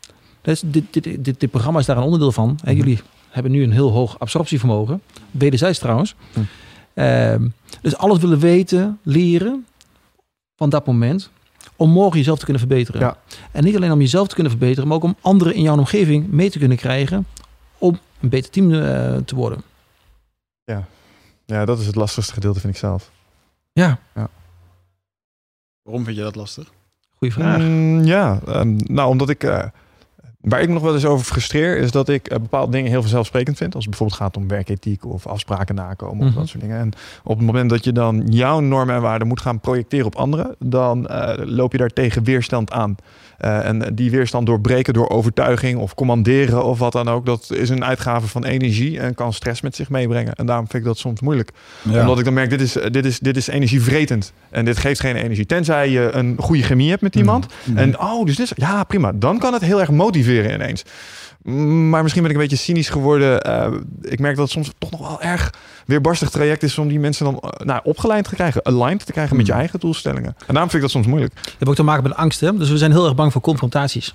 [0.42, 2.48] Dus dit, dit, dit, dit programma is daar een onderdeel van.
[2.64, 2.76] En Mhm.
[2.84, 5.02] jullie hebben nu een heel hoog absorptievermogen.
[5.30, 6.14] Wederzijds trouwens.
[6.32, 6.40] Hm.
[6.94, 7.48] Ehm,
[7.80, 9.66] dus alles willen weten, leren
[10.56, 11.30] van dat moment.
[11.76, 13.00] Om morgen jezelf te kunnen verbeteren.
[13.00, 13.16] Ja.
[13.50, 16.28] En niet alleen om jezelf te kunnen verbeteren, maar ook om anderen in jouw omgeving
[16.28, 17.26] mee te kunnen krijgen.
[17.78, 19.62] Om een beter team eh, te worden.
[21.46, 23.10] Ja, dat is het lastigste gedeelte, vind ik zelf.
[23.72, 23.98] Ja,
[25.82, 26.72] Waarom vind je dat lastig?
[27.16, 27.58] goede vraag.
[27.58, 29.44] Mm, ja, ehm, nou omdat ik...
[29.44, 29.64] eh,
[30.42, 31.76] waar ik me nog wel eens over frustreer...
[31.76, 33.74] is dat ik eh, bepaalde dingen heel vanzelfsprekend vind.
[33.74, 36.24] Als het bijvoorbeeld gaat om werkethiek of afspraken nakomen...
[36.26, 36.38] of Mhm.
[36.38, 36.78] dat soort dingen.
[36.78, 36.92] En
[37.24, 40.54] op het moment dat je dan jouw normen en waarden moet gaan projecteren op anderen...
[40.58, 42.96] dan eh, loop je daar tegen weerstand aan.
[43.42, 47.26] Eh, en die weerstand doorbreken door overtuiging of commanderen of wat dan ook...
[47.26, 50.34] dat is een uitgave van energie en kan stress met zich meebrengen.
[50.34, 51.50] En daarom vind ik dat soms moeilijk.
[51.84, 54.32] Omdat ik dan merk, dit is, dit, is, dit is energievretend.
[54.50, 55.46] En dit geeft geen energie.
[55.46, 57.46] Tenzij je een goede chemie hebt met iemand...
[57.64, 57.78] Mhm.
[57.78, 59.12] En oh, dus dit is, ja, prima.
[59.14, 60.84] Dan kan het heel erg motiveren ineens.
[61.44, 63.42] Maar misschien ben ik een beetje cynisch geworden.
[63.42, 65.54] Eh, ik merk dat het soms toch nog wel erg
[65.86, 69.36] weerbarstig traject is om die mensen dan eh, nou, opgeleid te krijgen, aligned te krijgen
[69.36, 69.60] met je Hmm.
[69.60, 70.34] eigen doelstellingen.
[70.38, 71.34] En daarom vind ik dat soms moeilijk.
[71.34, 72.40] Dat heeft ook te maken met angst.
[72.40, 72.56] Hè?
[72.56, 74.14] Dus we zijn heel erg bang voor confrontaties.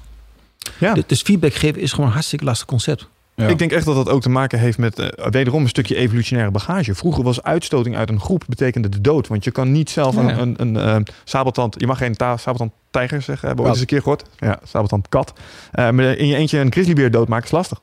[0.77, 0.95] Ja.
[1.07, 3.07] Dus feedback geven is gewoon een hartstikke lastig concept.
[3.41, 3.47] Ja.
[3.47, 6.51] Ik denk echt dat dat ook te maken heeft met eh, wederom een stukje evolutionaire
[6.51, 6.95] bagage.
[6.95, 9.27] Vroeger was uitstoting uit een groep betekende de dood.
[9.27, 11.75] Want je kan niet zelf een, een, een eh, sabeltand...
[11.79, 13.47] Je mag geen ta- sabeltand tijger zeggen.
[13.47, 14.23] Hebben we ooit eens een keer gehoord?
[14.37, 15.33] Ja, sabeltand kat.
[15.71, 17.79] Eh, maar in je eentje een grizzlybeer doodmaken is lastig.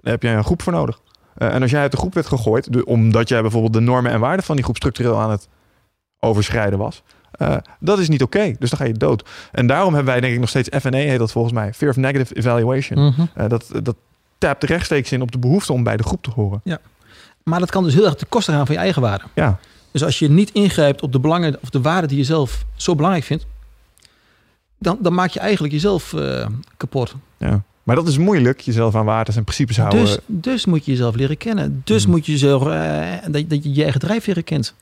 [0.00, 1.00] Daar heb je een groep voor nodig.
[1.36, 2.72] En als jij uit de groep werd gegooid...
[2.72, 5.48] de- omdat jij bijvoorbeeld de normen en waarden van die groep structureel aan het
[6.20, 7.02] overschrijden was...
[7.80, 8.54] dat is niet oké.
[8.58, 9.28] Dus dan ga je dood.
[9.52, 11.72] En daarom hebben wij denk ik nog steeds FNE, heet dat volgens mij.
[11.74, 13.04] Fear of Negative Evaluation.
[13.34, 13.48] Mhm.
[13.48, 13.96] Dat, dat
[14.38, 16.62] tapt rechtstreeks in op de behoefte om bij de groep te horen.
[17.42, 19.24] Maar dat kan dus heel erg ten koste gaan van je eigen waarde.
[19.34, 19.58] Ja,
[19.90, 22.94] Dus als je niet ingrijpt op de belangen of de waarden die je zelf zo
[22.94, 23.46] belangrijk vindt,
[24.78, 26.46] dan, dan maak je eigenlijk jezelf eh,
[26.76, 27.14] kapot.
[27.38, 27.62] ja.
[27.82, 30.04] Maar dat is moeilijk, jezelf aan waarden en principes houden.
[30.04, 31.80] Dus, dus moet je jezelf leren kennen.
[31.84, 32.10] Dus Mhm.
[32.10, 34.74] moet je jezelf, eh, dat, dat je je eigen drijfveer herkent.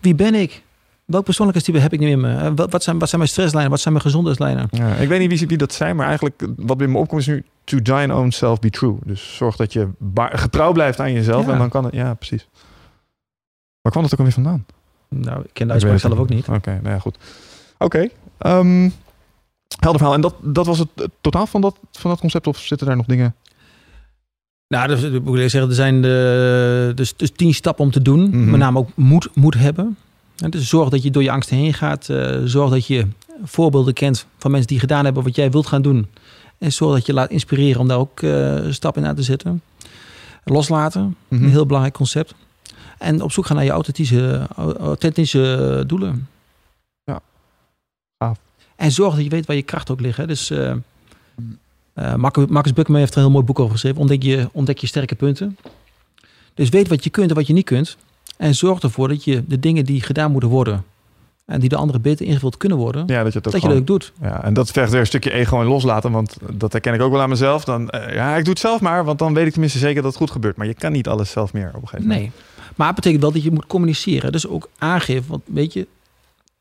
[0.00, 0.62] Wie ben ik?
[1.10, 2.34] Welk persoonlijkheidstype heb ik nu in me?
[2.36, 3.70] Eh, Wat, wat, zijn, wat zijn mijn stresslijnen?
[3.70, 4.68] Wat zijn mijn gezondheidslijnen?
[4.70, 7.26] Ja, ik weet niet wie, wie dat zijn, maar eigenlijk wat bij me opkomt is
[7.26, 8.96] nu to thine own self be true.
[9.04, 11.52] Dus zorg dat je getrouw blijft aan jezelf Ja.
[11.52, 12.48] en dan kan het, ja precies.
[13.80, 14.64] Waar kwam dat ook alweer vandaan?
[15.08, 16.48] Nou, ik ken de uitspraak zelf ook niet.
[16.48, 17.16] Oké, nou ja, goed.
[17.78, 18.08] Oké,
[18.38, 18.88] ehm,
[19.78, 20.14] helder verhaal.
[20.14, 22.96] En dat, dat was het, het totaal van dat, van dat concept of zitten daar
[22.96, 23.34] nog dingen?
[24.68, 28.02] Nou, dus, ik moet eerlijk zeggen, er zijn de, dus, dus tien stappen om te
[28.02, 28.20] doen.
[28.30, 28.50] Mhm.
[28.50, 29.96] Met name ook moed, moed hebben.
[30.40, 32.08] En dus zorg dat je door je angsten heen gaat.
[32.08, 33.06] Eh, zorg dat je
[33.44, 36.06] voorbeelden kent van mensen die gedaan hebben wat jij wilt gaan doen.
[36.58, 39.62] En zorg dat je laat inspireren om daar ook eh stappen in aan te zetten.
[40.44, 41.44] Loslaten, Mhm.
[41.44, 42.34] een heel belangrijk concept.
[42.98, 44.46] En op zoek gaan naar je authentische,
[44.80, 46.28] authentische doelen.
[47.04, 47.20] Ja.
[48.18, 48.38] Gaaf.
[48.76, 50.16] En zorg dat je weet waar je kracht ook ligt.
[50.16, 50.26] Hè.
[50.26, 50.52] Dus
[52.16, 53.98] Marcus Marcus Buckman heeft er een heel mooi boek over geschreven.
[54.00, 55.56] Ontdek je, ontdek je sterke punten.
[56.54, 57.96] Dus weet wat je kunt en wat je niet kunt.
[58.40, 60.84] En zorg ervoor dat je de dingen die gedaan moeten worden...
[61.44, 63.04] en die de anderen beter ingevuld kunnen worden...
[63.06, 64.12] Ja, dat je het ook dat je gewoon- dat ook doet.
[64.20, 67.12] Ja, en dat vergt weer een stukje ego en loslaten, want dat herken ik ook
[67.12, 67.64] wel aan mezelf.
[67.64, 70.10] Dan, eh, ja, ik doe het zelf maar, want dan weet ik tenminste zeker dat
[70.10, 70.56] het goed gebeurt.
[70.56, 72.20] Maar je kan niet alles zelf meer op een gegeven moment.
[72.20, 72.32] Nee.
[72.76, 74.32] Maar het betekent wel dat je moet communiceren.
[74.32, 75.30] Dus ook aangeven.
[75.30, 75.86] Want weet je,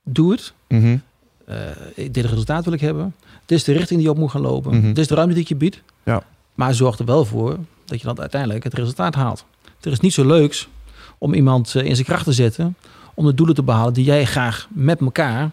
[0.03, 0.53] doe het.
[0.67, 0.97] Mhm.
[1.45, 1.55] Eh,
[2.11, 3.15] dit resultaat wil ik hebben.
[3.45, 4.77] Dit is de richting die je op moet gaan lopen.
[4.77, 4.87] Mhm.
[4.87, 5.81] Dit is de ruimte die ik je bied.
[6.03, 6.23] Ja.
[6.55, 9.45] Maar zorg er wel voor dat je dan uiteindelijk het resultaat haalt.
[9.81, 10.67] Er is niet zo leuks
[11.19, 12.75] om iemand eh, in zijn kracht te zetten...
[13.13, 15.49] om de doelen te behalen die jij graag met elkaar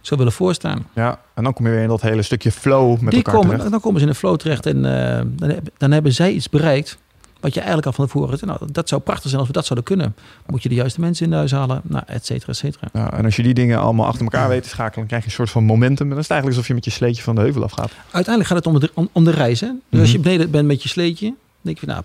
[0.00, 0.86] zou willen voorstaan.
[0.94, 3.50] Ja, en dan kom je weer in dat hele stukje flow met die elkaar komen,
[3.50, 3.70] terecht.
[3.70, 4.76] dan komen ze in de flow terecht en
[5.16, 6.98] eh, dan, heb- dan hebben zij iets bereikt...
[7.40, 8.38] wat je eigenlijk al van tevoren...
[8.46, 10.14] Nou, dat zou prachtig zijn als we dat zouden kunnen.
[10.46, 12.88] Moet je de juiste mensen in huis halen, nou, et cetera, et cetera.
[12.92, 15.28] Ja, en als je die dingen allemaal achter elkaar weet te schakelen, dan krijg je
[15.28, 16.04] een soort van momentum.
[16.04, 17.90] En dan is het eigenlijk alsof je met je sleetje van de heuvel afgaat.
[18.10, 19.60] Uiteindelijk gaat het om de, om, om de reis.
[19.60, 19.66] Hè?
[19.66, 20.00] Dus Mhm.
[20.00, 22.02] als je beneden bent met je sleetje, denk je, nou,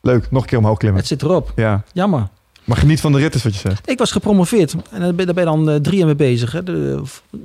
[0.00, 0.98] Leuk, nog een keer omhoog klimmen.
[1.00, 1.52] het zit erop.
[1.56, 2.28] Ja, Jammer.
[2.70, 3.90] Maar geniet van de rit is wat je zegt.
[3.90, 6.52] Ik was gepromoveerd en daar ben, daar ben je dan eh, drie jaar mee bezig.
[6.52, 6.62] Hè.
[6.62, 7.02] De,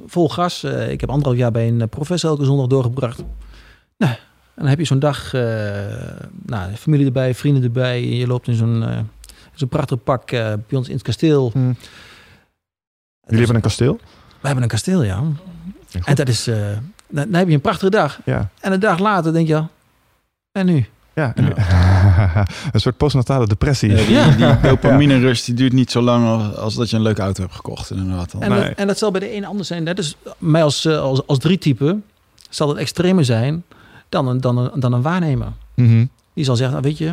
[0.08, 0.64] vol gas.
[0.64, 3.24] Eh, ik heb anderhalf jaar bij een eh, professor elke zondag doorgebracht.
[3.98, 4.20] Nou, en
[4.56, 5.42] dan heb je zo'n dag, eh,
[6.46, 8.02] nou, familie erbij, vrienden erbij.
[8.02, 9.08] En je loopt in zo'n
[9.54, 11.50] zo'n prachtig pak bij ons in het kasteel.
[11.54, 11.68] Hm.
[11.68, 11.78] Het
[13.22, 13.96] Jullie hebben een kasteel?
[13.96, 15.24] wij hebben een kasteel, ja.
[16.04, 18.20] En dat is, dan, dan heb je een prachtige dag.
[18.26, 18.50] Ja.
[18.60, 19.64] En een dag later denk je,
[20.52, 20.86] en nu?
[21.16, 21.34] Ja.
[22.72, 23.90] een soort postnatale depressie.
[23.90, 24.10] Ja, die,
[24.46, 24.54] Ja.
[24.54, 27.42] die dopamine rust die duurt niet zo lang als, als dat je een leuke auto
[27.42, 27.92] hebt gekocht.
[27.92, 28.34] Inderdaad.
[28.40, 28.64] En, Nee.
[28.64, 29.84] dat, en dat zal bij de een anders zijn.
[29.84, 31.98] Net dus mij als, eh, als, als drie type
[32.50, 33.64] zal het extremer zijn
[34.10, 35.48] dan een, dan een, dan een waarnemer.
[35.76, 36.06] Mhm.
[36.34, 37.12] Die zal zeggen, nou, weet je,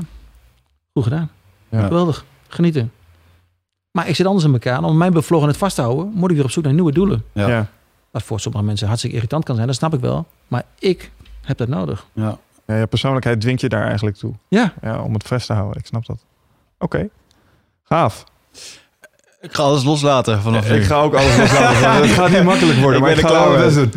[0.92, 1.30] goed gedaan.
[1.68, 1.82] Ja.
[1.86, 2.92] Geweldig, genieten.
[3.90, 4.76] Maar ik zit anders in elkaar.
[4.76, 7.24] En om mijn bevlogenheid vast te houden, moet ik weer op zoek naar nieuwe doelen.
[7.32, 7.48] Ja.
[7.48, 7.66] Ja.
[8.10, 10.26] Wat voor sommige mensen hartstikke irritant kan zijn, dat snap ik wel.
[10.48, 11.10] Maar ik
[11.42, 12.06] heb dat nodig.
[12.12, 12.38] Ja.
[12.72, 14.34] Ja, je persoonlijkheid dwingt je daar eigenlijk toe.
[14.48, 15.78] Ja, Ja, om het vast te houden.
[15.78, 16.24] Ik snap dat.
[16.78, 17.08] Oké.
[17.82, 18.24] Gaaf.
[19.40, 20.74] Ik ga alles loslaten vanaf nu.
[20.76, 21.92] ik ga ook alles loslaten.
[22.08, 23.92] Het gaat niet makkelijk worden, Ik maar ben ik ga best doen.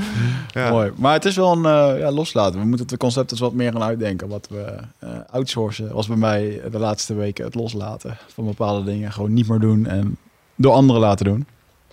[0.48, 0.70] Ja.
[0.70, 0.92] Mooi.
[0.96, 2.60] Maar het is wel een eh, ja, loslaten.
[2.60, 4.28] We moeten het concept dus wat meer gaan uitdenken.
[4.28, 9.12] Wat we eh, outsourcen was bij mij de laatste weken het loslaten van bepaalde dingen.
[9.12, 10.18] Gewoon niet meer doen en
[10.56, 11.48] door anderen laten doen.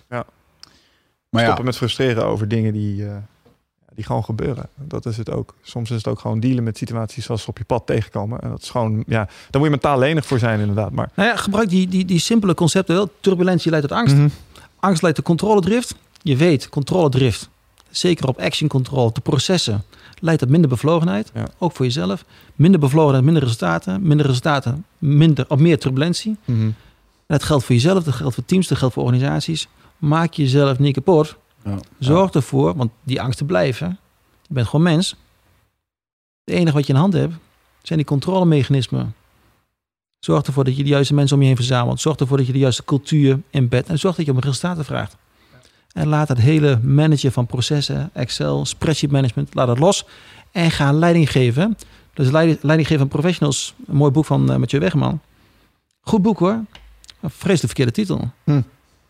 [0.09, 0.25] Ja.
[1.29, 3.15] Maar ja, Stoppen met frustreren over dingen die, eh,
[3.95, 4.69] die gewoon gebeuren.
[4.75, 5.55] Dat is het ook.
[5.61, 8.41] Soms is het ook gewoon dealen met situaties zoals ze op je pad tegenkomen.
[8.41, 10.91] En dat is gewoon, ja, daar moet je mentaal lenig voor zijn inderdaad.
[10.91, 13.09] Maar nou ja, gebruik die, die, die simpele concepten wel.
[13.19, 14.15] Turbulentie leidt tot angst.
[14.15, 14.27] Mhm.
[14.79, 15.95] Angst leidt tot controledrift.
[16.21, 17.49] Je weet, controledrift,
[17.89, 19.83] zeker op action control, de processen,
[20.19, 21.31] leidt tot minder bevlogenheid.
[21.33, 21.47] Ja.
[21.57, 22.25] Ook voor jezelf.
[22.55, 24.07] Minder bevlogenheid, minder resultaten.
[24.07, 26.37] Minder resultaten, minder, of meer turbulentie.
[26.45, 29.67] En dat geldt voor jezelf, dat geldt voor teams, dat geldt voor organisaties.
[29.97, 31.35] Maak jezelf niet kapot.
[31.65, 31.77] Ja.
[31.99, 33.99] Zorg ervoor, want die angsten blijven.
[34.47, 35.15] Je bent gewoon mens.
[36.43, 37.33] Het enige wat je in hand hebt,
[37.81, 39.15] zijn die controlemechanismen.
[40.19, 42.01] Zorg ervoor dat je de juiste mensen om je heen verzamelt.
[42.01, 43.87] Zorg ervoor dat je de juiste cultuur inbedt.
[43.87, 45.15] En zorg dat je om resultaten vraagt.
[45.91, 50.05] En laat het hele managen van processen, Excel, spreadsheet management, laat het los.
[50.51, 51.77] En ga leiding geven.
[52.13, 53.73] Dus leiding, leiding geven aan professionals.
[53.87, 55.19] Een mooi boek van uh, Mathieu Wegman.
[56.01, 56.63] Goed boek hoor.
[57.19, 58.31] Een vreselijk verkeerde titel.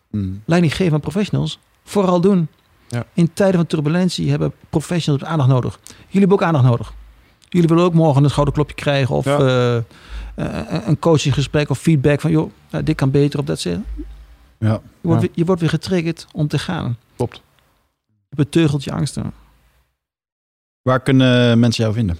[0.09, 0.41] Mm.
[0.45, 1.59] Leiding geven aan professionals.
[1.83, 2.47] Vooral doen.
[2.87, 3.05] Ja.
[3.13, 5.79] In tijden van turbulentie hebben professionals aandacht nodig.
[5.85, 6.93] Jullie hebben ook aandacht nodig.
[7.49, 9.37] Jullie willen ook morgen een schouder klopje krijgen of Ja.
[9.39, 9.77] eh,
[10.35, 13.79] eh, een coachinggesprek of feedback van joh, nou, dit kan beter op dat zit.
[14.59, 14.71] Ja.
[14.73, 15.27] Je, wordt Ja.
[15.33, 16.97] je wordt weer getriggerd om te gaan.
[17.15, 17.41] Klopt.
[18.29, 19.33] Je beteugelt je angsten.
[20.81, 22.17] Waar kunnen mensen jou vinden?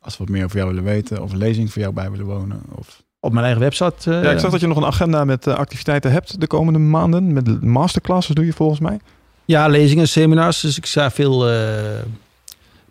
[0.00, 2.26] Als we wat meer over jou willen weten of een lezing voor jou bij willen
[2.26, 2.62] wonen.
[2.74, 3.02] Of...
[3.20, 4.10] Op mijn eigen website.
[4.10, 6.78] eh, Ja, ik zag dat je nog een agenda met eh, activiteiten hebt de komende
[6.78, 7.32] maanden.
[7.32, 8.98] Met masterclasses doe je volgens mij.
[9.44, 10.60] Ja, lezingen, seminars.
[10.60, 11.54] Dus ik sta veel eh,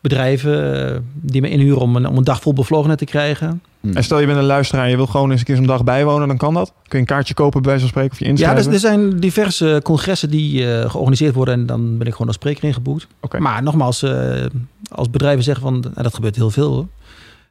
[0.02, 3.62] bedrijven die me inhuren om een, om een dag vol bevlogenheid te krijgen.
[3.80, 3.94] Mm.
[3.96, 5.84] En stel je bent een luisteraar en je wil gewoon eens een keer zo'n dag
[5.84, 6.68] bijwonen, dan kan dat.
[6.68, 8.64] Kun je een kaartje kopen bij van spreken of je Ja, inschrijven.
[8.64, 12.36] dus er zijn diverse congressen die eh, georganiseerd worden en dan ben ik gewoon als
[12.36, 13.08] spreker ingeboekt.
[13.22, 13.40] Oké.
[13.40, 14.46] Maar nogmaals, eh,
[14.92, 16.88] als bedrijven zeggen van, en dat gebeurt heel veel.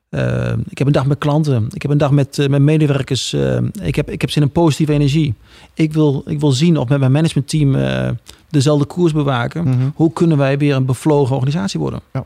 [0.08, 3.32] Eh, ik heb een dag met klanten, ik heb een dag met, eh, met medewerkers,
[3.32, 5.34] eh, ik, heb, ik heb zin in positieve energie.
[5.74, 8.10] Ik wil, ik wil zien of met mijn managementteam eh
[8.50, 9.68] dezelfde koers bewaken.
[9.68, 9.88] Mhm.
[9.94, 12.00] Hoe kunnen wij weer een bevlogen organisatie worden?
[12.12, 12.24] Ja.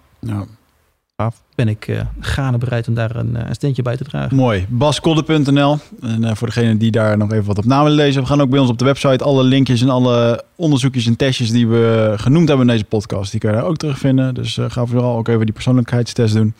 [1.54, 4.36] Ben ik eh gaande bereid om daar een, een steentje bij te dragen.
[4.36, 4.66] Mooi.
[4.68, 5.78] Baskodde.nl.
[6.00, 8.22] En eh, voor degenen die daar nog even wat op na willen lezen.
[8.22, 11.50] We gaan ook bij ons op de website alle linkjes en alle onderzoekjes en testjes
[11.50, 13.30] die we genoemd hebben in deze podcast.
[13.30, 14.34] Die kan je daar ook terugvinden.
[14.34, 16.54] Dus eh, ga vooral ook even die persoonlijkheidstest doen.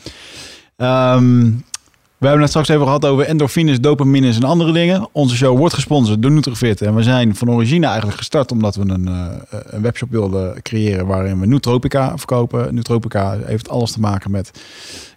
[0.76, 1.50] Ehm,
[2.22, 5.08] we hebben het straks even gehad over endorfines, dopamines en andere dingen.
[5.12, 6.82] Onze show wordt gesponsord door Nutrifit.
[6.82, 11.06] En we zijn van origine eigenlijk gestart omdat we een, eh, een webshop wilden creëren
[11.06, 12.74] waarin we Nootropica verkopen.
[12.74, 14.50] Nootropica heeft alles te maken met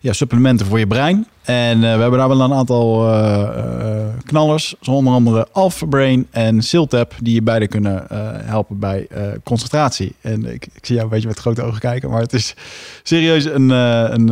[0.05, 1.27] ja, supplementen voor je brein.
[1.43, 6.61] En eh, we hebben daar wel een aantal eh, knallers, onder andere Alpha Brain en
[6.61, 8.05] Siltap, die je beide kunnen
[8.43, 9.07] helpen bij
[9.43, 10.15] concentratie.
[10.21, 12.55] En ik, ik zie jou een beetje met grote ogen kijken, maar het is
[13.03, 14.27] serieus een, een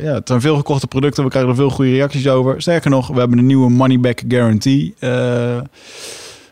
[0.00, 1.24] ja, het zijn veel gekochte producten.
[1.24, 2.62] We krijgen er veel goede reacties over.
[2.62, 4.94] Sterker nog, we hebben een nieuwe money back guarantee.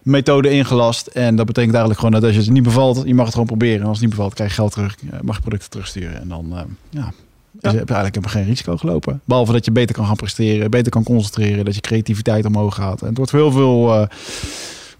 [0.02, 1.06] methode ingelast.
[1.06, 3.48] En dat betekent eigenlijk gewoon dat als je het niet bevalt, je mag het gewoon
[3.48, 3.80] proberen.
[3.80, 4.96] En als het niet bevalt, krijg je geld terug.
[5.22, 6.20] Mag je producten terugsturen.
[6.20, 6.54] En dan
[6.90, 7.12] ja,
[7.60, 9.20] dus je hebt eigenlijk helemaal geen risico gelopen.
[9.24, 13.00] Behalve dat je beter kan gaan presteren, beter kan concentreren, dat je creativiteit omhoog gaat.
[13.00, 14.06] En het wordt voor heel veel eh,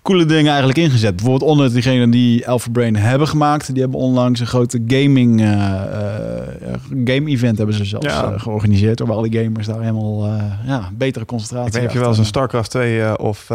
[0.03, 1.17] coole dingen eigenlijk ingezet.
[1.17, 3.73] Bijvoorbeeld onder diegenen die Alpha Brain hebben gemaakt.
[3.73, 6.75] Die hebben onlangs een grote gaming eh, eh,
[7.05, 8.39] game event hebben ze zelfs Ja.
[8.39, 8.99] georganiseerd.
[9.01, 12.09] Waar alle gamers daar helemaal eh, ja, betere concentratie Ik weet niet of je wel
[12.09, 13.47] eens een StarCraft 2 eh, of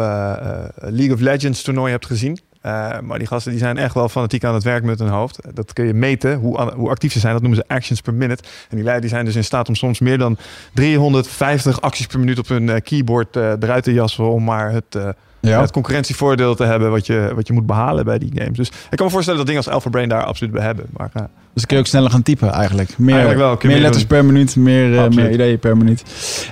[0.74, 2.38] League of Legends toernooi hebt gezien.
[2.66, 5.38] Eh, maar die gasten die zijn echt wel fanatiek aan het werk met hun hoofd.
[5.54, 7.32] Dat kun je meten, hoe, hoe actief ze zijn.
[7.32, 8.42] Dat noemen ze actions per minute.
[8.70, 10.36] En die die zijn dus in staat om soms meer dan
[10.74, 14.98] 350 acties per minuut op hun eh, keyboard eh, eruit te jassen om maar het,
[15.46, 15.60] Ja.
[15.60, 18.56] Het concurrentievoordeel te hebben wat je, wat je moet behalen bij die games.
[18.56, 20.86] Dus ik kan me voorstellen dat dingen als Alpha Brain daar absoluut bij hebben.
[20.96, 22.98] Maar eh, Dus dan kun je ook sneller gaan typen eigenlijk.
[22.98, 26.02] Meer, Eigenlijk wel, meer meer letters per minuut, meer, eh, meer ideeën per minuut.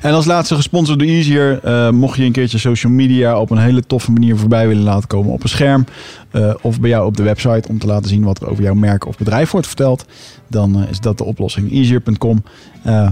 [0.02, 1.60] En als laatste gesponsord door Easier.
[1.62, 5.08] eh, mocht je een keertje social media op een hele toffe manier voorbij willen laten
[5.08, 5.84] komen op een scherm.
[6.62, 9.06] of bij jou op de website om te laten zien wat er over jouw merk
[9.06, 10.04] of bedrijf wordt verteld.
[10.48, 11.72] Dan is dat de oplossing.
[11.72, 12.42] Easier.com.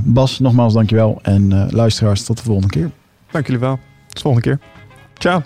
[0.05, 1.19] Bas, nogmaals dankjewel.
[1.23, 2.91] En luisteraars, tot de volgende keer.
[3.31, 3.79] dank jullie wel.
[4.07, 4.72] Tot de volgende keer.
[5.23, 5.41] Tchau.